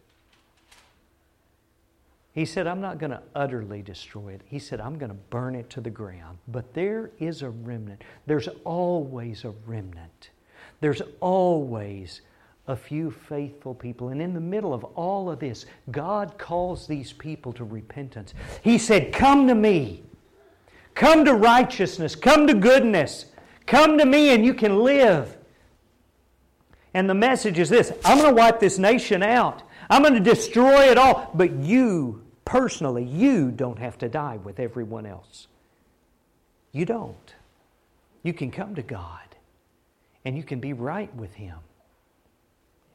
He 2.34 2.44
said, 2.44 2.66
I'm 2.66 2.80
not 2.80 2.98
going 2.98 3.12
to 3.12 3.22
utterly 3.36 3.80
destroy 3.80 4.32
it. 4.32 4.40
He 4.44 4.58
said, 4.58 4.80
I'm 4.80 4.98
going 4.98 5.10
to 5.10 5.18
burn 5.30 5.54
it 5.54 5.70
to 5.70 5.80
the 5.80 5.90
ground. 5.90 6.38
But 6.48 6.74
there 6.74 7.12
is 7.20 7.42
a 7.42 7.50
remnant. 7.50 8.02
There's 8.26 8.48
always 8.64 9.44
a 9.44 9.54
remnant. 9.66 10.30
There's 10.80 11.02
always 11.20 12.22
a 12.66 12.74
few 12.74 13.12
faithful 13.12 13.72
people. 13.72 14.08
And 14.08 14.20
in 14.20 14.34
the 14.34 14.40
middle 14.40 14.74
of 14.74 14.82
all 14.96 15.30
of 15.30 15.38
this, 15.38 15.66
God 15.92 16.36
calls 16.36 16.88
these 16.88 17.12
people 17.12 17.52
to 17.52 17.62
repentance. 17.62 18.34
He 18.62 18.78
said, 18.78 19.12
Come 19.12 19.46
to 19.46 19.54
me. 19.54 20.02
Come 20.94 21.24
to 21.26 21.34
righteousness. 21.34 22.16
Come 22.16 22.48
to 22.48 22.54
goodness. 22.54 23.26
Come 23.66 23.96
to 23.98 24.04
me 24.04 24.30
and 24.30 24.44
you 24.44 24.54
can 24.54 24.80
live. 24.80 25.36
And 26.94 27.08
the 27.08 27.14
message 27.14 27.60
is 27.60 27.68
this 27.68 27.92
I'm 28.04 28.18
going 28.18 28.34
to 28.34 28.40
wipe 28.40 28.58
this 28.58 28.78
nation 28.78 29.22
out. 29.22 29.62
I'm 29.88 30.02
going 30.02 30.14
to 30.14 30.20
destroy 30.20 30.90
it 30.90 30.98
all. 30.98 31.30
But 31.34 31.52
you 31.52 32.23
personally, 32.44 33.04
you 33.04 33.50
don't 33.50 33.78
have 33.78 33.98
to 33.98 34.08
die 34.08 34.36
with 34.36 34.60
everyone 34.60 35.06
else. 35.06 35.46
You 36.72 36.84
don't. 36.84 37.34
You 38.22 38.32
can 38.32 38.50
come 38.50 38.74
to 38.74 38.82
God 38.82 39.20
and 40.24 40.36
you 40.36 40.42
can 40.42 40.60
be 40.60 40.72
right 40.72 41.14
with 41.14 41.34
Him 41.34 41.56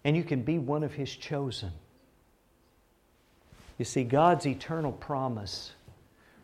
and 0.04 0.16
you 0.16 0.24
can 0.24 0.42
be 0.42 0.58
one 0.58 0.84
of 0.84 0.94
His 0.94 1.16
chosen. 1.16 1.72
You 3.78 3.86
see, 3.86 4.04
God's 4.04 4.46
eternal 4.46 4.92
promise 4.92 5.72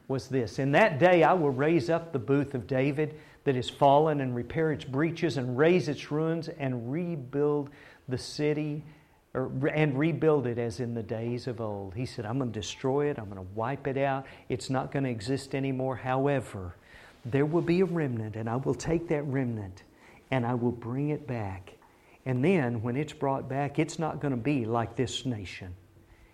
was 0.08 0.28
this 0.28 0.60
In 0.60 0.72
that 0.74 1.00
day 1.00 1.24
I 1.24 1.34
will 1.34 1.50
raise 1.50 1.90
up 1.90 2.14
the 2.14 2.20
booth 2.20 2.54
of 2.54 2.68
David 2.68 3.20
that 3.44 3.56
is 3.56 3.70
fallen 3.70 4.22
and 4.22 4.36
repair 4.36 4.72
its 4.72 4.86
breaches 4.86 5.38
and 5.38 5.58
raise 5.58 5.88
its 5.88 6.12
ruins 6.12 6.48
and 6.48 6.92
rebuild 6.92 7.70
the 8.08 8.18
city 8.18 8.84
and 9.36 9.98
rebuild 10.00 10.48
it 10.48 10.58
as 10.58 10.80
in 10.80 10.94
the 10.94 11.04
days 11.04 11.48
of 11.48 11.60
old. 11.60 11.94
He 11.94 12.06
said, 12.06 12.26
I'm 12.26 12.38
going 12.38 12.52
to 12.52 12.60
destroy 12.60 13.10
it, 13.10 13.18
I'm 13.20 13.26
going 13.26 13.38
to 13.38 13.54
wipe 13.54 13.88
it 13.88 13.98
out, 13.98 14.26
it's 14.50 14.70
not 14.70 14.92
going 14.92 15.04
to 15.04 15.10
exist 15.10 15.54
anymore. 15.54 15.98
However, 15.98 16.76
there 17.26 17.46
will 17.46 17.62
be 17.62 17.82
a 17.82 17.86
remnant, 17.86 18.36
and 18.36 18.50
I 18.50 18.56
will 18.56 18.76
take 18.76 19.08
that 19.10 19.24
remnant 19.24 19.84
and 20.32 20.46
I 20.46 20.54
will 20.54 20.72
bring 20.72 21.10
it 21.10 21.28
back. 21.28 21.74
And 22.26 22.44
then, 22.44 22.82
when 22.82 22.98
it's 22.98 23.14
brought 23.14 23.48
back, 23.48 23.78
it's 23.78 24.00
not 24.00 24.20
going 24.20 24.32
to 24.32 24.38
be 24.38 24.66
like 24.66 24.96
this 24.96 25.26
nation. 25.26 25.76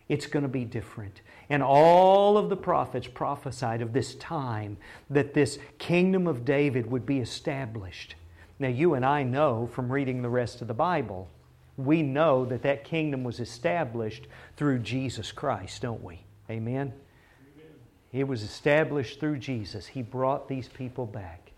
It's 0.08 0.26
going 0.26 0.44
to 0.44 0.50
be 0.50 0.64
different. 0.64 1.22
And 1.50 1.62
all 1.62 2.38
of 2.38 2.50
the 2.50 2.56
prophets 2.56 3.08
prophesied 3.08 3.82
of 3.82 3.92
this 3.92 4.16
time 4.16 4.78
that 5.10 5.34
this 5.34 5.60
kingdom 5.78 6.28
of 6.28 6.46
David 6.46 6.90
would 6.90 7.06
be 7.06 7.20
established. 7.20 8.16
Now, 8.60 8.70
you 8.70 8.94
and 8.94 9.06
I 9.06 9.24
know 9.24 9.70
from 9.74 9.92
reading 9.92 10.22
the 10.22 10.30
rest 10.30 10.62
of 10.62 10.68
the 10.68 10.74
Bible 10.74 11.28
we 11.86 12.02
know 12.02 12.46
that 12.46 12.64
that 12.64 12.84
kingdom 12.84 13.24
was 13.24 13.40
established 13.40 14.28
through 14.58 14.80
Jesus 14.80 15.32
Christ, 15.32 15.82
don't 15.82 16.04
we? 16.04 16.22
Amen? 16.50 16.94
It 18.12 18.28
was 18.28 18.44
established 18.44 19.20
through 19.20 19.38
Jesus. 19.38 19.88
He 19.88 20.02
brought 20.02 20.48
these 20.48 20.68
people 20.68 21.06
back. 21.06 21.52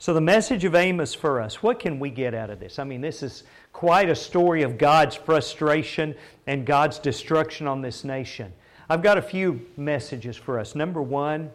So, 0.00 0.14
the 0.14 0.20
message 0.20 0.64
of 0.64 0.74
Amos 0.74 1.12
for 1.12 1.40
us, 1.40 1.62
what 1.62 1.80
can 1.80 1.98
we 1.98 2.08
get 2.08 2.32
out 2.32 2.50
of 2.50 2.60
this? 2.60 2.78
I 2.78 2.84
mean, 2.84 3.00
this 3.00 3.22
is 3.22 3.42
quite 3.72 4.08
a 4.08 4.14
story 4.14 4.62
of 4.62 4.78
God's 4.78 5.16
frustration 5.16 6.14
and 6.46 6.64
God's 6.64 7.00
destruction 7.00 7.66
on 7.66 7.82
this 7.82 8.04
nation. 8.04 8.52
I've 8.88 9.02
got 9.02 9.18
a 9.18 9.22
few 9.22 9.66
messages 9.76 10.36
for 10.36 10.58
us. 10.58 10.74
Number 10.76 11.02
one, 11.02 11.50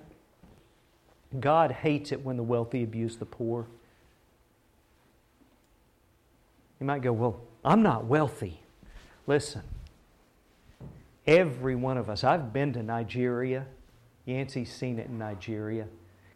God 1.40 1.72
hates 1.72 2.12
it 2.12 2.24
when 2.24 2.36
the 2.38 2.44
wealthy 2.44 2.84
abuse 2.84 3.16
the 3.16 3.26
poor. 3.26 3.66
You 6.80 6.86
might 6.86 7.02
go, 7.02 7.14
Well, 7.14 7.40
I'm 7.64 7.82
not 7.82 8.06
wealthy. 8.06 8.62
Listen, 9.26 9.64
Every 11.26 11.76
one 11.76 11.98
of 11.98 12.10
us. 12.10 12.24
I've 12.24 12.52
been 12.52 12.74
to 12.74 12.84
Nigeria. 12.84 13.66
Yancey's 14.26 14.72
seen 14.72 15.00
it 15.00 15.08
in 15.08 15.18
Nigeria. 15.18 15.88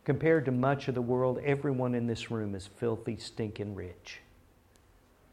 Compared 0.05 0.45
to 0.45 0.51
much 0.51 0.88
of 0.88 0.95
the 0.95 1.01
world, 1.01 1.39
everyone 1.43 1.93
in 1.93 2.07
this 2.07 2.32
room 2.32 2.55
is 2.55 2.67
filthy, 2.78 3.17
stinking 3.17 3.75
rich. 3.75 4.19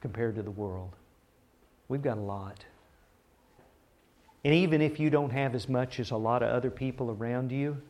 Compared 0.00 0.34
to 0.34 0.42
the 0.42 0.50
world. 0.50 0.96
We've 1.88 2.02
got 2.02 2.18
a 2.18 2.22
lot. 2.22 2.64
And 4.44 4.52
even 4.52 4.82
if 4.82 4.98
you 4.98 5.08
don't 5.08 5.30
have 5.30 5.54
as 5.54 5.68
much 5.68 6.00
as 6.00 6.10
a 6.10 6.16
lot 6.16 6.42
of 6.42 6.50
other 6.50 6.70
people 6.70 7.10
around 7.10 7.52
you, 7.52 7.80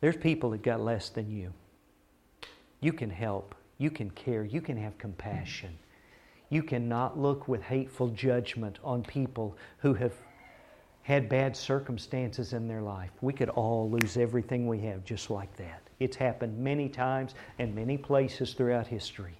there's 0.00 0.16
people 0.16 0.50
that 0.50 0.62
got 0.62 0.80
less 0.80 1.10
than 1.10 1.30
you. 1.30 1.52
You 2.80 2.94
can 2.94 3.10
help. 3.10 3.54
You 3.76 3.90
can 3.90 4.10
care. 4.10 4.42
You 4.42 4.62
can 4.62 4.78
have 4.78 4.96
compassion. 4.96 5.78
You 6.50 6.62
cannot 6.62 7.18
look 7.18 7.48
with 7.48 7.62
hateful 7.62 8.08
judgment 8.08 8.78
on 8.84 9.02
people 9.02 9.56
who 9.78 9.94
have 9.94 10.12
had 11.02 11.28
bad 11.28 11.56
circumstances 11.56 12.52
in 12.52 12.68
their 12.68 12.82
life. 12.82 13.10
We 13.20 13.32
could 13.32 13.48
all 13.48 13.88
lose 13.88 14.16
everything 14.16 14.66
we 14.66 14.80
have 14.80 15.04
just 15.04 15.30
like 15.30 15.56
that. 15.56 15.82
It's 15.98 16.16
happened 16.16 16.58
many 16.58 16.88
times 16.88 17.34
and 17.58 17.74
many 17.74 17.96
places 17.96 18.52
throughout 18.52 18.86
history. 18.86 19.34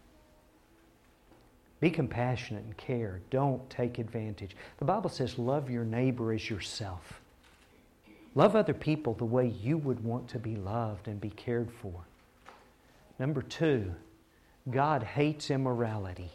Be 1.81 1.91
compassionate 1.91 2.65
and 2.65 2.77
care. 2.77 3.21
Don't 3.31 3.69
take 3.71 3.99
advantage. 3.99 4.57
The 4.79 4.85
Bible 4.85 5.11
says, 5.11 5.39
love 5.39 5.71
your 5.71 5.85
neighbor 5.85 6.33
as 6.33 6.49
yourself. 6.49 7.21
Love 8.35 8.55
other 8.55 8.75
people 8.75 9.15
the 9.15 9.25
way 9.25 9.49
you 9.49 9.79
would 9.79 10.05
want 10.05 10.29
to 10.29 10.39
be 10.39 10.57
loved 10.57 11.09
and 11.09 11.21
be 11.21 11.31
cared 11.31 11.71
for. 11.73 12.05
Number 13.19 13.43
two, 13.43 13.95
God 14.71 15.03
hates 15.03 15.51
immorality. 15.51 16.31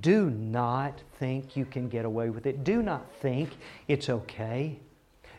Do 0.00 0.30
not 0.30 1.02
think 1.18 1.56
you 1.56 1.64
can 1.64 1.88
get 1.88 2.04
away 2.04 2.30
with 2.30 2.46
it. 2.46 2.64
Do 2.64 2.82
not 2.82 3.12
think 3.16 3.50
it's 3.86 4.08
okay. 4.08 4.78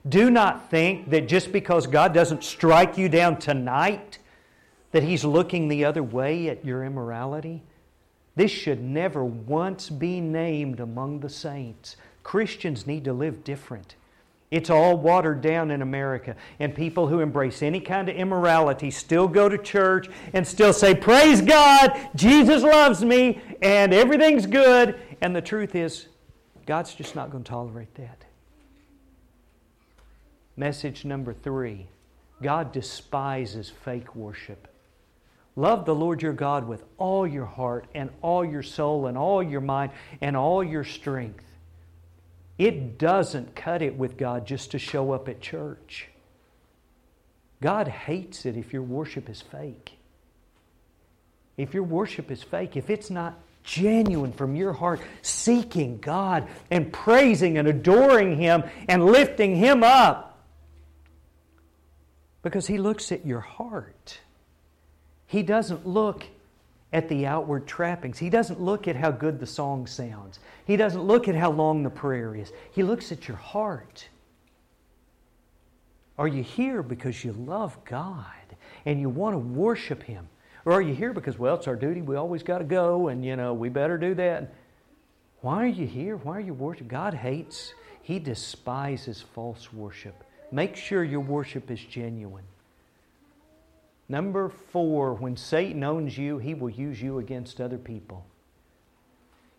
Do 0.07 0.29
not 0.29 0.69
think 0.69 1.09
that 1.09 1.27
just 1.27 1.51
because 1.51 1.87
God 1.87 2.13
doesn't 2.13 2.43
strike 2.43 2.97
you 2.97 3.09
down 3.09 3.37
tonight, 3.37 4.19
that 4.91 5.03
He's 5.03 5.25
looking 5.25 5.67
the 5.67 5.85
other 5.85 6.03
way 6.03 6.47
at 6.49 6.63
your 6.63 6.83
immorality. 6.83 7.63
This 8.35 8.51
should 8.51 8.81
never 8.81 9.23
once 9.23 9.89
be 9.89 10.21
named 10.21 10.79
among 10.79 11.21
the 11.21 11.29
saints. 11.29 11.95
Christians 12.23 12.85
need 12.85 13.05
to 13.05 13.13
live 13.13 13.43
different. 13.43 13.95
It's 14.51 14.69
all 14.69 14.97
watered 14.97 15.41
down 15.41 15.71
in 15.71 15.81
America. 15.81 16.35
And 16.59 16.73
people 16.73 17.07
who 17.07 17.19
embrace 17.19 17.61
any 17.61 17.79
kind 17.79 18.07
of 18.09 18.15
immorality 18.15 18.91
still 18.91 19.27
go 19.27 19.49
to 19.49 19.57
church 19.57 20.07
and 20.33 20.47
still 20.47 20.71
say, 20.71 20.93
Praise 20.93 21.41
God, 21.41 22.09
Jesus 22.15 22.63
loves 22.63 23.03
me, 23.03 23.41
and 23.61 23.93
everything's 23.93 24.45
good. 24.45 24.99
And 25.21 25.35
the 25.35 25.41
truth 25.41 25.75
is, 25.75 26.07
God's 26.65 26.93
just 26.93 27.15
not 27.15 27.31
going 27.31 27.43
to 27.43 27.49
tolerate 27.49 27.93
that. 27.95 28.25
Message 30.57 31.05
number 31.05 31.33
three 31.33 31.87
God 32.41 32.71
despises 32.71 33.69
fake 33.69 34.15
worship. 34.15 34.67
Love 35.55 35.85
the 35.85 35.95
Lord 35.95 36.21
your 36.21 36.33
God 36.33 36.67
with 36.67 36.83
all 36.97 37.25
your 37.25 37.45
heart 37.45 37.87
and 37.95 38.09
all 38.21 38.43
your 38.43 38.63
soul 38.63 39.07
and 39.07 39.17
all 39.17 39.41
your 39.41 39.61
mind 39.61 39.91
and 40.21 40.35
all 40.35 40.63
your 40.63 40.83
strength. 40.83 41.43
It 42.57 42.97
doesn't 42.97 43.55
cut 43.55 43.81
it 43.81 43.97
with 43.97 44.17
God 44.17 44.45
just 44.45 44.71
to 44.71 44.79
show 44.79 45.11
up 45.11 45.27
at 45.27 45.41
church. 45.41 46.07
God 47.61 47.87
hates 47.87 48.45
it 48.45 48.57
if 48.57 48.73
your 48.73 48.81
worship 48.81 49.29
is 49.29 49.41
fake. 49.41 49.93
If 51.57 51.73
your 51.73 51.83
worship 51.83 52.31
is 52.31 52.43
fake, 52.43 52.75
if 52.77 52.89
it's 52.89 53.09
not 53.09 53.39
genuine 53.63 54.31
from 54.31 54.55
your 54.55 54.73
heart, 54.73 55.01
seeking 55.21 55.97
God 55.97 56.47
and 56.69 56.91
praising 56.91 57.57
and 57.57 57.67
adoring 57.67 58.37
Him 58.37 58.63
and 58.87 59.05
lifting 59.05 59.55
Him 59.55 59.83
up, 59.83 60.37
because 62.43 62.67
He 62.67 62.77
looks 62.77 63.11
at 63.11 63.25
your 63.25 63.39
heart. 63.39 64.19
He 65.27 65.41
doesn't 65.43 65.87
look 65.87 66.25
at 66.95 67.09
the 67.09 67.27
outward 67.27 67.67
trappings. 67.67 68.17
He 68.17 68.29
doesn't 68.29 68.61
look 68.61 68.87
at 68.87 68.95
how 68.95 69.11
good 69.11 69.37
the 69.37 69.45
song 69.45 69.85
sounds. 69.85 70.39
He 70.65 70.77
doesn't 70.77 71.03
look 71.03 71.27
at 71.27 71.35
how 71.35 71.51
long 71.51 71.83
the 71.83 71.89
prayer 71.89 72.33
is. 72.33 72.53
He 72.71 72.83
looks 72.83 73.11
at 73.11 73.27
your 73.27 73.35
heart. 73.35 74.07
Are 76.17 76.29
you 76.29 76.41
here 76.41 76.81
because 76.81 77.21
you 77.25 77.33
love 77.33 77.77
God 77.83 78.25
and 78.85 79.01
you 79.01 79.09
want 79.09 79.33
to 79.33 79.39
worship 79.39 80.03
Him? 80.03 80.29
Or 80.63 80.71
are 80.71 80.81
you 80.81 80.95
here 80.95 81.11
because, 81.11 81.37
well, 81.37 81.55
it's 81.55 81.67
our 81.67 81.75
duty, 81.75 82.01
we 82.01 82.15
always 82.15 82.43
got 82.43 82.59
to 82.59 82.63
go, 82.63 83.09
and, 83.09 83.25
you 83.25 83.35
know, 83.35 83.53
we 83.53 83.67
better 83.67 83.97
do 83.97 84.15
that? 84.15 84.53
Why 85.41 85.65
are 85.65 85.67
you 85.67 85.85
here? 85.85 86.15
Why 86.15 86.37
are 86.37 86.39
you 86.39 86.53
worshiping? 86.53 86.87
God 86.87 87.13
hates, 87.13 87.73
He 88.03 88.19
despises 88.19 89.21
false 89.33 89.73
worship. 89.73 90.23
Make 90.49 90.77
sure 90.77 91.03
your 91.03 91.19
worship 91.19 91.69
is 91.69 91.81
genuine. 91.81 92.45
Number 94.07 94.49
four, 94.49 95.13
when 95.13 95.35
Satan 95.35 95.83
owns 95.83 96.17
you, 96.17 96.37
he 96.37 96.53
will 96.53 96.69
use 96.69 97.01
you 97.01 97.19
against 97.19 97.59
other 97.59 97.77
people. 97.77 98.25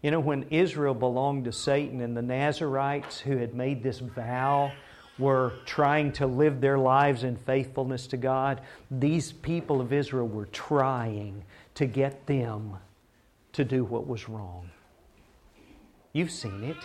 You 0.03 0.11
know, 0.12 0.20
when 0.20 0.44
Israel 0.51 0.94
belonged 0.94 1.47
to 1.47 1.53
Satan 1.53 2.01
and 2.01 2.16
the 2.16 2.22
Nazarites 2.22 3.18
who 3.18 3.38
had 3.38 3.55
made 3.55 3.82
this 3.82 3.99
vow 3.99 4.70
were 5.18 5.55
trying 5.64 6.12
to 6.12 6.26
live 6.26 6.61
their 6.61 6.78
lives 6.78 7.24
in 7.24 7.36
faithfulness 7.36 8.07
to 8.09 8.16
God, 8.16 8.61
these 8.90 9.32
people 9.32 9.80
of 9.80 9.92
Israel 9.92 10.28
were 10.28 10.47
trying 10.47 11.42
to 11.74 11.86
get 11.86 12.26
them 12.26 12.76
to 13.55 13.64
do 13.64 13.84
what 13.84 14.07
was 14.07 14.28
wrong. 14.28 14.70
You've 16.12 16.30
seen 16.30 16.62
it. 16.62 16.76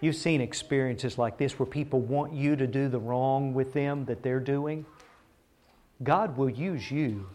You've 0.00 0.16
seen 0.16 0.40
experiences 0.40 1.16
like 1.16 1.38
this 1.38 1.58
where 1.58 1.66
people 1.66 2.00
want 2.00 2.34
you 2.34 2.56
to 2.56 2.66
do 2.66 2.88
the 2.88 2.98
wrong 2.98 3.54
with 3.54 3.72
them 3.72 4.04
that 4.04 4.22
they're 4.22 4.40
doing. 4.40 4.84
God 6.02 6.36
will 6.36 6.50
use 6.50 6.90
you. 6.90 7.26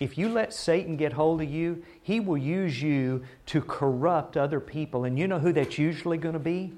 If 0.00 0.18
you 0.18 0.28
let 0.28 0.52
Satan 0.52 0.96
get 0.96 1.12
hold 1.12 1.40
of 1.40 1.50
you, 1.50 1.82
he 2.02 2.20
will 2.20 2.36
use 2.36 2.82
you 2.82 3.24
to 3.46 3.60
corrupt 3.60 4.36
other 4.36 4.60
people. 4.60 5.04
And 5.04 5.18
you 5.18 5.28
know 5.28 5.38
who 5.38 5.52
that's 5.52 5.78
usually 5.78 6.18
going 6.18 6.32
to 6.32 6.38
be? 6.40 6.72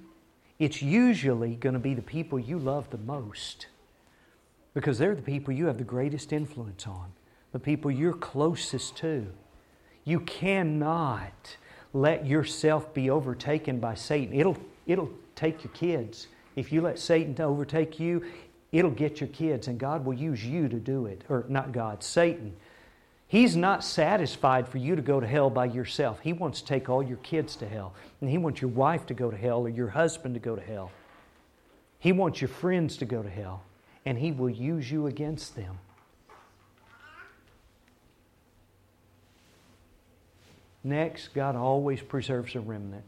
It's 0.59 0.82
usually 0.82 1.55
going 1.57 1.74
to 1.74 1.78
be 1.80 1.95
the 1.95 2.03
people 2.03 2.39
you 2.39 2.59
love 2.59 2.91
the 2.91 2.99
most. 2.99 3.66
Because 4.74 4.99
they're 4.99 5.14
the 5.14 5.22
people 5.22 5.55
you 5.55 5.66
have 5.66 5.78
the 5.78 5.84
greatest 5.84 6.32
influence 6.32 6.87
on, 6.87 7.12
the 7.53 7.59
people 7.59 7.91
you're 7.91 8.12
closest 8.12 8.97
to. 8.99 9.26
You 10.05 10.20
cannot 10.20 11.57
let 11.93 12.26
yourself 12.26 12.93
be 12.93 13.09
overtaken 13.09 13.80
by 13.80 13.95
Satan. 13.95 14.39
It'll, 14.39 14.59
it'll 14.87 15.11
take 15.34 15.64
your 15.64 15.72
kids. 15.72 16.28
If 16.55 16.72
you 16.72 16.80
let 16.80 16.99
Satan 16.99 17.39
overtake 17.41 17.99
you, 17.99 18.24
it'll 18.79 18.91
get 18.91 19.20
your 19.20 19.29
kids, 19.29 19.68
and 19.68 19.79
God 19.79 20.05
will 20.05 20.14
use 20.14 20.45
you 20.45 20.68
to 20.68 20.77
do 20.77 21.07
it. 21.07 21.22
Or 21.29 21.45
not 21.49 21.72
God, 21.72 22.03
Satan. 22.03 22.55
He's 23.27 23.57
not 23.57 23.83
satisfied 23.83 24.68
for 24.68 24.79
you 24.79 24.95
to 24.95 25.03
go 25.03 25.18
to 25.18 25.27
hell 25.27 25.51
by 25.51 25.64
yourself. 25.64 26.20
He 26.20 26.33
wants 26.33 26.61
to 26.61 26.66
take 26.66 26.89
all 26.89 27.03
your 27.03 27.16
kids 27.18 27.57
to 27.57 27.68
hell. 27.68 27.95
And 28.20 28.31
He 28.31 28.39
wants 28.39 28.61
your 28.61 28.70
wife 28.70 29.07
to 29.07 29.14
go 29.14 29.31
to 29.31 29.37
hell 29.37 29.62
or 29.62 29.68
your 29.68 29.89
husband 29.89 30.35
to 30.35 30.41
go 30.41 30.55
to 30.55 30.62
hell. 30.62 30.93
He 31.99 32.12
wants 32.12 32.41
your 32.41 32.49
friends 32.49 32.99
to 32.99 33.05
go 33.05 33.22
to 33.22 33.31
hell. 33.31 33.62
And 34.05 34.18
He 34.18 34.31
will 34.31 34.51
use 34.51 34.91
you 34.91 35.07
against 35.07 35.57
them. 35.57 35.79
Next, 40.85 41.35
God 41.35 41.57
always 41.57 42.01
preserves 42.01 42.55
a 42.55 42.61
remnant 42.61 43.05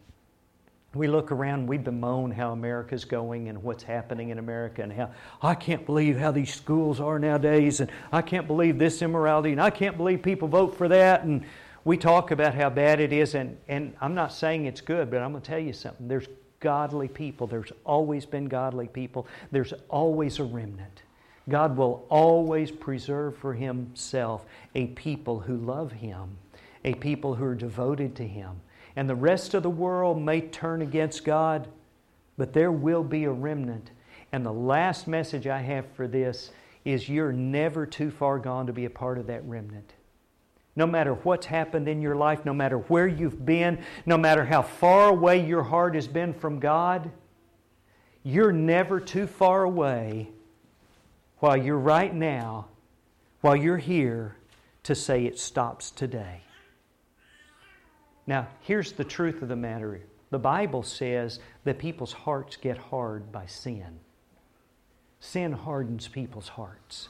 we 0.95 1.07
look 1.07 1.31
around, 1.31 1.67
we 1.67 1.77
bemoan 1.77 2.31
how 2.31 2.53
America's 2.53 3.05
going 3.05 3.49
and 3.49 3.63
what's 3.63 3.83
happening 3.83 4.31
in 4.31 4.39
America 4.39 4.83
and 4.83 4.93
how 4.93 5.11
I 5.43 5.55
can't 5.55 5.85
believe 5.85 6.19
how 6.19 6.31
these 6.31 6.55
schools 6.55 6.99
are 6.99 7.19
nowadays 7.19 7.81
and 7.81 7.91
I 8.11 8.23
can't 8.23 8.47
believe 8.47 8.79
this 8.79 9.03
immorality 9.03 9.53
and 9.53 9.61
I 9.61 9.69
can't 9.69 9.99
believe 9.99 10.23
people 10.23 10.49
vote 10.49 10.77
for 10.77 10.89
that 10.89 11.25
and 11.25 11.45
we 11.85 11.99
talk 11.99 12.31
about 12.31 12.55
how 12.55 12.71
bad 12.71 13.01
it 13.01 13.13
is 13.13 13.35
and, 13.35 13.59
and 13.69 13.95
I'm 14.01 14.15
not 14.15 14.33
saying 14.33 14.65
it's 14.65 14.81
good, 14.81 15.11
but 15.11 15.21
I'm 15.21 15.33
going 15.33 15.43
to 15.43 15.49
tell 15.49 15.59
you 15.59 15.75
something. 15.75 16.09
There's 16.09 16.27
godly 16.61 17.09
people. 17.09 17.47
There's 17.47 17.73
always 17.85 18.25
been 18.25 18.47
godly 18.47 18.89
people. 18.89 19.27
There's 19.53 19.75
always 19.91 20.39
a 20.39 20.45
remnant. 20.45 21.03
God 21.51 21.77
will 21.77 22.07
always 22.09 22.71
preserve 22.71 23.37
for 23.37 23.55
Himself 23.55 24.47
a 24.75 24.87
people 24.89 25.41
who 25.41 25.57
love 25.57 25.93
Him, 25.93 26.37
a 26.85 26.95
people 26.95 27.35
who 27.35 27.45
are 27.45 27.55
devoted 27.55 28.17
to 28.17 28.27
Him 28.27 28.61
and 28.99 29.09
the 29.09 29.15
rest 29.15 29.55
of 29.55 29.63
the 29.63 29.71
world 29.71 30.21
may 30.21 30.41
turn 30.41 30.83
against 30.83 31.25
God, 31.25 31.69
but 32.37 32.53
there 32.53 32.73
will 32.73 33.05
be 33.05 33.27
a 33.27 33.31
remnant. 33.31 33.93
And 34.33 34.45
the 34.45 34.53
last 34.53 35.07
message 35.07 35.47
I 35.47 35.61
have 35.61 35.87
for 35.93 36.09
this 36.09 36.51
is 36.85 37.09
you're 37.09 37.31
never 37.33 37.87
too 37.87 38.11
far 38.11 38.41
gone 38.41 38.67
to 38.67 38.73
be 38.73 38.87
a 38.87 38.91
part 38.91 39.19
of 39.19 39.29
that 39.29 39.45
remnant. 39.45 39.93
No 40.75 40.85
matter 40.85 41.15
what's 41.15 41.47
happened 41.47 41.87
in 41.87 42.03
your 42.03 42.17
life, 42.17 42.45
no 42.45 42.53
matter 42.53 42.79
where 42.79 43.07
you've 43.07 43.47
been, 43.47 43.85
no 44.05 44.19
matter 44.19 44.45
how 44.45 44.63
far 44.63 45.11
away 45.11 45.47
your 45.47 45.63
heart 45.63 45.95
has 45.95 46.09
been 46.09 46.35
from 46.35 46.59
God, 46.59 47.09
you're 48.25 48.51
never 48.51 48.99
too 48.99 49.29
far 49.29 49.63
away 49.63 50.29
while 51.39 51.57
you're 51.57 51.79
right 51.79 52.13
now, 52.13 52.67
while 53.43 53.55
you're 53.55 53.79
here, 53.79 54.35
to 54.83 54.97
say 54.97 55.25
it 55.25 55.39
stops 55.39 55.93
today. 55.93 56.41
Now, 58.29 58.47
here's 58.61 58.93
the 58.93 59.05
truth 59.05 59.41
of 59.41 59.49
the 59.49 59.57
matter 59.57 60.03
The 60.31 60.39
Bible 60.39 60.83
says 60.83 61.41
that 61.65 61.79
people's 61.79 62.13
hearts 62.13 62.57
get 62.57 62.77
hard 62.77 63.33
by 63.33 63.47
sin. 63.47 63.99
Sin 65.19 65.51
hardens 65.51 66.07
people's 66.07 66.49
hearts. 66.49 67.09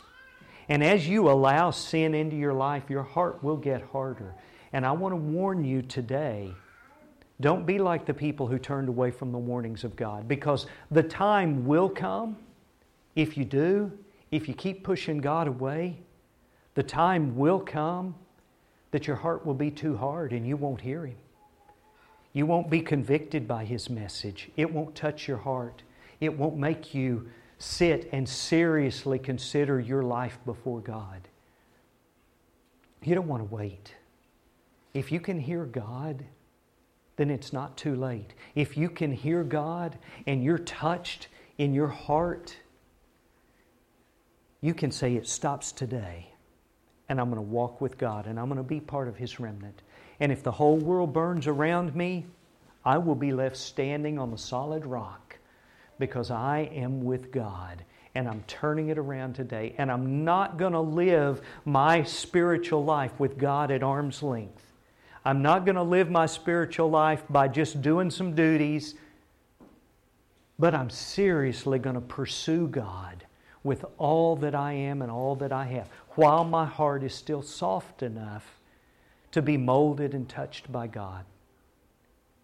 And 0.68 0.82
as 0.82 1.08
you 1.08 1.28
allow 1.28 1.72
sin 1.72 2.14
into 2.14 2.36
your 2.36 2.54
life, 2.54 2.84
your 2.88 3.02
heart 3.02 3.42
will 3.42 3.56
get 3.56 3.82
harder. 3.82 4.34
And 4.72 4.86
I 4.86 4.92
want 4.92 5.12
to 5.12 5.16
warn 5.16 5.64
you 5.64 5.82
today 5.82 6.54
don't 7.40 7.66
be 7.66 7.78
like 7.78 8.04
the 8.04 8.14
people 8.14 8.46
who 8.46 8.58
turned 8.58 8.88
away 8.88 9.10
from 9.10 9.30
the 9.32 9.38
warnings 9.38 9.84
of 9.84 9.94
God 9.96 10.26
because 10.26 10.66
the 10.90 11.02
time 11.02 11.66
will 11.66 11.88
come. 11.88 12.36
If 13.14 13.36
you 13.36 13.44
do, 13.44 13.92
if 14.30 14.48
you 14.48 14.54
keep 14.54 14.84
pushing 14.84 15.18
God 15.18 15.48
away, 15.48 15.98
the 16.74 16.82
time 16.82 17.36
will 17.36 17.60
come 17.60 18.14
that 18.90 19.06
your 19.06 19.16
heart 19.16 19.44
will 19.44 19.54
be 19.54 19.70
too 19.70 19.96
hard 19.96 20.32
and 20.32 20.46
you 20.46 20.56
won't 20.56 20.80
hear 20.80 21.06
Him. 21.06 21.16
You 22.32 22.46
won't 22.46 22.70
be 22.70 22.80
convicted 22.80 23.48
by 23.48 23.64
His 23.64 23.90
message. 23.90 24.50
It 24.56 24.72
won't 24.72 24.94
touch 24.94 25.28
your 25.28 25.38
heart. 25.38 25.82
It 26.20 26.36
won't 26.36 26.56
make 26.56 26.94
you 26.94 27.28
sit 27.58 28.08
and 28.12 28.28
seriously 28.28 29.18
consider 29.18 29.80
your 29.80 30.02
life 30.02 30.38
before 30.44 30.80
God. 30.80 31.28
You 33.02 33.14
don't 33.14 33.28
want 33.28 33.48
to 33.48 33.54
wait. 33.54 33.94
If 34.94 35.12
you 35.12 35.20
can 35.20 35.38
hear 35.38 35.64
God, 35.64 36.24
then 37.16 37.30
it's 37.30 37.52
not 37.52 37.76
too 37.76 37.96
late. 37.96 38.34
If 38.54 38.76
you 38.76 38.88
can 38.88 39.12
hear 39.12 39.44
God 39.44 39.98
and 40.26 40.42
you're 40.42 40.58
touched 40.58 41.28
in 41.58 41.74
your 41.74 41.88
heart, 41.88 42.56
you 44.60 44.74
can 44.74 44.90
say, 44.90 45.14
It 45.14 45.26
stops 45.26 45.72
today, 45.72 46.27
and 47.08 47.20
I'm 47.20 47.30
going 47.30 47.36
to 47.36 47.50
walk 47.50 47.80
with 47.80 47.96
God, 47.98 48.26
and 48.26 48.38
I'm 48.38 48.46
going 48.46 48.58
to 48.58 48.62
be 48.62 48.80
part 48.80 49.08
of 49.08 49.16
His 49.16 49.40
remnant. 49.40 49.82
And 50.20 50.32
if 50.32 50.42
the 50.42 50.52
whole 50.52 50.76
world 50.76 51.12
burns 51.12 51.46
around 51.46 51.94
me, 51.94 52.26
I 52.84 52.98
will 52.98 53.14
be 53.14 53.32
left 53.32 53.56
standing 53.56 54.18
on 54.18 54.30
the 54.30 54.38
solid 54.38 54.86
rock 54.86 55.36
because 55.98 56.30
I 56.30 56.70
am 56.72 57.04
with 57.04 57.30
God 57.30 57.84
and 58.14 58.26
I'm 58.26 58.42
turning 58.46 58.88
it 58.88 58.98
around 58.98 59.34
today. 59.34 59.74
And 59.78 59.92
I'm 59.92 60.24
not 60.24 60.56
going 60.56 60.72
to 60.72 60.80
live 60.80 61.40
my 61.64 62.02
spiritual 62.02 62.84
life 62.84 63.12
with 63.18 63.38
God 63.38 63.70
at 63.70 63.82
arm's 63.82 64.22
length. 64.22 64.72
I'm 65.24 65.42
not 65.42 65.64
going 65.64 65.76
to 65.76 65.82
live 65.82 66.10
my 66.10 66.26
spiritual 66.26 66.90
life 66.90 67.22
by 67.28 67.48
just 67.48 67.82
doing 67.82 68.10
some 68.10 68.34
duties, 68.34 68.94
but 70.58 70.74
I'm 70.74 70.90
seriously 70.90 71.78
going 71.78 71.94
to 71.94 72.00
pursue 72.00 72.66
God 72.66 73.24
with 73.62 73.84
all 73.98 74.36
that 74.36 74.54
I 74.54 74.72
am 74.72 75.02
and 75.02 75.10
all 75.10 75.36
that 75.36 75.52
I 75.52 75.64
have 75.66 75.88
while 76.18 76.42
my 76.42 76.66
heart 76.66 77.04
is 77.04 77.14
still 77.14 77.42
soft 77.42 78.02
enough 78.02 78.58
to 79.30 79.40
be 79.40 79.56
molded 79.56 80.14
and 80.14 80.28
touched 80.28 80.72
by 80.72 80.84
God. 80.84 81.24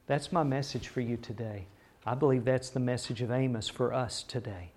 That's 0.07 0.31
my 0.31 0.45
message 0.45 0.87
for 0.87 1.01
you 1.01 1.17
today. 1.17 1.67
I 2.07 2.15
believe 2.15 2.45
that's 2.45 2.71
the 2.71 2.79
message 2.79 3.21
of 3.21 3.33
Amos 3.33 3.69
for 3.69 3.93
us 3.93 4.23
today. 4.23 4.71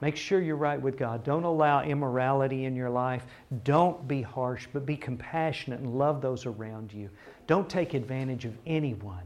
Make 0.00 0.16
sure 0.16 0.40
you're 0.40 0.56
right 0.56 0.80
with 0.80 0.96
God. 0.96 1.22
Don't 1.22 1.44
allow 1.44 1.82
immorality 1.82 2.64
in 2.64 2.74
your 2.74 2.88
life. 2.88 3.26
Don't 3.62 4.08
be 4.08 4.22
harsh, 4.22 4.66
but 4.72 4.86
be 4.86 4.96
compassionate 4.96 5.80
and 5.80 5.98
love 5.98 6.22
those 6.22 6.46
around 6.46 6.94
you. 6.94 7.10
Don't 7.46 7.68
take 7.68 7.92
advantage 7.92 8.46
of 8.46 8.56
anyone. 8.64 9.24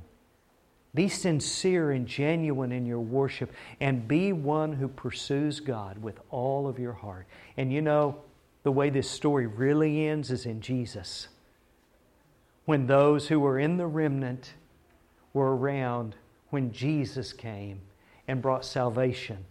Be 0.94 1.08
sincere 1.08 1.90
and 1.90 2.06
genuine 2.06 2.70
in 2.70 2.86
your 2.86 3.00
worship 3.00 3.52
and 3.80 4.06
be 4.06 4.32
one 4.32 4.72
who 4.72 4.86
pursues 4.86 5.60
God 5.60 6.00
with 6.00 6.20
all 6.30 6.68
of 6.68 6.78
your 6.78 6.92
heart. 6.92 7.26
And 7.56 7.72
you 7.72 7.82
know, 7.82 8.22
the 8.62 8.72
way 8.72 8.90
this 8.90 9.10
story 9.10 9.46
really 9.46 10.06
ends 10.06 10.30
is 10.30 10.46
in 10.46 10.60
Jesus. 10.60 11.28
When 12.64 12.86
those 12.86 13.28
who 13.28 13.40
were 13.40 13.58
in 13.58 13.76
the 13.76 13.86
remnant 13.86 14.54
were 15.32 15.56
around 15.56 16.14
when 16.50 16.72
Jesus 16.72 17.32
came 17.32 17.80
and 18.28 18.40
brought 18.40 18.64
salvation 18.64 19.44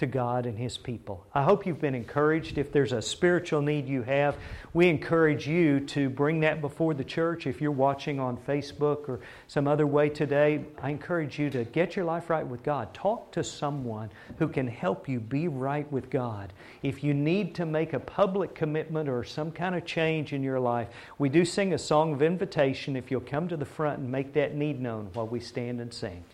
to 0.00 0.06
God 0.06 0.46
and 0.46 0.58
His 0.58 0.78
people. 0.78 1.26
I 1.34 1.42
hope 1.42 1.66
you've 1.66 1.80
been 1.80 1.94
encouraged. 1.94 2.56
If 2.56 2.72
there's 2.72 2.92
a 2.92 3.02
spiritual 3.02 3.60
need 3.60 3.86
you 3.86 4.02
have, 4.02 4.34
we 4.72 4.88
encourage 4.88 5.46
you 5.46 5.80
to 5.80 6.08
bring 6.08 6.40
that 6.40 6.62
before 6.62 6.94
the 6.94 7.04
church. 7.04 7.46
If 7.46 7.60
you're 7.60 7.70
watching 7.70 8.18
on 8.18 8.38
Facebook 8.38 9.10
or 9.10 9.20
some 9.46 9.68
other 9.68 9.86
way 9.86 10.08
today, 10.08 10.64
I 10.82 10.88
encourage 10.88 11.38
you 11.38 11.50
to 11.50 11.64
get 11.64 11.96
your 11.96 12.06
life 12.06 12.30
right 12.30 12.46
with 12.46 12.62
God. 12.62 12.94
Talk 12.94 13.30
to 13.32 13.44
someone 13.44 14.10
who 14.38 14.48
can 14.48 14.66
help 14.66 15.06
you 15.06 15.20
be 15.20 15.48
right 15.48 15.90
with 15.92 16.08
God. 16.08 16.54
If 16.82 17.04
you 17.04 17.12
need 17.12 17.54
to 17.56 17.66
make 17.66 17.92
a 17.92 18.00
public 18.00 18.54
commitment 18.54 19.06
or 19.06 19.22
some 19.22 19.52
kind 19.52 19.74
of 19.74 19.84
change 19.84 20.32
in 20.32 20.42
your 20.42 20.60
life, 20.60 20.88
we 21.18 21.28
do 21.28 21.44
sing 21.44 21.74
a 21.74 21.78
song 21.78 22.14
of 22.14 22.22
invitation 22.22 22.96
if 22.96 23.10
you'll 23.10 23.20
come 23.20 23.48
to 23.48 23.56
the 23.58 23.66
front 23.66 23.98
and 23.98 24.10
make 24.10 24.32
that 24.32 24.54
need 24.54 24.80
known 24.80 25.10
while 25.12 25.26
we 25.26 25.40
stand 25.40 25.78
and 25.78 25.92
sing. 25.92 26.24